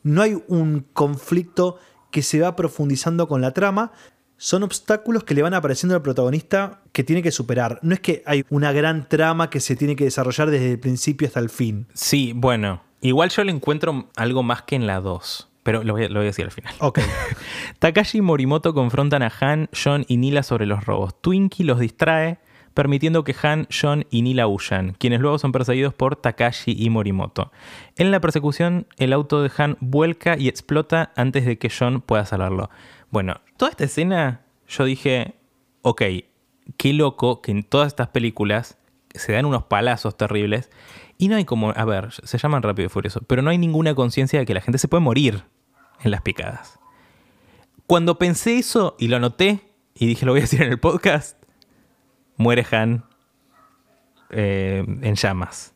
no 0.07 0.21
hay 0.21 0.41
un 0.47 0.85
conflicto 0.93 1.77
que 2.11 2.23
se 2.23 2.39
va 2.39 2.55
profundizando 2.55 3.27
con 3.27 3.41
la 3.41 3.53
trama. 3.53 3.91
Son 4.37 4.63
obstáculos 4.63 5.23
que 5.23 5.33
le 5.33 5.41
van 5.41 5.53
apareciendo 5.53 5.95
al 5.95 6.01
protagonista 6.01 6.81
que 6.91 7.03
tiene 7.03 7.21
que 7.21 7.31
superar. 7.31 7.79
No 7.81 7.93
es 7.93 7.99
que 7.99 8.23
hay 8.25 8.45
una 8.49 8.71
gran 8.71 9.09
trama 9.09 9.49
que 9.49 9.59
se 9.59 9.75
tiene 9.75 9.95
que 9.95 10.05
desarrollar 10.05 10.49
desde 10.49 10.71
el 10.71 10.79
principio 10.79 11.27
hasta 11.27 11.39
el 11.39 11.49
fin. 11.49 11.87
Sí, 11.93 12.33
bueno, 12.35 12.81
igual 13.01 13.29
yo 13.29 13.43
le 13.43 13.51
encuentro 13.51 14.09
algo 14.15 14.43
más 14.43 14.61
que 14.61 14.75
en 14.75 14.87
la 14.87 15.01
2, 15.01 15.49
pero 15.63 15.83
lo 15.83 15.93
voy, 15.93 16.05
a, 16.05 16.07
lo 16.07 16.15
voy 16.15 16.25
a 16.25 16.27
decir 16.27 16.45
al 16.45 16.51
final. 16.51 16.73
Ok. 16.79 16.99
Takashi 17.79 18.19
y 18.19 18.21
Morimoto 18.21 18.73
confrontan 18.73 19.23
a 19.23 19.33
Han, 19.41 19.69
John 19.73 20.05
y 20.07 20.17
Nila 20.17 20.43
sobre 20.43 20.67
los 20.67 20.85
robos. 20.85 21.19
Twinkie 21.19 21.63
los 21.63 21.79
distrae, 21.79 22.39
permitiendo 22.77 23.23
que 23.23 23.35
Han, 23.41 23.67
John 23.71 24.05
y 24.11 24.21
Nila 24.21 24.47
huyan, 24.47 24.95
quienes 24.99 25.19
luego 25.19 25.39
son 25.39 25.51
perseguidos 25.51 25.95
por 25.95 26.15
Takashi 26.15 26.75
y 26.77 26.91
Morimoto. 26.91 27.51
En 27.95 28.11
la 28.11 28.21
persecución, 28.21 28.85
el 28.97 29.13
auto 29.13 29.41
de 29.41 29.49
Han 29.57 29.77
vuelca 29.79 30.37
y 30.37 30.47
explota 30.47 31.11
antes 31.15 31.47
de 31.47 31.57
que 31.57 31.71
John 31.71 32.01
pueda 32.01 32.23
salvarlo. 32.27 32.69
Bueno, 33.09 33.41
toda 33.57 33.71
esta 33.71 33.85
escena, 33.85 34.41
yo 34.67 34.85
dije, 34.85 35.33
ok, 35.81 36.03
qué 36.77 36.93
loco 36.93 37.41
que 37.41 37.49
en 37.49 37.63
todas 37.63 37.87
estas 37.87 38.09
películas 38.09 38.77
se 39.15 39.33
dan 39.33 39.45
unos 39.45 39.63
palazos 39.63 40.15
terribles 40.15 40.69
y 41.17 41.29
no 41.29 41.35
hay 41.35 41.45
como, 41.45 41.71
a 41.71 41.83
ver, 41.83 42.11
se 42.11 42.37
llaman 42.37 42.61
Rápido 42.61 42.85
y 42.85 42.89
Furioso, 42.89 43.21
pero 43.25 43.41
no 43.41 43.49
hay 43.49 43.57
ninguna 43.57 43.95
conciencia 43.95 44.37
de 44.37 44.45
que 44.45 44.53
la 44.53 44.61
gente 44.61 44.77
se 44.77 44.87
puede 44.87 45.01
morir 45.01 45.45
en 46.03 46.11
las 46.11 46.21
picadas. 46.21 46.77
Cuando 47.87 48.19
pensé 48.19 48.59
eso 48.59 48.95
y 48.99 49.07
lo 49.07 49.15
anoté 49.15 49.61
y 49.95 50.05
dije 50.05 50.27
lo 50.27 50.33
voy 50.33 50.41
a 50.41 50.43
decir 50.43 50.61
en 50.61 50.69
el 50.69 50.79
podcast, 50.79 51.36
muere 52.37 52.65
Han 52.71 53.03
eh, 54.29 54.83
en 55.01 55.15
llamas. 55.15 55.73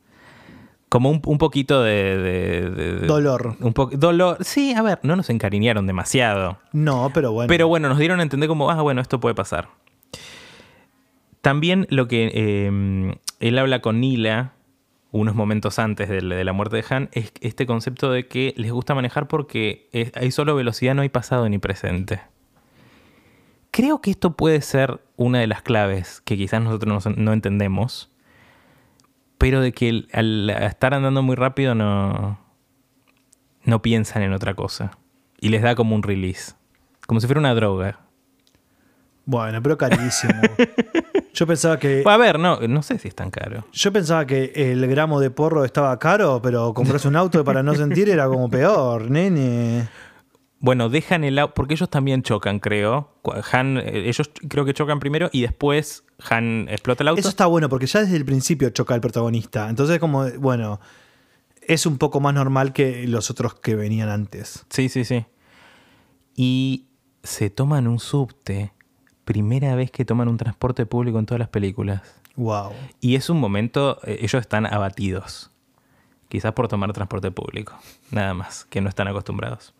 Como 0.90 1.10
un, 1.10 1.22
un 1.26 1.38
poquito 1.38 1.82
de, 1.84 2.18
de- 2.18 2.70
de- 2.70 2.94
de- 3.00 3.08
Dolor. 3.08 3.56
Un 3.62 3.74
po- 3.74 3.90
dolor. 3.94 4.38
Sí, 4.44 4.74
a 4.74 4.82
ver, 4.82 5.00
no 5.04 5.16
nos 5.16 5.30
encariñaron 5.30 5.88
demasiado. 5.88 6.58
No, 6.74 7.12
pero 7.14 7.32
bueno. 7.32 7.48
Pero 7.48 7.68
bueno, 7.70 7.88
nos 7.88 7.98
dieron 7.98 8.20
a 8.20 8.24
entender 8.24 8.50
como, 8.50 8.70
ah, 8.70 8.82
bueno, 8.82 9.00
esto 9.02 9.20
puede 9.22 9.34
pasar. 9.36 9.70
También 11.42 11.88
lo 11.90 12.08
que 12.08 12.32
eh, 12.34 13.16
él 13.40 13.58
habla 13.58 13.82
con 13.82 14.00
Nila 14.02 14.54
unos 15.12 15.34
momentos 15.36 15.80
antes 15.80 16.08
de, 16.10 16.22
la- 16.22 16.36
de 16.36 16.44
la 16.44 16.54
muerte 16.54 16.78
de 16.78 16.86
Han 16.90 17.10
es 17.14 17.32
este 17.42 17.66
concepto 17.66 18.12
de 18.12 18.28
que 18.28 18.54
les 18.58 18.72
gusta 18.72 18.94
manejar 18.96 19.28
porque 19.28 19.90
es- 19.94 20.12
hay 20.16 20.32
solo 20.32 20.56
velocidad, 20.56 20.94
no 20.94 21.02
hay 21.02 21.10
pasado 21.10 21.48
ni 21.50 21.58
presente. 21.58 22.22
Creo 23.72 24.02
que 24.02 24.12
esto 24.12 24.32
puede 24.36 24.62
ser 24.62 25.02
una 25.16 25.40
de 25.40 25.48
las 25.48 25.62
claves 25.62 26.22
que 26.26 26.36
quizás 26.38 26.62
nosotros 26.62 27.06
no, 27.06 27.12
no 27.16 27.34
entendemos, 27.34 28.12
pero 29.38 29.62
de 29.62 29.72
que 29.72 29.90
el- 29.90 30.10
al 30.14 30.50
estar 30.50 30.94
andando 30.94 31.22
muy 31.24 31.36
rápido 31.36 31.74
no, 31.74 32.38
no 33.64 33.82
piensan 33.82 34.24
en 34.24 34.34
otra 34.34 34.54
cosa 34.56 34.92
y 35.40 35.50
les 35.50 35.62
da 35.62 35.76
como 35.76 35.96
un 35.96 36.04
release, 36.04 36.54
como 37.08 37.20
si 37.22 37.28
fuera 37.28 37.40
una 37.40 37.56
droga. 37.56 38.00
Bueno, 39.26 39.62
pero 39.62 39.78
carísimo. 39.78 40.34
Yo 41.34 41.48
pensaba 41.48 41.80
que. 41.80 42.04
A 42.06 42.18
ver, 42.18 42.38
no, 42.40 42.60
no 42.68 42.82
sé 42.82 42.98
si 43.00 43.08
es 43.08 43.16
tan 43.16 43.32
caro. 43.32 43.66
Yo 43.72 43.94
pensaba 43.94 44.26
que 44.26 44.52
el 44.56 44.86
gramo 44.88 45.20
de 45.22 45.30
porro 45.32 45.64
estaba 45.64 45.98
caro, 46.00 46.42
pero 46.42 46.74
comprarse 46.74 47.08
un 47.08 47.16
auto 47.16 47.46
para 47.46 47.64
no 47.64 47.74
sentir 47.76 48.10
era 48.10 48.28
como 48.28 48.50
peor, 48.50 49.10
nene. 49.10 49.88
Bueno, 50.62 50.90
dejan 50.90 51.24
el 51.24 51.40
auto, 51.40 51.56
porque 51.56 51.74
ellos 51.74 51.90
también 51.90 52.22
chocan, 52.22 52.60
creo. 52.60 53.10
Han, 53.52 53.78
eh, 53.78 54.08
ellos 54.08 54.30
creo 54.48 54.64
que 54.64 54.76
chocan 54.76 55.00
primero 55.00 55.30
y 55.34 55.42
después 55.42 56.04
Han 56.30 56.68
explota 56.70 57.04
el 57.04 57.08
auto. 57.08 57.20
Eso 57.20 57.30
está 57.30 57.48
bueno 57.48 57.68
porque 57.68 57.88
ya 57.88 58.02
desde 58.02 58.16
el 58.16 58.26
principio 58.26 58.70
choca 58.70 58.94
el 58.94 59.02
protagonista. 59.02 59.70
Entonces, 59.70 59.98
como, 60.00 60.30
bueno, 60.38 60.80
es 61.62 61.88
un 61.88 61.98
poco 61.98 62.20
más 62.20 62.36
normal 62.36 62.74
que 62.74 63.08
los 63.08 63.32
otros 63.32 63.56
que 63.56 63.76
venían 63.76 64.10
antes. 64.10 64.66
Sí, 64.70 64.88
sí, 64.88 65.04
sí. 65.04 65.26
Y 66.36 66.86
se 67.24 67.50
toman 67.50 67.88
un 67.88 68.00
subte. 68.00 68.72
Primera 69.26 69.76
vez 69.76 69.90
que 69.90 70.06
toman 70.06 70.28
un 70.28 70.38
transporte 70.38 70.86
público 70.86 71.18
en 71.18 71.26
todas 71.26 71.40
las 71.40 71.50
películas. 71.50 72.02
Wow. 72.36 72.72
Y 73.00 73.16
es 73.16 73.30
un 73.30 73.40
momento, 73.40 74.00
eh, 74.04 74.20
ellos 74.22 74.42
están 74.42 74.66
abatidos. 74.66 75.52
Quizás 76.30 76.54
por 76.54 76.68
tomar 76.68 76.94
transporte 76.94 77.32
público. 77.32 77.78
Nada 78.12 78.34
más, 78.34 78.66
que 78.66 78.80
no 78.80 78.90
están 78.90 79.08
acostumbrados. 79.08 79.74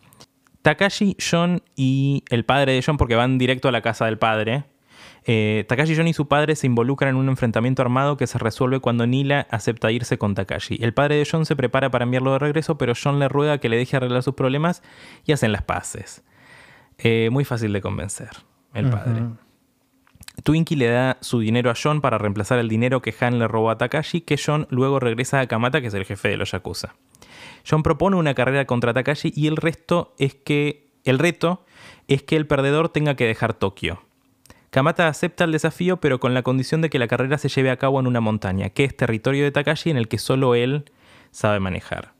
Takashi, 0.62 1.16
John 1.18 1.62
y 1.76 2.24
el 2.30 2.44
padre 2.44 2.72
de 2.72 2.82
John, 2.84 2.96
porque 2.96 3.16
van 3.16 3.38
directo 3.38 3.68
a 3.68 3.72
la 3.72 3.82
casa 3.82 4.06
del 4.06 4.18
padre. 4.18 4.64
eh, 5.24 5.64
Takashi, 5.68 5.96
John 5.96 6.08
y 6.08 6.12
su 6.14 6.28
padre 6.28 6.56
se 6.56 6.66
involucran 6.66 7.10
en 7.10 7.16
un 7.16 7.28
enfrentamiento 7.28 7.82
armado 7.82 8.16
que 8.16 8.26
se 8.26 8.38
resuelve 8.38 8.80
cuando 8.80 9.06
Nila 9.06 9.46
acepta 9.50 9.90
irse 9.90 10.18
con 10.18 10.34
Takashi. 10.34 10.78
El 10.80 10.94
padre 10.94 11.16
de 11.16 11.28
John 11.30 11.46
se 11.46 11.56
prepara 11.56 11.90
para 11.90 12.04
enviarlo 12.04 12.32
de 12.32 12.38
regreso, 12.38 12.78
pero 12.78 12.94
John 13.00 13.18
le 13.18 13.28
ruega 13.28 13.58
que 13.58 13.68
le 13.68 13.76
deje 13.76 13.96
arreglar 13.96 14.22
sus 14.22 14.34
problemas 14.34 14.82
y 15.24 15.32
hacen 15.32 15.52
las 15.52 15.62
paces. 15.62 16.22
Eh, 16.98 17.28
muy 17.30 17.44
fácil 17.44 17.72
de 17.72 17.80
convencer, 17.80 18.30
el 18.74 18.88
padre. 18.90 19.22
Twinkie 20.44 20.76
le 20.76 20.88
da 20.88 21.18
su 21.20 21.40
dinero 21.40 21.70
a 21.70 21.74
John 21.80 22.00
para 22.00 22.18
reemplazar 22.18 22.58
el 22.58 22.68
dinero 22.68 23.02
que 23.02 23.14
Han 23.20 23.38
le 23.38 23.48
robó 23.48 23.70
a 23.70 23.78
Takashi, 23.78 24.22
que 24.22 24.38
John 24.44 24.66
luego 24.70 24.98
regresa 24.98 25.40
a 25.40 25.46
Kamata, 25.46 25.80
que 25.80 25.88
es 25.88 25.94
el 25.94 26.04
jefe 26.04 26.28
de 26.28 26.36
los 26.36 26.52
Yakuza. 26.52 26.94
John 27.68 27.82
propone 27.82 28.16
una 28.16 28.34
carrera 28.34 28.66
contra 28.66 28.92
Takashi 28.92 29.32
y 29.34 29.46
el 29.46 29.56
resto 29.56 30.14
es 30.18 30.34
que. 30.34 30.90
El 31.04 31.18
reto 31.18 31.64
es 32.06 32.22
que 32.22 32.36
el 32.36 32.46
perdedor 32.46 32.88
tenga 32.88 33.16
que 33.16 33.26
dejar 33.26 33.54
Tokio. 33.54 34.04
Kamata 34.70 35.08
acepta 35.08 35.42
el 35.42 35.50
desafío, 35.50 35.96
pero 35.96 36.20
con 36.20 36.32
la 36.32 36.42
condición 36.42 36.80
de 36.80 36.90
que 36.90 37.00
la 37.00 37.08
carrera 37.08 37.38
se 37.38 37.48
lleve 37.48 37.70
a 37.70 37.76
cabo 37.76 37.98
en 37.98 38.06
una 38.06 38.20
montaña, 38.20 38.70
que 38.70 38.84
es 38.84 38.96
territorio 38.96 39.42
de 39.42 39.50
Takashi 39.50 39.90
en 39.90 39.96
el 39.96 40.06
que 40.06 40.18
solo 40.18 40.54
él 40.54 40.84
sabe 41.32 41.58
manejar. 41.58 42.12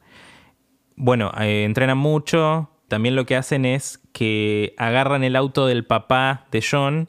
Bueno, 0.96 1.32
eh, 1.40 1.64
entrenan 1.64 1.96
mucho. 1.96 2.70
También 2.88 3.16
lo 3.16 3.24
que 3.24 3.36
hacen 3.36 3.64
es 3.64 4.00
que 4.12 4.74
agarran 4.76 5.24
el 5.24 5.36
auto 5.36 5.66
del 5.66 5.86
papá 5.86 6.46
de 6.50 6.62
John 6.68 7.08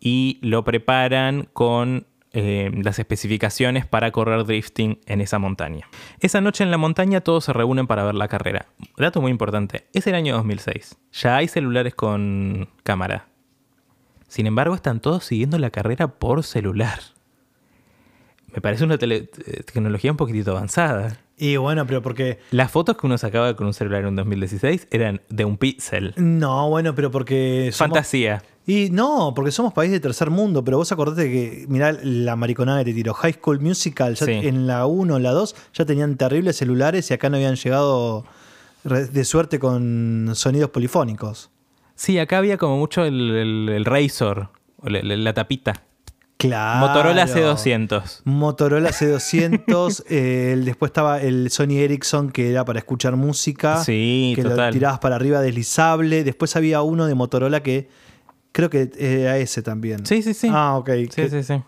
y 0.00 0.38
lo 0.42 0.64
preparan 0.64 1.48
con 1.52 2.06
eh, 2.36 2.68
las 2.82 2.98
especificaciones 2.98 3.86
para 3.86 4.10
correr 4.10 4.44
drifting 4.44 4.98
en 5.06 5.20
esa 5.20 5.38
montaña. 5.38 5.88
Esa 6.18 6.40
noche 6.40 6.64
en 6.64 6.72
la 6.72 6.78
montaña 6.78 7.20
todos 7.20 7.44
se 7.44 7.52
reúnen 7.52 7.86
para 7.86 8.02
ver 8.02 8.16
la 8.16 8.26
carrera. 8.26 8.66
Dato 8.96 9.20
muy 9.20 9.30
importante, 9.30 9.86
es 9.92 10.08
el 10.08 10.16
año 10.16 10.34
2006. 10.34 10.96
Ya 11.12 11.36
hay 11.36 11.46
celulares 11.46 11.94
con 11.94 12.68
cámara. 12.82 13.28
Sin 14.26 14.48
embargo, 14.48 14.74
están 14.74 14.98
todos 14.98 15.24
siguiendo 15.24 15.60
la 15.60 15.70
carrera 15.70 16.08
por 16.08 16.42
celular. 16.42 16.98
Me 18.52 18.60
parece 18.60 18.82
una 18.82 18.96
eh, 19.00 19.28
tecnología 19.64 20.10
un 20.10 20.16
poquitito 20.16 20.50
avanzada. 20.50 21.16
Y 21.36 21.56
bueno, 21.56 21.86
pero 21.86 22.00
porque. 22.02 22.38
Las 22.52 22.70
fotos 22.70 22.96
que 22.96 23.06
uno 23.06 23.18
sacaba 23.18 23.54
con 23.56 23.66
un 23.66 23.74
celular 23.74 24.04
en 24.04 24.14
2016 24.16 24.86
eran 24.90 25.20
de 25.28 25.44
un 25.44 25.56
píxel. 25.58 26.14
No, 26.16 26.68
bueno, 26.70 26.94
pero 26.94 27.10
porque. 27.10 27.70
somos- 27.72 27.76
Fantasía. 27.94 28.42
Y 28.66 28.88
no, 28.90 29.32
porque 29.34 29.50
somos 29.50 29.74
país 29.74 29.90
de 29.90 30.00
tercer 30.00 30.30
mundo, 30.30 30.64
pero 30.64 30.78
vos 30.78 30.90
acordate 30.90 31.30
que, 31.30 31.66
mirá 31.68 31.92
la 32.02 32.34
mariconada 32.34 32.78
que 32.78 32.92
te 32.92 32.94
tiró. 32.94 33.12
High 33.12 33.34
School 33.34 33.60
Musical, 33.60 34.14
ya 34.14 34.24
Sí. 34.24 34.32
en 34.32 34.66
la 34.66 34.86
1 34.86 35.16
o 35.16 35.18
la 35.18 35.32
2 35.32 35.54
ya 35.74 35.84
tenían 35.84 36.16
terribles 36.16 36.56
celulares 36.56 37.10
y 37.10 37.14
acá 37.14 37.28
no 37.28 37.36
habían 37.36 37.56
llegado 37.56 38.24
de 38.84 39.24
suerte 39.24 39.58
con 39.58 40.30
sonidos 40.34 40.70
polifónicos. 40.70 41.50
Sí, 41.94 42.18
acá 42.18 42.38
había 42.38 42.56
como 42.58 42.78
mucho 42.78 43.04
el, 43.04 43.30
el, 43.32 43.68
el 43.68 43.84
Razor, 43.84 44.48
la- 44.82 45.02
la 45.02 45.32
tapita. 45.34 45.82
Claro. 46.36 46.86
Motorola 46.86 47.26
C200. 47.26 48.20
Motorola 48.24 48.90
C200, 48.92 50.04
eh, 50.08 50.50
el- 50.52 50.64
después 50.64 50.90
estaba 50.90 51.20
el 51.20 51.50
Sony 51.50 51.78
Ericsson 51.78 52.30
que 52.30 52.50
era 52.50 52.64
para 52.64 52.78
escuchar 52.80 53.16
música, 53.16 53.82
Sí, 53.84 54.32
que 54.34 54.42
lo 54.42 54.50
tirabas 54.72 54.98
para 54.98 55.16
arriba 55.16 55.40
deslizable, 55.40 56.24
después 56.24 56.54
había 56.56 56.82
uno 56.82 57.06
de 57.06 57.14
Motorola 57.14 57.62
que 57.62 57.88
creo 58.52 58.68
que 58.70 58.90
era 58.98 59.38
ese 59.38 59.62
también. 59.62 60.04
Sí, 60.06 60.22
sí, 60.22 60.34
sí. 60.34 60.48
Ah, 60.52 60.76
ok. 60.76 60.90
Sí, 60.90 61.08
que- 61.08 61.30
sí, 61.30 61.42
sí. 61.42 61.62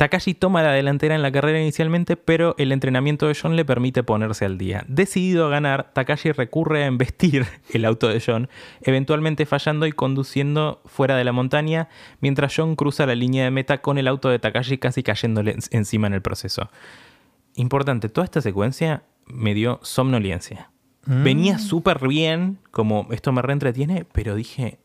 Takashi 0.00 0.32
toma 0.32 0.62
la 0.62 0.72
delantera 0.72 1.14
en 1.14 1.20
la 1.20 1.30
carrera 1.30 1.60
inicialmente, 1.60 2.16
pero 2.16 2.54
el 2.56 2.72
entrenamiento 2.72 3.26
de 3.28 3.36
John 3.38 3.54
le 3.54 3.66
permite 3.66 4.02
ponerse 4.02 4.46
al 4.46 4.56
día. 4.56 4.82
Decidido 4.88 5.44
a 5.46 5.50
ganar, 5.50 5.92
Takashi 5.92 6.32
recurre 6.32 6.84
a 6.84 6.86
embestir 6.86 7.44
el 7.74 7.84
auto 7.84 8.08
de 8.08 8.22
John, 8.24 8.48
eventualmente 8.80 9.44
fallando 9.44 9.86
y 9.86 9.92
conduciendo 9.92 10.80
fuera 10.86 11.16
de 11.16 11.24
la 11.24 11.32
montaña, 11.32 11.90
mientras 12.22 12.56
John 12.56 12.76
cruza 12.76 13.04
la 13.04 13.14
línea 13.14 13.44
de 13.44 13.50
meta 13.50 13.82
con 13.82 13.98
el 13.98 14.08
auto 14.08 14.30
de 14.30 14.38
Takashi 14.38 14.78
casi 14.78 15.02
cayéndole 15.02 15.50
en- 15.50 15.58
encima 15.70 16.06
en 16.06 16.14
el 16.14 16.22
proceso. 16.22 16.70
Importante, 17.54 18.08
toda 18.08 18.24
esta 18.24 18.40
secuencia 18.40 19.02
me 19.26 19.52
dio 19.52 19.80
somnolencia. 19.82 20.70
Mm. 21.04 21.24
Venía 21.24 21.58
súper 21.58 22.08
bien, 22.08 22.56
como 22.70 23.06
esto 23.10 23.32
me 23.32 23.42
reentretiene, 23.42 24.06
pero 24.12 24.34
dije, 24.34 24.78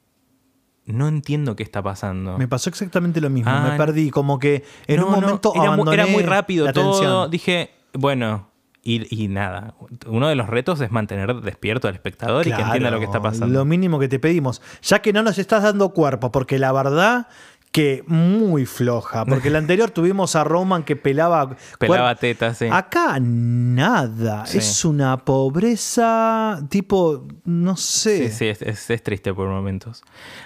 no 0.85 1.07
entiendo 1.07 1.55
qué 1.55 1.63
está 1.63 1.81
pasando. 1.81 2.37
Me 2.37 2.47
pasó 2.47 2.69
exactamente 2.69 3.19
lo 3.21 3.29
mismo. 3.29 3.51
Ah, 3.51 3.69
me 3.71 3.77
perdí. 3.77 4.09
Como 4.11 4.39
que 4.39 4.63
en 4.87 4.97
No, 4.99 5.07
un 5.07 5.11
no, 5.13 5.21
momento 5.21 5.53
era, 5.55 5.67
abandoné 5.67 5.93
era 5.93 6.05
muy 6.07 6.23
rápido 6.23 6.71
todo. 6.71 6.91
atención. 6.91 7.31
Dije, 7.31 7.71
bueno, 7.93 8.49
y, 8.83 9.23
y 9.23 9.27
nada. 9.27 9.73
Uno 10.05 10.27
de 10.27 10.35
los 10.35 10.47
retos 10.47 10.79
es 10.81 10.91
mantener 10.91 11.33
despierto 11.41 11.87
al 11.87 11.95
espectador 11.95 12.45
y 12.45 12.51
que 12.51 12.61
entienda 12.61 12.91
lo 12.91 12.99
que 12.99 13.05
está 13.05 13.19
pasando. 13.19 13.47
Lo 13.47 13.65
mínimo 13.65 13.97
que 13.99 14.07
te 14.07 14.19
pedimos. 14.19 14.61
Ya 14.83 14.99
que 15.01 15.11
no 15.11 15.23
nos 15.23 15.39
estás 15.39 15.63
dando 15.63 15.89
cuerpo, 15.89 16.31
porque 16.31 16.59
la 16.59 16.71
verdad 16.71 17.27
que 17.75 18.05
muy 18.07 18.65
floja. 18.65 19.25
Porque 19.25 19.49
la 19.49 19.57
anterior 19.57 19.91
tuvimos 19.91 20.37
a 20.37 20.45
Roman 20.45 20.83
que 20.83 20.95
pelaba. 20.95 21.57
Pelaba 21.77 22.15
tetas, 22.15 22.57
sí. 22.57 22.67
Acá 22.71 23.17
nada. 23.19 24.45
Sí. 24.45 24.59
Es 24.59 24.85
una 24.85 25.17
pobreza 25.25 26.61
tipo. 26.69 27.27
No 27.43 27.75
sé. 27.75 28.29
Sí, 28.29 28.33
sí, 28.37 28.47
es, 28.47 28.61
es- 28.61 28.89
es 28.89 29.03
triste 29.03 29.33
por 29.33 29.49
momentos. 29.49 30.03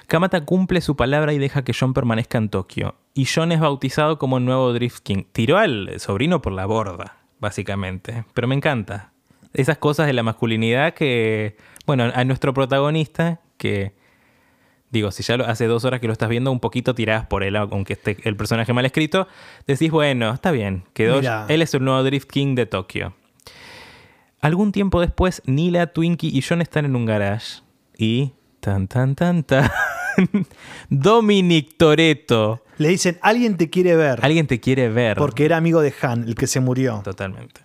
Kamata 0.08 0.44
cumple 0.44 0.82
su 0.82 0.96
palabra 0.96 1.32
y 1.32 1.38
deja 1.38 1.64
que 1.64 1.74
John 1.80 1.94
permanezca 1.94 2.40
en 2.40 2.50
Tokio. 2.50 2.96
Y 3.14 3.28
John 3.32 3.52
es 3.52 3.60
bautizado 3.60 4.18
como 4.18 4.40
el 4.40 4.46
nuevo 4.46 4.74
Drift 4.74 5.04
King. 5.04 5.24
Tiró 5.32 5.60
al 5.60 6.00
sobrino 6.00 6.42
por 6.42 6.54
la 6.54 6.66
borda, 6.66 7.18
básicamente. 7.40 8.24
Pero 8.34 8.48
me 8.48 8.56
encanta. 8.56 9.12
Esas 9.54 9.78
cosas 9.78 10.08
de 10.08 10.14
la 10.14 10.24
masculinidad 10.24 10.96
que, 10.96 11.58
bueno, 11.86 12.12
a 12.12 12.24
nuestro 12.24 12.56
protagonista, 12.56 13.40
que, 13.58 13.94
digo, 14.92 15.12
si 15.12 15.24
ya 15.24 15.38
lo- 15.38 15.46
hace 15.46 15.66
dos 15.68 15.86
horas 15.86 16.00
que 16.00 16.08
lo 16.08 16.14
estás 16.14 16.30
viendo, 16.30 16.52
un 16.52 16.60
poquito 16.60 16.96
tiradas 16.96 17.26
por 17.28 17.44
él, 17.44 17.56
aunque 17.56 17.94
esté 17.94 18.18
el 18.24 18.36
personaje 18.36 18.74
mal 18.74 18.86
escrito, 18.86 19.28
decís, 19.68 19.92
bueno, 19.92 20.34
está 20.34 20.52
bien, 20.52 20.84
quedó, 20.94 21.20
él 21.48 21.62
es 21.62 21.74
el 21.74 21.84
nuevo 21.84 22.04
Drift 22.04 22.30
King 22.30 22.56
de 22.56 22.66
Tokio. 22.66 23.14
Algún 24.42 24.72
tiempo 24.72 25.02
después, 25.02 25.42
Nila, 25.46 25.88
Twinkie 25.88 26.30
y 26.30 26.42
John 26.42 26.62
están 26.62 26.86
en 26.86 26.96
un 26.96 27.06
garage. 27.06 27.62
Y. 27.98 28.32
Tan, 28.62 28.88
tan, 28.88 29.14
tan, 29.16 29.44
tan. 29.44 29.70
Dominic 30.90 31.76
Toretto. 31.78 32.64
Le 32.78 32.88
dicen, 32.90 33.18
alguien 33.22 33.58
te 33.58 33.70
quiere 33.70 33.96
ver. 33.96 34.20
Alguien 34.22 34.48
te 34.48 34.60
quiere 34.60 34.90
ver. 34.90 35.18
Porque 35.18 35.46
era 35.46 35.58
amigo 35.58 35.82
de 35.82 35.94
Han, 36.02 36.24
el 36.24 36.36
que 36.36 36.48
se 36.48 36.60
murió. 36.60 37.02
Totalmente. 37.04 37.62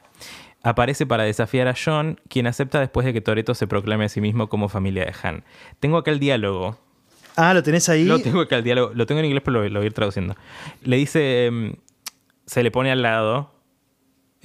Aparece 0.62 1.07
para 1.07 1.25
desafiar 1.25 1.68
a 1.68 1.75
John, 1.75 2.18
quien 2.29 2.47
acepta 2.47 2.81
después 2.81 3.05
de 3.05 3.12
que 3.12 3.20
Toretto 3.20 3.55
se 3.55 3.66
proclame 3.66 4.07
a 4.07 4.09
sí 4.09 4.20
mismo 4.20 4.49
como 4.49 4.68
familia 4.68 5.05
de 5.05 5.12
Han. 5.22 5.45
Tengo 5.79 5.99
acá 5.99 6.11
el 6.11 6.18
diálogo. 6.18 6.79
Ah, 7.37 7.53
lo 7.55 7.62
tenés 7.62 7.89
ahí. 7.89 8.05
Lo 8.05 8.20
tengo 8.20 8.41
acá 8.43 8.57
el 8.57 8.64
diálogo. 8.64 8.93
Lo 8.95 9.07
tengo 9.07 9.18
en 9.20 9.26
inglés, 9.26 9.43
pero 9.45 9.62
lo, 9.62 9.68
lo 9.68 9.80
voy 9.80 9.85
a 9.85 9.87
ir 9.87 9.93
traduciendo. 9.93 10.37
Le 10.82 10.97
dice. 10.97 11.47
em, 11.47 11.74
se 12.47 12.62
le 12.62 12.70
pone 12.70 12.91
al 12.93 13.03
lado. 13.03 13.53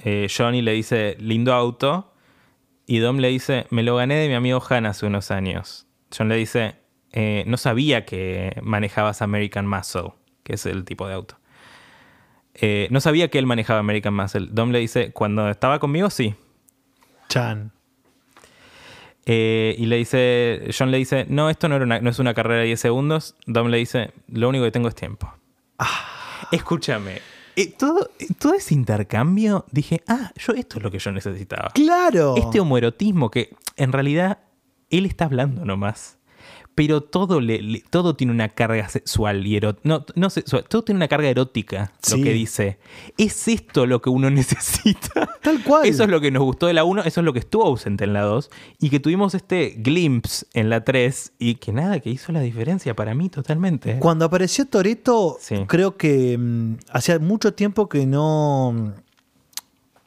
eh, 0.02 0.28
Johnny 0.34 0.62
le 0.62 0.72
dice, 0.72 1.16
lindo 1.20 1.52
auto. 1.52 2.12
Y 2.86 2.98
Dom 2.98 3.18
le 3.18 3.28
dice, 3.28 3.66
me 3.70 3.82
lo 3.82 3.96
gané 3.96 4.16
de 4.16 4.26
mi 4.28 4.34
amigo 4.34 4.60
Han 4.70 4.86
hace 4.86 5.06
unos 5.06 5.30
años. 5.30 5.86
John 6.16 6.28
le 6.28 6.34
dice, 6.36 6.74
"Eh, 7.12 7.44
no 7.46 7.56
sabía 7.56 8.04
que 8.04 8.56
manejabas 8.62 9.22
American 9.22 9.66
Muscle, 9.66 10.12
que 10.42 10.54
es 10.54 10.66
el 10.66 10.84
tipo 10.84 11.06
de 11.06 11.14
auto. 11.14 11.36
Eh, 12.54 12.88
no 12.90 13.00
sabía 13.00 13.28
que 13.28 13.38
él 13.38 13.46
manejaba 13.46 13.78
American 13.78 14.14
Muscle. 14.14 14.48
Dom 14.50 14.70
le 14.72 14.80
dice, 14.80 15.12
cuando 15.12 15.48
estaba 15.50 15.78
conmigo, 15.78 16.10
sí. 16.10 16.34
Chan. 17.28 17.70
Eh, 19.32 19.76
y 19.78 19.86
le 19.86 19.94
dice, 19.96 20.70
John 20.76 20.90
le 20.90 20.98
dice, 20.98 21.24
no, 21.28 21.50
esto 21.50 21.68
no, 21.68 21.76
era 21.76 21.84
una- 21.84 22.00
no 22.00 22.10
es 22.10 22.18
una 22.18 22.34
carrera 22.34 22.60
de 22.62 22.66
10 22.66 22.80
segundos. 22.80 23.36
Dom 23.46 23.68
le 23.68 23.76
dice, 23.76 24.10
lo 24.26 24.48
único 24.48 24.64
que 24.64 24.72
tengo 24.72 24.88
es 24.88 24.94
tiempo. 24.96 25.32
Escúchame, 26.50 27.20
eh, 27.54 27.72
todo, 27.78 28.10
todo 28.38 28.54
ese 28.54 28.74
intercambio, 28.74 29.66
dije, 29.70 30.02
ah, 30.08 30.32
yo 30.36 30.52
esto 30.54 30.78
es 30.78 30.82
lo 30.82 30.90
que 30.90 30.98
yo 30.98 31.12
necesitaba. 31.12 31.68
Claro. 31.74 32.34
Este 32.36 32.58
homoerotismo 32.58 33.30
que 33.30 33.54
en 33.76 33.92
realidad 33.92 34.38
él 34.88 35.06
está 35.06 35.26
hablando 35.26 35.64
nomás. 35.64 36.18
Pero 36.74 37.02
todo, 37.02 37.40
le, 37.40 37.60
le- 37.60 37.82
todo 37.90 38.16
tiene 38.16 38.32
una 38.32 38.48
carga 38.48 38.88
sexual 38.88 39.46
y 39.46 39.56
erótica. 39.56 39.80
No, 39.86 40.06
no 40.14 40.30
sexual, 40.30 40.64
todo 40.68 40.82
tiene 40.82 40.96
una 40.96 41.08
carga 41.08 41.28
erótica, 41.28 41.92
Sí. 42.00 42.16
lo 42.18 42.24
que 42.24 42.32
dice. 42.32 42.78
¿Es 43.18 43.48
esto 43.48 43.84
lo 43.86 44.00
que 44.00 44.08
uno 44.08 44.30
necesita? 44.30 45.28
Tal 45.42 45.62
cual. 45.62 45.86
Eso 45.86 46.04
es 46.04 46.08
lo 46.10 46.20
que 46.20 46.30
nos 46.30 46.42
gustó 46.42 46.66
de 46.68 46.72
la 46.72 46.84
1, 46.84 47.02
eso 47.04 47.20
es 47.20 47.24
lo 47.24 47.32
que 47.32 47.40
estuvo 47.40 47.64
ausente 47.66 48.04
en 48.04 48.12
la 48.12 48.22
2. 48.22 48.50
Y 48.78 48.88
que 48.90 49.00
tuvimos 49.00 49.34
este 49.34 49.74
glimpse 49.78 50.46
en 50.54 50.70
la 50.70 50.84
3 50.84 51.32
y 51.38 51.56
que 51.56 51.72
nada, 51.72 52.00
que 52.00 52.10
hizo 52.10 52.32
la 52.32 52.40
diferencia 52.40 52.94
para 52.94 53.14
mí 53.14 53.28
totalmente. 53.28 53.98
Cuando 53.98 54.24
apareció 54.24 54.64
Toreto, 54.66 55.36
Sí. 55.40 55.56
creo 55.66 55.96
que 55.96 56.38
mm, 56.38 56.74
hacía 56.92 57.18
mucho 57.18 57.52
tiempo 57.52 57.88
que 57.88 58.06
no, 58.06 58.94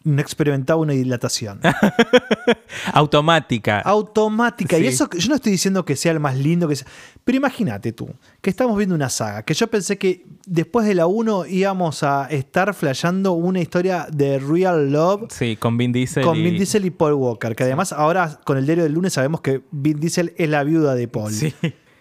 no 0.04 0.22
experimentaba 0.22 0.80
una 0.82 0.94
dilatación. 0.94 1.60
Automática. 2.94 3.80
Automática. 3.80 4.78
Sí. 4.78 4.84
Y 4.84 4.88
eso, 4.88 5.10
que- 5.10 5.20
yo 5.20 5.30
no 5.30 5.36
estoy 5.36 5.52
diciendo 5.52 5.86
que 5.86 5.96
sea 5.96 6.12
el 6.12 6.20
más 6.20 6.38
lindo 6.38 6.68
que 6.68 6.76
sea. 6.76 6.88
Pero 7.24 7.38
imagínate 7.38 7.94
tú, 7.94 8.10
que 8.42 8.50
estamos 8.50 8.78
viendo 8.78 8.96
una 8.96 9.10
saga, 9.10 9.44
que 9.44 9.54
yo 9.54 9.68
pensé 9.68 9.98
que 9.98 10.26
después 10.46 10.86
de 10.86 10.96
la 10.96 11.08
1 11.08 11.46
íbamos 11.46 12.04
a 12.04 12.28
estar 12.30 12.74
flasheando 12.74 13.34
una 13.34 13.62
historia 13.62 14.08
de 14.12 14.40
real 14.40 14.92
love 14.92 15.26
sí, 15.30 15.56
con 15.56 15.78
Vin 15.78 15.92
Diesel. 15.94 16.24
con 16.24 16.38
y- 16.38 16.44
Vin 16.44 16.56
Diesel 16.58 16.86
y 16.86 16.90
Paul 16.92 17.14
Walker. 17.14 17.56
Que 17.56 17.64
además 17.64 17.94
ahora 17.94 18.40
con 18.44 18.58
el 18.58 18.66
diario 18.66 18.84
del 18.84 18.94
lunes 18.94 19.14
sabemos 19.14 19.42
que 19.42 19.62
Vin 19.72 20.00
Diesel 20.00 20.34
es 20.38 20.50
la 20.50 20.64
viuda 20.64 20.96
de 20.96 21.08
Paul. 21.08 21.32
Sí. 21.32 21.54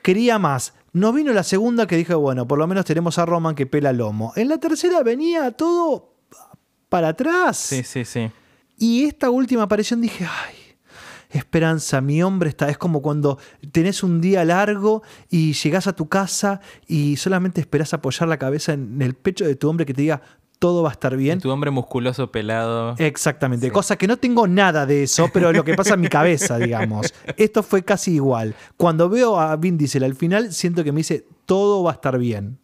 Quería 0.03 0.39
más. 0.39 0.75
Nos 0.93 1.15
vino 1.15 1.33
la 1.33 1.43
segunda 1.43 1.87
que 1.87 1.97
dije, 1.97 2.15
bueno, 2.15 2.47
por 2.47 2.59
lo 2.59 2.67
menos 2.67 2.85
tenemos 2.85 3.19
a 3.19 3.25
Roman 3.25 3.55
que 3.55 3.67
pela 3.67 3.93
lomo. 3.93 4.33
En 4.37 4.49
la 4.49 4.59
tercera 4.59 5.03
venía 5.03 5.53
todo 5.53 6.12
para 6.93 7.09
atrás. 7.09 7.57
Sí, 7.57 7.83
sí, 7.85 8.05
sí. 8.05 8.31
Y 8.79 9.05
esta 9.05 9.31
última 9.31 9.63
aparición 9.63 10.03
dije, 10.03 10.27
ay, 10.27 10.55
esperanza, 11.31 12.01
mi 12.03 12.23
hombre 12.23 12.51
está. 12.51 12.69
Es 12.69 12.77
como 12.77 13.01
cuando 13.01 13.39
tenés 13.73 14.03
un 14.03 14.21
día 14.21 14.45
largo 14.45 15.03
y 15.31 15.55
llegás 15.55 15.87
a 15.87 15.95
tu 15.95 16.09
casa 16.09 16.61
y 16.87 17.17
solamente 17.17 17.61
esperás 17.63 17.95
apoyar 17.95 18.29
la 18.29 18.37
cabeza 18.39 18.75
en 18.75 19.01
el 19.01 19.15
pecho 19.15 19.47
de 19.47 19.57
tu 19.57 19.71
hombre 19.71 19.87
que 19.87 19.95
te 19.95 20.03
diga, 20.03 20.21
todo 20.59 20.83
va 20.83 20.91
a 20.91 20.93
estar 20.93 21.17
bien. 21.17 21.41
Tu 21.41 21.51
hombre 21.51 21.71
musculoso 21.71 22.31
pelado. 22.31 22.95
Exactamente, 22.99 23.67
Sí. 23.67 23.73
cosa 23.73 23.97
que 23.97 24.07
no 24.07 24.19
tengo 24.19 24.47
nada 24.47 24.85
de 24.87 25.05
eso, 25.05 25.29
pero 25.33 25.51
lo 25.53 25.65
que 25.65 25.75
pasa 25.75 25.95
en 25.95 26.03
mi 26.03 26.09
cabeza, 26.09 26.59
digamos. 26.59 27.13
Esto 27.39 27.63
fue 27.63 27.83
casi 27.83 28.13
igual. 28.15 28.55
Cuando 28.77 29.09
veo 29.09 29.41
a 29.41 29.57
Vin 29.57 29.79
Diesel 29.79 30.05
al 30.05 30.15
final, 30.15 30.53
siento 30.53 30.85
que 30.85 30.93
me 30.93 30.99
dice, 30.99 31.27
todo 31.47 31.83
va 31.83 31.93
a 31.93 31.95
estar 31.95 32.19
bien. 32.19 32.59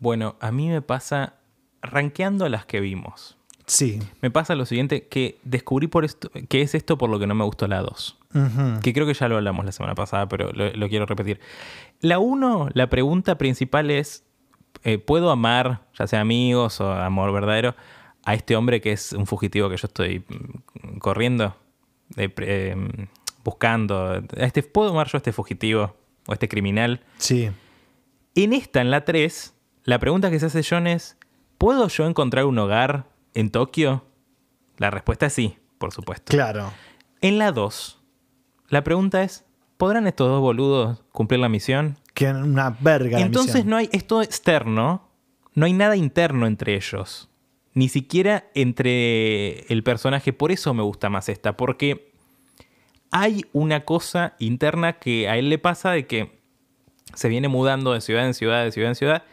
Bueno, 0.00 0.34
a 0.40 0.50
mí 0.50 0.68
me 0.68 0.82
pasa 0.82 1.34
rankeando 1.80 2.48
las 2.48 2.66
que 2.66 2.80
vimos. 2.80 3.38
Sí. 3.66 4.00
Me 4.20 4.30
pasa 4.30 4.54
lo 4.54 4.66
siguiente, 4.66 5.06
que 5.06 5.38
descubrí 5.44 5.86
por 5.86 6.04
esto, 6.04 6.30
que 6.48 6.62
es 6.62 6.74
esto 6.74 6.98
por 6.98 7.10
lo 7.10 7.18
que 7.18 7.26
no 7.26 7.34
me 7.34 7.44
gustó 7.44 7.66
la 7.68 7.80
2. 7.80 8.18
Ujú. 8.34 8.80
Que 8.82 8.92
creo 8.92 9.06
que 9.06 9.14
ya 9.14 9.28
lo 9.28 9.36
hablamos 9.36 9.64
la 9.64 9.72
semana 9.72 9.94
pasada, 9.94 10.28
pero 10.28 10.52
lo, 10.52 10.72
lo 10.72 10.88
quiero 10.88 11.06
repetir. 11.06 11.40
La 12.00 12.18
1, 12.18 12.70
la 12.74 12.88
pregunta 12.88 13.38
principal 13.38 13.90
es, 13.90 14.24
eh, 14.84 14.98
¿puedo 14.98 15.30
amar, 15.30 15.82
ya 15.98 16.06
sea 16.06 16.20
amigos 16.20 16.80
o 16.80 16.92
amor 16.92 17.32
verdadero, 17.32 17.74
a 18.24 18.34
este 18.34 18.56
hombre 18.56 18.80
que 18.80 18.92
es 18.92 19.12
un 19.12 19.26
fugitivo 19.26 19.68
que 19.68 19.76
yo 19.76 19.86
estoy 19.86 20.24
mm, 20.28 20.98
corriendo, 20.98 21.56
eh, 22.16 22.32
eh, 22.38 22.76
buscando? 23.44 24.06
A 24.06 24.22
este, 24.36 24.62
¿Puedo 24.62 24.90
amar 24.90 25.08
yo 25.08 25.16
a 25.16 25.18
este 25.18 25.32
fugitivo 25.32 25.94
o 26.26 26.32
a 26.32 26.34
este 26.34 26.48
criminal? 26.48 27.00
Sí. 27.18 27.50
En 28.34 28.52
esta, 28.52 28.80
en 28.80 28.90
la 28.90 29.04
3, 29.04 29.54
la 29.84 29.98
pregunta 29.98 30.30
que 30.30 30.40
se 30.40 30.46
hace 30.46 30.62
John 30.68 30.86
es, 30.86 31.16
¿puedo 31.58 31.88
yo 31.88 32.06
encontrar 32.06 32.46
un 32.46 32.58
hogar 32.58 33.11
en 33.34 33.50
Tokio? 33.50 34.04
La 34.78 34.90
respuesta 34.90 35.26
es 35.26 35.32
sí, 35.32 35.56
por 35.78 35.92
supuesto. 35.92 36.30
Claro. 36.30 36.72
En 37.20 37.38
la 37.38 37.52
2, 37.52 38.00
la 38.68 38.82
pregunta 38.82 39.22
es, 39.22 39.44
¿podrán 39.76 40.06
estos 40.06 40.28
dos 40.28 40.40
boludos 40.40 41.02
cumplir 41.12 41.40
la 41.40 41.48
misión? 41.48 41.98
Que 42.14 42.28
una 42.28 42.70
verga. 42.80 43.18
la 43.18 43.24
Entonces 43.26 43.54
misión. 43.54 43.70
no 43.70 43.76
hay, 43.76 43.88
es 43.92 44.06
todo 44.06 44.22
externo, 44.22 45.08
no 45.54 45.66
hay 45.66 45.72
nada 45.72 45.96
interno 45.96 46.46
entre 46.46 46.74
ellos. 46.74 47.28
Ni 47.74 47.88
siquiera 47.88 48.44
entre 48.54 49.60
el 49.72 49.82
personaje. 49.82 50.32
Por 50.32 50.52
eso 50.52 50.74
me 50.74 50.82
gusta 50.82 51.08
más 51.08 51.28
esta, 51.28 51.56
porque 51.56 52.12
hay 53.10 53.44
una 53.52 53.84
cosa 53.84 54.34
interna 54.38 54.94
que 54.94 55.28
a 55.28 55.36
él 55.36 55.48
le 55.48 55.58
pasa 55.58 55.90
de 55.90 56.06
que 56.06 56.40
se 57.14 57.28
viene 57.28 57.48
mudando 57.48 57.92
de 57.92 58.00
ciudad 58.00 58.26
en 58.26 58.34
ciudad, 58.34 58.64
de 58.64 58.72
ciudad 58.72 58.90
en 58.90 58.94
ciudad, 58.94 59.24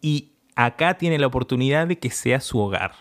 y 0.00 0.32
acá 0.56 0.98
tiene 0.98 1.18
la 1.18 1.26
oportunidad 1.26 1.86
de 1.86 1.98
que 1.98 2.10
sea 2.10 2.40
su 2.40 2.58
hogar. 2.58 2.92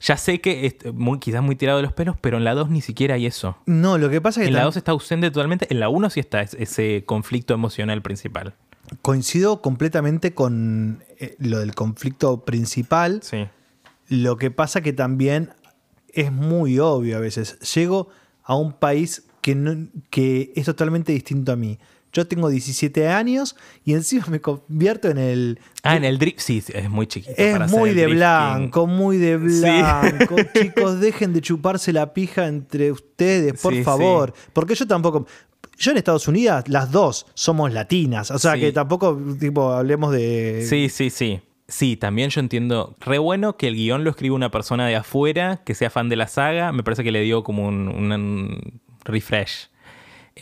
Ya 0.00 0.16
sé 0.16 0.40
que 0.40 0.66
es 0.66 0.92
muy, 0.94 1.18
quizás 1.18 1.42
muy 1.42 1.56
tirado 1.56 1.78
de 1.78 1.82
los 1.84 1.92
pelos, 1.92 2.16
pero 2.20 2.36
en 2.38 2.44
la 2.44 2.54
2 2.54 2.70
ni 2.70 2.80
siquiera 2.80 3.14
hay 3.14 3.26
eso. 3.26 3.56
No, 3.66 3.98
lo 3.98 4.10
que 4.10 4.20
pasa 4.20 4.40
es 4.40 4.44
que 4.44 4.48
En 4.48 4.54
la 4.54 4.60
tam- 4.62 4.64
2 4.66 4.76
está 4.76 4.92
ausente 4.92 5.30
totalmente, 5.30 5.66
en 5.70 5.80
la 5.80 5.88
1 5.88 6.10
sí 6.10 6.20
está 6.20 6.42
es- 6.42 6.54
ese 6.54 7.04
conflicto 7.06 7.54
emocional 7.54 8.02
principal. 8.02 8.54
coincido 9.02 9.62
completamente 9.62 10.34
con 10.34 11.04
eh, 11.18 11.36
lo 11.38 11.60
del 11.60 11.74
conflicto 11.74 12.44
principal. 12.44 13.20
Sí. 13.22 13.46
Lo 14.08 14.36
que 14.36 14.50
pasa 14.50 14.80
que 14.80 14.92
también 14.92 15.50
es 16.12 16.32
muy 16.32 16.78
obvio 16.80 17.16
a 17.16 17.20
veces. 17.20 17.58
Llego 17.74 18.08
a 18.42 18.56
un 18.56 18.72
país 18.72 19.24
que, 19.42 19.54
no- 19.54 19.86
que 20.10 20.52
es 20.56 20.64
totalmente 20.66 21.12
distinto 21.12 21.52
a 21.52 21.56
mí. 21.56 21.78
Yo 22.12 22.26
tengo 22.26 22.48
17 22.48 23.06
años 23.08 23.54
y 23.84 23.94
encima 23.94 24.26
me 24.28 24.40
convierto 24.40 25.08
en 25.08 25.18
el... 25.18 25.60
Ah, 25.84 25.96
en 25.96 26.04
el 26.04 26.18
drift, 26.18 26.40
sí, 26.40 26.60
sí, 26.60 26.72
es 26.74 26.90
muy 26.90 27.06
chiquito. 27.06 27.34
Es 27.36 27.52
para 27.52 27.68
muy 27.68 27.94
de 27.94 28.06
blanco, 28.08 28.86
muy 28.86 29.16
de 29.18 29.36
blanco. 29.36 30.36
Chicos, 30.60 30.98
dejen 31.00 31.32
de 31.32 31.40
chuparse 31.40 31.92
la 31.92 32.12
pija 32.12 32.46
entre 32.48 32.90
ustedes, 32.90 33.60
por 33.60 33.72
Sí, 33.74 33.84
favor. 33.84 34.34
Porque 34.52 34.74
yo 34.74 34.86
tampoco. 34.86 35.26
Yo 35.78 35.92
en 35.92 35.96
Estados 35.98 36.28
Unidos, 36.28 36.64
las 36.68 36.90
dos 36.90 37.26
somos 37.34 37.72
latinas. 37.72 38.30
O 38.30 38.38
sea 38.38 38.54
Sí. 38.54 38.60
que 38.60 38.72
tampoco, 38.72 39.18
tipo, 39.38 39.70
hablemos 39.70 40.12
de. 40.12 40.66
Sí, 40.68 40.88
sí, 40.90 41.08
sí. 41.10 41.40
Sí, 41.68 41.96
también 41.96 42.28
yo 42.30 42.40
entiendo. 42.40 42.96
Re 43.00 43.18
bueno 43.18 43.56
que 43.56 43.68
el 43.68 43.76
guion 43.76 44.02
lo 44.04 44.10
escriba 44.10 44.34
una 44.34 44.50
persona 44.50 44.86
de 44.88 44.96
afuera 44.96 45.62
que 45.64 45.74
sea 45.74 45.88
fan 45.88 46.08
de 46.08 46.16
la 46.16 46.26
saga. 46.26 46.72
Me 46.72 46.82
parece 46.82 47.04
que 47.04 47.12
le 47.12 47.22
dio 47.22 47.44
como 47.44 47.68
un 47.68 48.82
refresh. 49.04 49.69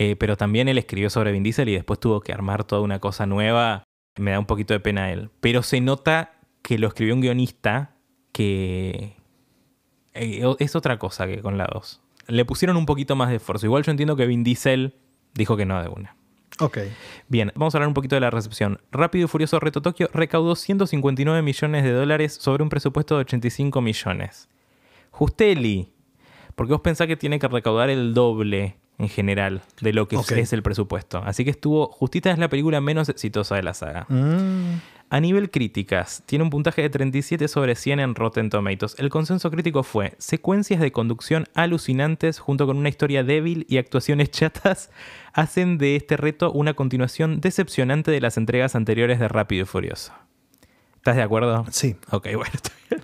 Eh, 0.00 0.14
pero 0.14 0.36
también 0.36 0.68
él 0.68 0.78
escribió 0.78 1.10
sobre 1.10 1.32
Vin 1.32 1.42
Diesel 1.42 1.68
y 1.68 1.74
después 1.74 1.98
tuvo 1.98 2.20
que 2.20 2.32
armar 2.32 2.62
toda 2.62 2.82
una 2.82 3.00
cosa 3.00 3.26
nueva. 3.26 3.82
Me 4.16 4.30
da 4.30 4.38
un 4.38 4.46
poquito 4.46 4.72
de 4.72 4.78
pena 4.78 5.10
él. 5.10 5.28
Pero 5.40 5.64
se 5.64 5.80
nota 5.80 6.34
que 6.62 6.78
lo 6.78 6.86
escribió 6.86 7.14
un 7.14 7.20
guionista 7.20 7.96
que 8.30 9.16
eh, 10.14 10.54
es 10.60 10.76
otra 10.76 11.00
cosa 11.00 11.26
que 11.26 11.42
con 11.42 11.58
la 11.58 11.68
2. 11.72 12.00
Le 12.28 12.44
pusieron 12.44 12.76
un 12.76 12.86
poquito 12.86 13.16
más 13.16 13.30
de 13.30 13.36
esfuerzo. 13.36 13.66
Igual 13.66 13.82
yo 13.82 13.90
entiendo 13.90 14.14
que 14.14 14.26
Vin 14.26 14.44
Diesel 14.44 14.94
dijo 15.34 15.56
que 15.56 15.66
no 15.66 15.82
de 15.82 15.88
una. 15.88 16.14
Ok. 16.60 16.78
Bien, 17.26 17.50
vamos 17.56 17.74
a 17.74 17.78
hablar 17.78 17.88
un 17.88 17.94
poquito 17.94 18.14
de 18.14 18.20
la 18.20 18.30
recepción. 18.30 18.80
Rápido 18.92 19.24
y 19.24 19.28
Furioso 19.28 19.58
Reto 19.58 19.82
Tokio 19.82 20.08
recaudó 20.12 20.54
159 20.54 21.42
millones 21.42 21.82
de 21.82 21.90
dólares 21.90 22.34
sobre 22.40 22.62
un 22.62 22.68
presupuesto 22.68 23.16
de 23.16 23.22
85 23.22 23.80
millones. 23.80 24.48
Justeli, 25.10 25.92
porque 26.54 26.72
vos 26.72 26.82
pensás 26.82 27.08
que 27.08 27.16
tiene 27.16 27.40
que 27.40 27.48
recaudar 27.48 27.90
el 27.90 28.14
doble 28.14 28.76
en 28.98 29.08
general 29.08 29.62
de 29.80 29.92
lo 29.92 30.08
que 30.08 30.16
es 30.16 30.52
el 30.52 30.62
presupuesto. 30.62 31.22
Así 31.24 31.44
que 31.44 31.50
estuvo, 31.50 31.86
Justita 31.92 32.30
es 32.30 32.38
la 32.38 32.48
película 32.48 32.80
menos 32.80 33.08
exitosa 33.08 33.54
de 33.54 33.62
la 33.62 33.72
saga. 33.74 34.06
Mm, 34.08 34.80
A 35.10 35.20
nivel 35.20 35.50
críticas, 35.50 36.22
tiene 36.26 36.42
un 36.44 36.50
puntaje 36.50 36.82
de 36.82 36.90
37 36.90 37.48
sobre 37.48 37.76
100 37.76 38.00
en 38.00 38.14
Rotten 38.14 38.50
Tomatoes. 38.50 38.96
El 38.98 39.08
consenso 39.08 39.50
crítico 39.50 39.82
fue 39.82 40.14
secuencias 40.18 40.80
de 40.80 40.92
conducción 40.92 41.46
alucinantes 41.54 42.38
junto 42.40 42.66
con 42.66 42.76
una 42.76 42.88
historia 42.90 43.22
débil 43.24 43.64
y 43.70 43.78
actuaciones 43.78 44.30
chatas 44.32 44.90
hacen 45.32 45.78
de 45.78 45.96
este 45.96 46.16
reto 46.16 46.50
una 46.52 46.74
continuación 46.74 47.40
decepcionante 47.40 48.10
de 48.10 48.20
las 48.20 48.36
entregas 48.36 48.74
anteriores 48.74 49.18
de 49.20 49.28
Rápido 49.28 49.62
y 49.62 49.66
Furioso. 49.66 50.12
¿Estás 50.96 51.16
de 51.16 51.22
acuerdo? 51.22 51.64
sí. 51.70 51.96
Ok, 52.10 52.24
bueno. 52.34 52.50
está 52.52 52.70
bien. 52.90 53.02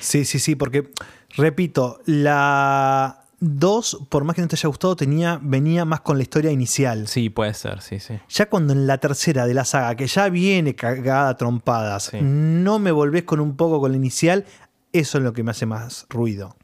Sí, 0.00 0.24
sí, 0.24 0.38
sí. 0.38 0.56
Porque, 0.56 0.88
repito, 1.36 2.00
la 2.06 3.22
2, 3.40 4.06
por 4.08 4.24
más 4.24 4.34
que 4.36 4.42
no 4.42 4.48
te 4.48 4.56
haya 4.56 4.68
gustado, 4.68 4.96
tenía, 4.96 5.38
venía 5.42 5.84
más 5.84 6.00
con 6.00 6.16
la 6.16 6.22
historia 6.22 6.50
inicial. 6.50 7.06
Sí, 7.06 7.28
puede 7.30 7.52
ser, 7.54 7.82
sí, 7.82 8.00
sí. 8.00 8.14
Ya 8.28 8.48
cuando 8.48 8.72
en 8.72 8.86
la 8.86 8.98
tercera 8.98 9.46
de 9.46 9.54
la 9.54 9.64
saga, 9.64 9.94
que 9.94 10.06
ya 10.06 10.28
viene 10.28 10.74
cagada 10.74 11.28
a 11.30 11.36
trompadas, 11.36 12.04
Sí. 12.04 12.18
no 12.22 12.78
me 12.78 12.92
volvés 12.92 13.24
con 13.24 13.40
un 13.40 13.56
poco 13.56 13.80
con 13.80 13.90
la 13.92 13.96
inicial, 13.96 14.44
eso 14.92 15.18
es 15.18 15.24
lo 15.24 15.32
que 15.32 15.42
me 15.42 15.50
hace 15.50 15.66
más 15.66 16.06
ruido. 16.08 16.56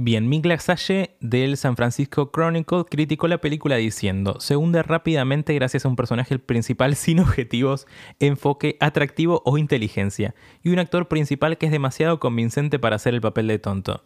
Bien, 0.00 0.28
Mick 0.28 0.46
Lasalle 0.46 1.16
del 1.20 1.56
San 1.56 1.74
Francisco 1.74 2.30
Chronicle 2.30 2.84
criticó 2.88 3.26
la 3.26 3.38
película 3.38 3.74
diciendo, 3.76 4.38
se 4.38 4.54
hunde 4.54 4.80
rápidamente 4.84 5.54
gracias 5.54 5.84
a 5.84 5.88
un 5.88 5.96
personaje 5.96 6.38
principal 6.38 6.94
sin 6.96 7.18
objetivos, 7.20 7.86
enfoque, 8.20 8.76
atractivo 8.80 9.42
o 9.44 9.58
inteligencia, 9.58 10.34
y 10.62 10.70
un 10.70 10.78
actor 10.78 11.08
principal 11.08 11.58
que 11.58 11.66
es 11.66 11.72
demasiado 11.72 12.20
convincente 12.20 12.78
para 12.78 12.96
hacer 12.96 13.14
el 13.14 13.20
papel 13.20 13.48
de 13.48 13.58
tonto. 13.58 14.04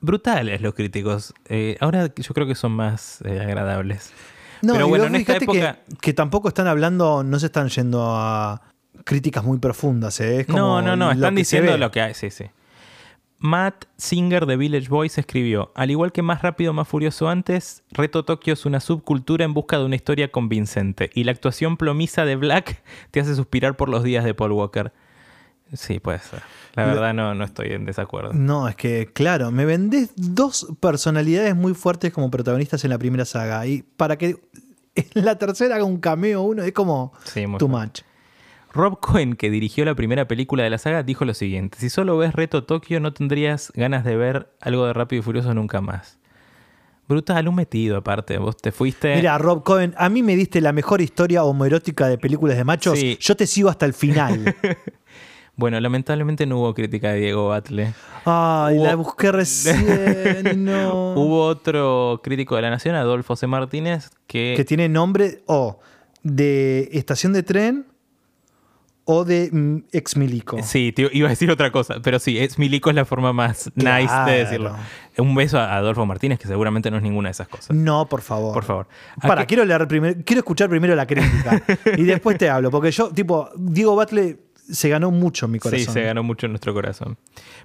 Brutales 0.00 0.60
los 0.60 0.74
críticos. 0.74 1.34
Eh, 1.48 1.76
ahora 1.80 2.12
yo 2.14 2.34
creo 2.34 2.46
que 2.46 2.54
son 2.54 2.72
más 2.72 3.20
eh, 3.24 3.40
agradables. 3.40 4.12
No, 4.62 4.74
Pero 4.74 4.88
bueno, 4.88 5.04
en 5.06 5.16
esta 5.16 5.38
que- 5.38 5.44
época... 5.44 5.78
que, 6.00 6.12
tampoco 6.12 6.48
están 6.48 6.66
hablando, 6.66 7.22
no 7.22 7.38
se 7.38 7.46
están 7.46 7.68
yendo 7.68 8.04
a 8.04 8.62
críticas 9.04 9.44
muy 9.44 9.58
profundas. 9.58 10.20
¿eh? 10.20 10.40
Es 10.40 10.46
como 10.46 10.58
No, 10.58 10.82
no, 10.82 10.96
no, 10.96 11.12
están 11.12 11.34
diciendo 11.34 11.76
lo 11.78 11.90
que 11.90 12.00
hay, 12.00 12.14
sí, 12.14 12.30
sí. 12.30 12.44
Matt 13.40 13.84
Singer 13.96 14.46
de 14.46 14.56
Village 14.56 14.88
Voice 14.88 15.20
escribió, 15.20 15.70
al 15.76 15.92
igual 15.92 16.10
que 16.10 16.22
Más 16.22 16.42
Rápido, 16.42 16.72
Más 16.72 16.88
Furioso 16.88 17.28
antes, 17.28 17.84
Reto 17.92 18.24
Tokio 18.24 18.52
es 18.52 18.66
una 18.66 18.80
subcultura 18.80 19.44
en 19.44 19.54
busca 19.54 19.78
de 19.78 19.84
una 19.84 19.94
historia 19.94 20.32
convincente 20.32 21.10
y 21.14 21.22
la 21.22 21.30
actuación 21.30 21.76
plomiza 21.76 22.24
de 22.24 22.34
Black 22.34 22.82
te 23.12 23.20
hace 23.20 23.36
suspirar 23.36 23.76
por 23.76 23.88
los 23.90 24.02
días 24.02 24.24
de 24.24 24.34
Paul 24.34 24.52
Walker. 24.52 24.92
Sí, 25.72 26.00
puede 26.00 26.18
ser. 26.18 26.40
La 26.74 26.86
verdad 26.86 27.12
no, 27.12 27.34
no 27.34 27.44
estoy 27.44 27.72
en 27.72 27.84
desacuerdo. 27.84 28.32
No, 28.32 28.68
es 28.68 28.76
que, 28.76 29.10
claro, 29.12 29.50
me 29.50 29.64
vendés 29.64 30.12
dos 30.16 30.68
personalidades 30.80 31.54
muy 31.56 31.74
fuertes 31.74 32.12
como 32.12 32.30
protagonistas 32.30 32.84
en 32.84 32.90
la 32.90 32.98
primera 32.98 33.24
saga. 33.24 33.66
Y 33.66 33.82
para 33.82 34.16
que 34.16 34.36
en 34.94 35.24
la 35.24 35.36
tercera 35.36 35.76
haga 35.76 35.84
un 35.84 35.98
cameo 35.98 36.42
uno, 36.42 36.62
es 36.62 36.72
como 36.72 37.12
Sí, 37.24 37.44
too 37.58 37.68
much. 37.68 38.00
Rob 38.72 39.00
Cohen, 39.00 39.34
que 39.34 39.50
dirigió 39.50 39.84
la 39.84 39.94
primera 39.94 40.28
película 40.28 40.62
de 40.62 40.70
la 40.70 40.78
saga, 40.78 41.02
dijo 41.02 41.24
lo 41.24 41.34
siguiente: 41.34 41.78
Si 41.78 41.90
solo 41.90 42.16
ves 42.16 42.34
Reto 42.34 42.64
Tokio, 42.64 43.00
no 43.00 43.12
tendrías 43.12 43.72
ganas 43.74 44.04
de 44.04 44.16
ver 44.16 44.52
algo 44.60 44.86
de 44.86 44.92
Rápido 44.92 45.20
y 45.20 45.22
Furioso 45.22 45.54
nunca 45.54 45.80
más. 45.80 46.18
Brutal, 47.08 47.48
un 47.48 47.54
metido 47.54 47.96
aparte. 47.96 48.36
Vos 48.36 48.58
te 48.58 48.70
fuiste. 48.70 49.16
Mira, 49.16 49.38
Rob 49.38 49.64
Cohen, 49.64 49.94
a 49.96 50.10
mí 50.10 50.22
me 50.22 50.36
diste 50.36 50.60
la 50.60 50.72
mejor 50.72 51.00
historia 51.00 51.42
homoerótica 51.42 52.06
de 52.06 52.18
películas 52.18 52.58
de 52.58 52.64
machos. 52.64 52.98
Sí. 52.98 53.16
Yo 53.18 53.34
te 53.34 53.46
sigo 53.46 53.70
hasta 53.70 53.86
el 53.86 53.94
final. 53.94 54.54
Bueno, 55.58 55.80
lamentablemente 55.80 56.46
no 56.46 56.58
hubo 56.60 56.72
crítica 56.72 57.10
de 57.12 57.18
Diego 57.18 57.48
Batle. 57.48 57.92
Ay, 58.24 58.78
Hubo- 58.78 58.84
la 58.86 58.94
busqué 58.94 59.32
recién 59.32 59.84
no. 60.64 61.14
Hubo 61.14 61.42
otro 61.46 62.20
crítico 62.22 62.54
de 62.54 62.62
la 62.62 62.70
Nación, 62.70 62.94
Adolfo 62.94 63.34
C. 63.34 63.48
Martínez, 63.48 64.10
que, 64.28 64.54
que 64.56 64.64
tiene 64.64 64.88
nombre 64.88 65.42
o 65.46 65.80
de 66.22 66.88
estación 66.92 67.32
de 67.32 67.42
tren 67.42 67.86
o 69.10 69.24
de 69.24 69.48
mm, 69.50 69.78
ex 69.90 70.16
milico. 70.16 70.58
Sí, 70.62 70.92
te 70.92 71.08
iba 71.12 71.26
a 71.26 71.30
decir 71.30 71.50
otra 71.50 71.72
cosa, 71.72 71.96
pero 72.04 72.18
sí, 72.18 72.38
es 72.38 72.58
Milico 72.58 72.90
es 72.90 72.94
la 72.94 73.04
forma 73.04 73.32
más 73.32 73.70
nice 73.74 74.14
de 74.26 74.32
decirlo. 74.44 74.76
Un 75.16 75.34
beso 75.34 75.58
a 75.58 75.74
Adolfo 75.76 76.04
Martínez, 76.06 76.38
que 76.38 76.46
seguramente 76.46 76.90
no 76.90 76.98
es 76.98 77.02
ninguna 77.02 77.30
de 77.30 77.32
esas 77.32 77.48
cosas. 77.48 77.74
No, 77.74 78.06
por 78.06 78.20
favor. 78.20 78.52
Por 78.54 78.64
favor. 78.64 78.86
¿A 79.20 79.26
Para, 79.26 79.46
quiero 79.46 79.64
leer 79.64 79.88
primero, 79.88 80.20
quiero 80.24 80.40
escuchar 80.40 80.68
primero 80.68 80.94
la 80.94 81.06
crítica 81.06 81.62
y 81.96 82.02
después 82.04 82.36
te 82.38 82.48
hablo, 82.50 82.70
porque 82.70 82.90
yo, 82.92 83.08
tipo, 83.08 83.48
Diego 83.56 83.96
Batle 83.96 84.36
se 84.70 84.88
ganó 84.88 85.10
mucho 85.10 85.46
en 85.46 85.52
mi 85.52 85.58
corazón. 85.58 85.86
Sí, 85.86 85.92
se 85.92 86.02
ganó 86.02 86.22
mucho 86.22 86.46
en 86.46 86.52
nuestro 86.52 86.74
corazón. 86.74 87.16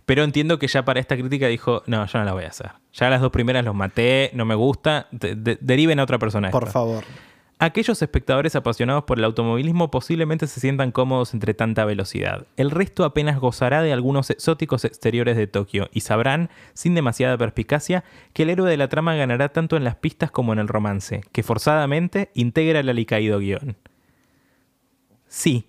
Pero 0.05 0.23
entiendo 0.23 0.59
que 0.59 0.67
ya 0.67 0.85
para 0.85 0.99
esta 0.99 1.15
crítica 1.17 1.47
dijo, 1.47 1.83
no, 1.85 2.05
yo 2.05 2.19
no 2.19 2.25
la 2.25 2.33
voy 2.33 2.43
a 2.45 2.47
hacer. 2.49 2.71
Ya 2.93 3.09
las 3.09 3.21
dos 3.21 3.31
primeras 3.31 3.63
los 3.65 3.75
maté, 3.75 4.31
no 4.33 4.45
me 4.45 4.55
gusta, 4.55 5.07
de- 5.11 5.35
de- 5.35 5.57
deriven 5.61 5.99
a 5.99 6.03
otra 6.03 6.17
persona. 6.19 6.49
Por 6.51 6.63
esto". 6.63 6.73
favor. 6.73 7.03
Aquellos 7.59 8.01
espectadores 8.01 8.55
apasionados 8.57 9.05
por 9.05 9.19
el 9.19 9.23
automovilismo 9.23 9.89
posiblemente 9.89 10.47
se 10.47 10.59
sientan 10.59 10.91
cómodos 10.91 11.33
entre 11.33 11.53
tanta 11.53 11.85
velocidad. 11.85 12.45
El 12.57 12.71
resto 12.71 13.05
apenas 13.05 13.39
gozará 13.39 13.81
de 13.81 13.93
algunos 13.93 14.29
exóticos 14.31 14.83
exteriores 14.83 15.37
de 15.37 15.47
Tokio 15.47 15.87
y 15.93 16.01
sabrán, 16.01 16.49
sin 16.73 16.93
demasiada 16.93 17.37
perspicacia, 17.37 18.03
que 18.33 18.43
el 18.43 18.49
héroe 18.49 18.69
de 18.69 18.75
la 18.75 18.89
trama 18.89 19.15
ganará 19.15 19.49
tanto 19.49 19.77
en 19.77 19.85
las 19.85 19.95
pistas 19.95 20.29
como 20.29 20.51
en 20.51 20.59
el 20.59 20.67
romance, 20.67 21.21
que 21.31 21.43
forzadamente 21.43 22.31
integra 22.33 22.81
el 22.81 22.89
alicaído 22.89 23.39
guion. 23.39 23.77
Sí. 25.27 25.65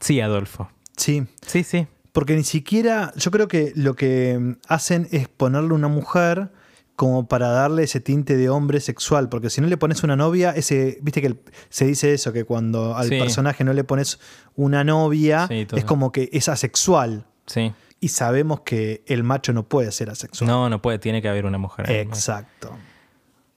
Sí, 0.00 0.20
Adolfo. 0.20 0.70
Sí, 0.96 1.26
Sí, 1.46 1.64
sí. 1.64 1.86
porque 2.12 2.34
ni 2.36 2.44
siquiera, 2.44 3.12
yo 3.16 3.30
creo 3.30 3.48
que 3.48 3.72
lo 3.76 3.94
que 3.94 4.56
hacen 4.68 5.08
es 5.12 5.28
ponerle 5.28 5.74
una 5.74 5.88
mujer 5.88 6.50
como 6.96 7.28
para 7.28 7.48
darle 7.50 7.84
ese 7.84 8.00
tinte 8.00 8.36
de 8.36 8.48
hombre 8.48 8.80
sexual, 8.80 9.28
porque 9.28 9.50
si 9.50 9.60
no 9.60 9.68
le 9.68 9.76
pones 9.76 10.02
una 10.02 10.16
novia, 10.16 10.50
ese, 10.50 10.98
viste 11.00 11.20
que 11.20 11.28
el- 11.28 11.38
se 11.68 11.84
dice 11.84 12.12
eso, 12.12 12.32
que 12.32 12.42
cuando 12.44 12.96
al 12.96 13.08
Sí. 13.08 13.18
personaje 13.20 13.62
no 13.62 13.72
le 13.72 13.84
pones 13.84 14.18
una 14.56 14.82
novia, 14.82 15.46
Sí, 15.46 15.66
es 15.76 15.84
como 15.84 16.10
que 16.10 16.28
es 16.32 16.48
asexual. 16.48 17.24
Sí. 17.46 17.72
Y 18.00 18.08
sabemos 18.08 18.60
que 18.62 19.04
el 19.06 19.22
macho 19.22 19.52
no 19.52 19.68
puede 19.68 19.92
ser 19.92 20.10
asexual. 20.10 20.48
No, 20.48 20.68
no 20.68 20.82
puede, 20.82 20.98
tiene 20.98 21.22
que 21.22 21.28
haber 21.28 21.46
una 21.46 21.58
mujer. 21.58 21.88
Exacto. 21.90 22.72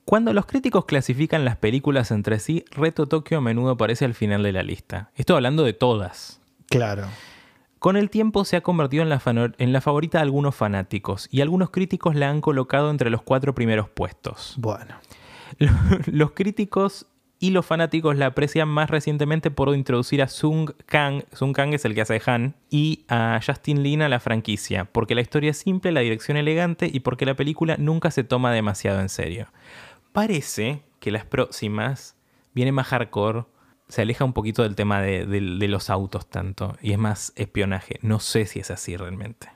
Cuando 0.06 0.34
los 0.34 0.46
críticos 0.46 0.86
clasifican 0.86 1.46
las 1.46 1.58
películas 1.58 2.12
entre 2.12 2.40
sí, 2.40 2.66
Reto 2.72 3.08
Tokio 3.08 3.38
a 3.38 3.42
menudo 3.42 3.72
aparece 3.72 4.04
al 4.06 4.14
final 4.14 4.44
de 4.44 4.52
la 4.52 4.64
lista. 4.64 5.12
Esto 5.16 5.36
hablando 5.36 5.64
de 5.64 5.74
todas. 5.74 6.42
Claro. 6.70 7.08
Con 7.80 7.98
el 7.98 8.10
tiempo 8.10 8.46
se 8.46 8.58
ha 8.58 8.62
convertido 8.62 9.04
en 9.04 9.10
la, 9.10 9.20
fano- 9.20 9.54
en 9.58 9.74
la 9.74 9.82
favorita 9.82 10.20
de 10.20 10.24
algunos 10.24 10.56
fanáticos 10.56 11.28
y 11.32 11.42
algunos 11.42 11.70
críticos 11.70 12.16
la 12.16 12.30
han 12.30 12.42
colocado 12.42 12.92
entre 12.92 13.10
los 13.10 13.22
cuatro 13.22 13.56
primeros 13.56 13.90
puestos. 13.90 14.56
Bueno. 14.58 14.96
Los 16.08 16.32
críticos 16.32 17.08
y 17.40 17.50
los 17.50 17.66
fanáticos 17.66 18.16
la 18.16 18.28
aprecian 18.28 18.70
más 18.70 18.92
recientemente 18.92 19.50
por 19.50 19.74
introducir 19.76 20.22
a 20.22 20.28
Sung 20.28 20.72
Kang, 20.86 21.24
Sung 21.34 21.54
Kang 21.56 21.74
es 21.74 21.84
el 21.86 21.96
que 21.96 22.02
hace 22.02 22.14
de 22.14 22.22
Han, 22.28 22.54
y 22.70 23.04
a 23.08 23.40
Justin 23.44 23.82
Lin 23.82 24.04
a 24.04 24.10
la 24.10 24.20
franquicia, 24.20 24.86
porque 24.86 25.16
la 25.16 25.22
historia 25.22 25.50
es 25.50 25.58
simple, 25.58 25.92
la 25.92 26.02
dirección 26.02 26.38
elegante 26.38 26.88
y 26.94 27.00
porque 27.00 27.26
la 27.26 27.34
película 27.34 27.78
nunca 27.78 28.12
se 28.12 28.24
toma 28.24 28.52
demasiado 28.52 29.00
en 29.02 29.10
serio. 29.10 29.48
Parece 30.12 30.84
que 31.00 31.12
las 31.12 31.26
próximas 31.26 32.16
viene 32.54 32.72
más 32.72 32.88
hardcore, 32.88 33.46
se 33.88 34.02
aleja 34.02 34.24
un 34.26 34.34
poquito 34.34 34.64
del 34.64 34.76
tema 34.76 35.02
de, 35.02 35.26
de- 35.26 35.42
de 35.58 35.68
los 35.68 35.90
autos 35.90 36.30
tanto, 36.30 36.76
y 36.82 36.92
es 36.92 36.98
más 36.98 37.34
espionaje. 37.36 38.00
No 38.02 38.20
sé 38.20 38.46
si 38.46 38.60
es 38.60 38.72
así 38.72 38.96
realmente. 38.98 39.50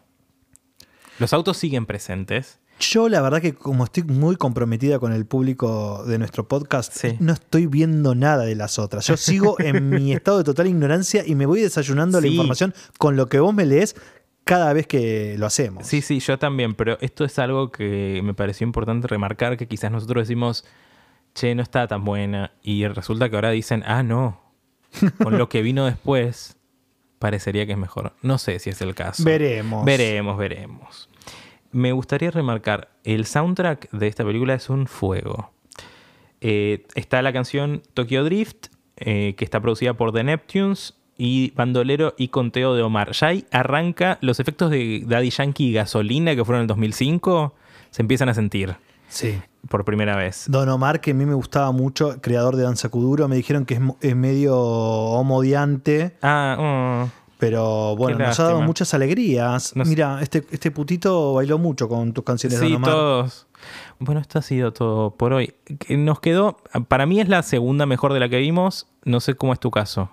Los 1.20 1.32
autos 1.34 1.58
siguen 1.58 1.86
presentes. 1.86 2.60
Yo 2.78 3.08
la 3.08 3.22
verdad 3.22 3.41
que 3.41 3.53
como 3.53 3.86
estoy 3.86 4.03
muy 4.03 4.36
comprometida 4.36 4.99
con 4.99 5.14
el 5.14 5.26
público 5.26 6.03
de 6.06 6.18
nuestro 6.18 6.45
podcast, 6.49 6.91
Sí. 6.93 7.16
no 7.22 7.32
estoy 7.32 7.68
viendo 7.68 8.16
nada 8.16 8.43
de 8.43 8.56
las 8.56 8.80
otras. 8.80 9.08
Yo 9.08 9.16
sigo 9.16 9.56
en 9.62 9.89
mi 9.89 10.12
estado 10.14 10.39
de 10.39 10.43
total 10.43 10.68
ignorancia 10.68 11.24
y 11.26 11.36
me 11.36 11.45
voy 11.45 11.62
desayunando 11.62 12.20
la 12.20 12.28
información 12.28 12.74
con 12.97 13.16
lo 13.16 13.28
que 13.30 13.39
vos 13.39 13.53
me 13.53 13.66
lees 13.66 13.95
cada 14.45 14.71
vez 14.73 14.87
que 14.87 15.35
lo 15.37 15.47
hacemos. 15.47 15.85
Sí, 15.85 16.01
sí, 16.01 16.19
yo 16.19 16.39
también, 16.39 16.75
pero 16.75 16.97
esto 17.01 17.25
es 17.25 17.37
algo 17.39 17.71
que 17.71 18.21
me 18.23 18.33
pareció 18.33 18.65
importante 18.65 19.07
remarcar, 19.07 19.57
que 19.57 19.67
quizás 19.67 19.91
nosotros 19.91 20.27
decimos, 20.27 20.63
che, 21.33 21.53
no 21.55 21.63
está 21.63 21.87
tan 21.87 22.05
buena, 22.05 22.53
y 22.61 22.87
resulta 22.87 23.29
que 23.29 23.35
ahora 23.35 23.49
dicen, 23.49 23.83
ah, 23.85 24.03
no, 24.03 24.39
con 25.23 25.37
lo 25.37 25.49
que 25.49 25.63
vino 25.63 25.85
después, 25.85 26.57
parecería 27.17 27.65
que 27.65 27.71
es 27.71 27.77
mejor. 27.77 28.13
No 28.21 28.37
sé 28.37 28.59
si 28.59 28.69
es 28.69 28.79
el 28.81 28.93
caso. 28.93 29.23
Veremos. 29.23 29.83
Veremos, 29.83 30.37
veremos. 30.37 31.09
Me 31.71 31.91
gustaría 31.91 32.29
remarcar, 32.29 32.91
el 33.03 33.25
soundtrack 33.25 33.89
de 33.91 34.07
esta 34.07 34.23
película 34.23 34.53
es 34.53 34.69
un 34.69 34.85
fuego. 34.85 35.51
Eh, 36.39 36.85
está 36.93 37.23
la 37.23 37.33
canción 37.33 37.81
Tokyo 37.95 38.23
Drift, 38.23 38.67
eh, 38.97 39.33
que 39.35 39.43
está 39.43 39.59
producida 39.59 39.95
por 39.95 40.13
The 40.13 40.23
Neptunes, 40.23 40.93
y 41.18 41.51
Bandolero 41.51 42.13
y 42.18 42.28
Conteo 42.30 42.76
de 42.76 42.82
Omar. 42.84 43.11
Ya 43.13 43.28
ahí 43.28 43.45
arranca 43.51 44.18
los 44.22 44.39
efectos 44.39 44.70
de 44.72 45.03
Daddy 45.07 45.30
Yankee 45.30 45.68
y 45.70 45.74
Gasolina, 45.74 46.36
que 46.36 46.43
fueron 46.43 46.59
en 46.59 46.63
el 46.63 46.68
2005, 46.68 47.53
se 47.91 48.01
empiezan 48.01 48.30
a 48.30 48.34
sentir 48.34 48.76
Sí. 49.07 49.39
por 49.70 49.86
primera 49.86 50.16
vez. 50.18 50.45
Don 50.49 50.68
Omar, 50.68 50.99
que 50.99 51.11
a 51.11 51.13
mí 51.13 51.26
me 51.26 51.34
gustaba 51.36 51.72
mucho, 51.72 52.20
creador 52.22 52.55
de 52.55 52.63
Danza 52.63 52.89
Kuduro, 52.89 53.28
me 53.28 53.36
dijeron 53.38 53.66
que 53.66 53.80
es, 54.01 54.16
medio 54.16 54.57
homodiante, 54.59 56.18
Ah, 56.22 57.05
mm. 57.07 57.11
pero 57.38 57.95
bueno, 57.95 58.18
Qué 58.18 58.24
nos 58.24 58.39
ha 58.39 58.43
dado 58.45 58.61
muchas 58.61 58.93
alegrías. 58.93 59.76
Nos- 59.76 59.88
Mira, 59.88 60.20
este, 60.22 60.45
este 60.51 60.72
putito 60.72 61.34
bailó 61.34 61.57
mucho 61.57 61.88
con 61.88 62.13
tus 62.13 62.24
canciones 62.24 62.59
de 62.59 62.66
Sí, 62.66 62.74
Don 62.74 62.84
Omar. 62.84 62.91
todos. 62.93 63.47
Bueno, 63.99 64.22
esto 64.22 64.39
ha 64.39 64.41
sido 64.41 64.74
todo 64.74 65.11
por 65.11 65.34
hoy. 65.34 65.53
Que 65.80 65.97
Nos 65.97 66.20
quedó, 66.20 66.57
para 66.88 67.05
mí 67.05 67.20
es 67.20 67.30
la 67.30 67.41
segunda 67.43 67.86
mejor 67.86 68.13
de 68.13 68.20
la 68.20 68.30
que 68.30 68.38
vimos. 68.39 68.88
No 69.05 69.20
sé 69.20 69.36
cómo 69.36 69.53
es 69.53 69.59
tu 69.59 69.72
caso. 69.72 70.09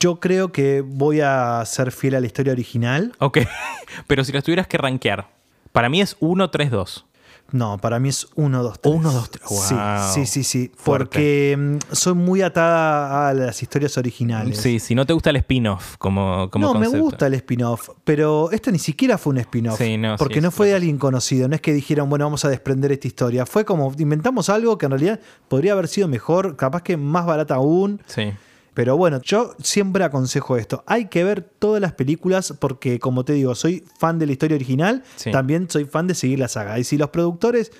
Yo 0.00 0.18
creo 0.18 0.50
que 0.50 0.80
voy 0.80 1.20
a 1.20 1.62
ser 1.66 1.92
fiel 1.92 2.14
a 2.14 2.20
la 2.20 2.26
historia 2.26 2.52
original. 2.54 3.12
Ok, 3.18 3.38
pero 4.06 4.24
si 4.24 4.32
las 4.32 4.42
tuvieras 4.44 4.66
que 4.66 4.78
rankear, 4.78 5.28
para 5.72 5.88
mí 5.90 6.00
es 6.00 6.18
1-3-2. 6.20 7.04
No, 7.52 7.78
para 7.78 7.98
mí 7.98 8.08
es 8.08 8.28
1, 8.36 8.62
2, 8.62 8.80
3. 8.80 8.94
Uno, 8.94 9.12
dos, 9.12 9.28
tres. 9.30 9.42
Sí, 9.48 9.74
Wow. 9.74 10.12
sí, 10.14 10.24
sí, 10.26 10.44
sí. 10.44 10.70
Fuerte. 10.76 11.04
Porque 11.04 11.56
mm, 11.58 11.94
soy 11.94 12.14
muy 12.14 12.42
atada 12.42 13.28
a 13.28 13.34
las 13.34 13.60
historias 13.60 13.98
originales. 13.98 14.56
Sí, 14.58 14.78
si 14.78 14.94
no 14.94 15.04
te 15.04 15.12
gusta 15.12 15.30
el 15.30 15.36
spin-off 15.36 15.96
como, 15.98 16.48
como 16.48 16.66
no, 16.68 16.72
concepto. 16.74 16.96
me 16.96 17.02
gusta 17.02 17.26
el 17.26 17.34
spin-off, 17.34 17.90
pero 18.04 18.52
este 18.52 18.70
ni 18.70 18.78
siquiera 18.78 19.18
fue 19.18 19.32
un 19.32 19.38
spin-off. 19.38 19.78
Sí, 19.78 19.98
no, 19.98 20.16
porque 20.16 20.36
sí, 20.36 20.40
no 20.40 20.52
fue 20.52 20.68
de 20.68 20.76
alguien 20.76 20.96
conocido. 20.96 21.48
No 21.48 21.56
es 21.56 21.60
que 21.60 21.72
dijeron, 21.72 22.08
bueno, 22.08 22.24
vamos 22.24 22.44
a 22.44 22.48
desprender 22.48 22.92
esta 22.92 23.08
historia. 23.08 23.44
Fue 23.44 23.64
como 23.64 23.92
inventamos 23.98 24.48
algo 24.48 24.78
que 24.78 24.86
en 24.86 24.92
realidad 24.92 25.20
podría 25.48 25.72
haber 25.72 25.88
sido 25.88 26.06
mejor, 26.06 26.54
capaz 26.56 26.82
que 26.82 26.96
más 26.96 27.26
barata 27.26 27.56
aún. 27.56 28.00
Sí. 28.06 28.32
Pero 28.74 28.96
bueno, 28.96 29.20
yo 29.22 29.54
siempre 29.62 30.04
aconsejo 30.04 30.56
esto. 30.56 30.84
Hay 30.86 31.06
que 31.06 31.24
ver 31.24 31.42
todas 31.42 31.80
las 31.80 31.92
películas 31.92 32.54
porque, 32.60 32.98
como 32.98 33.24
te 33.24 33.32
digo, 33.32 33.54
soy 33.54 33.84
fan 33.98 34.18
de 34.18 34.26
la 34.26 34.32
historia 34.32 34.54
original, 34.56 35.02
Sí. 35.16 35.30
también 35.30 35.68
soy 35.68 35.84
fan 35.84 36.06
de 36.06 36.14
seguir 36.14 36.38
la 36.38 36.48
saga. 36.48 36.78
Y 36.78 36.84
si 36.84 36.96
los 36.96 37.10
productores 37.10 37.72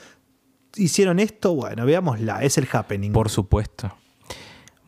hicieron 0.76 1.18
esto, 1.20 1.54
bueno, 1.54 1.84
veámosla, 1.86 2.42
es 2.42 2.58
el 2.58 2.68
happening. 2.72 3.12
Por 3.12 3.28
supuesto. 3.28 3.92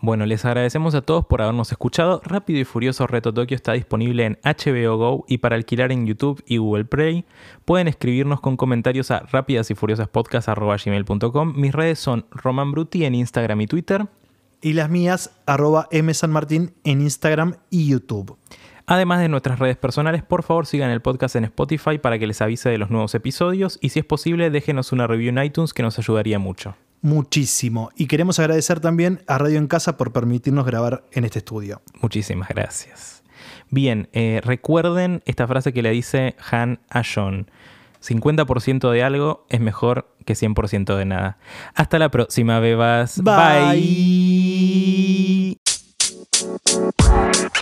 Bueno, 0.04 0.26
les 0.26 0.44
agradecemos 0.44 0.96
a 0.96 1.02
todos 1.02 1.26
por 1.26 1.42
habernos 1.42 1.70
escuchado. 1.70 2.20
Rápido 2.24 2.58
y 2.58 2.64
Furioso 2.64 3.06
Reto 3.06 3.32
Tokio 3.32 3.54
está 3.54 3.74
disponible 3.74 4.24
en 4.24 4.36
HBO 4.42 4.96
Go 4.96 5.24
y 5.28 5.38
para 5.38 5.54
alquilar 5.54 5.92
en 5.92 6.06
YouTube 6.06 6.42
y 6.44 6.56
Google 6.56 6.86
Play. 6.86 7.24
Pueden 7.64 7.86
escribirnos 7.86 8.40
con 8.40 8.56
comentarios 8.56 9.12
a 9.12 9.20
rápidas 9.20 9.70
y 9.70 9.74
gmail.com. 9.74 11.52
Mis 11.54 11.72
redes 11.72 12.00
son 12.00 12.26
Roman 12.32 12.72
Bruti 12.72 13.04
en 13.04 13.14
Instagram 13.14 13.60
y 13.60 13.66
Twitter. 13.68 14.08
Y 14.62 14.74
las 14.74 14.88
mías, 14.88 15.32
arroba 15.44 15.88
msanmartin 15.90 16.72
en 16.84 17.00
Instagram 17.02 17.56
y 17.68 17.88
YouTube. 17.88 18.38
Además 18.86 19.20
de 19.20 19.28
nuestras 19.28 19.58
redes 19.58 19.76
personales, 19.76 20.22
por 20.22 20.44
favor 20.44 20.66
sigan 20.66 20.90
el 20.90 21.02
podcast 21.02 21.34
en 21.34 21.44
Spotify 21.44 21.98
para 21.98 22.18
que 22.18 22.26
les 22.28 22.40
avise 22.40 22.68
de 22.68 22.78
los 22.78 22.90
nuevos 22.90 23.14
episodios 23.14 23.78
y 23.80 23.88
si 23.88 23.98
es 23.98 24.04
posible 24.04 24.50
déjenos 24.50 24.92
una 24.92 25.06
review 25.06 25.30
en 25.30 25.42
iTunes 25.42 25.74
que 25.74 25.82
nos 25.82 25.98
ayudaría 25.98 26.38
mucho. 26.38 26.76
Muchísimo. 27.00 27.90
Y 27.96 28.06
queremos 28.06 28.38
agradecer 28.38 28.78
también 28.78 29.22
a 29.26 29.38
Radio 29.38 29.58
en 29.58 29.66
Casa 29.66 29.96
por 29.96 30.12
permitirnos 30.12 30.64
grabar 30.64 31.04
en 31.10 31.24
este 31.24 31.40
estudio. 31.40 31.82
Muchísimas 32.00 32.48
gracias. 32.48 33.24
Bien, 33.70 34.08
eh, 34.12 34.40
recuerden 34.44 35.22
esta 35.26 35.48
frase 35.48 35.72
que 35.72 35.82
le 35.82 35.90
dice 35.90 36.36
Han 36.52 36.78
a 36.88 37.02
John. 37.02 37.50
50% 38.02 38.90
de 38.90 39.02
algo 39.02 39.46
es 39.48 39.60
mejor 39.60 40.08
que 40.24 40.34
100% 40.34 40.96
de 40.96 41.04
nada. 41.04 41.38
Hasta 41.74 41.98
la 41.98 42.10
próxima, 42.10 42.60
bebas. 42.60 43.20
Bye. 43.22 45.58
Bye. 47.44 47.61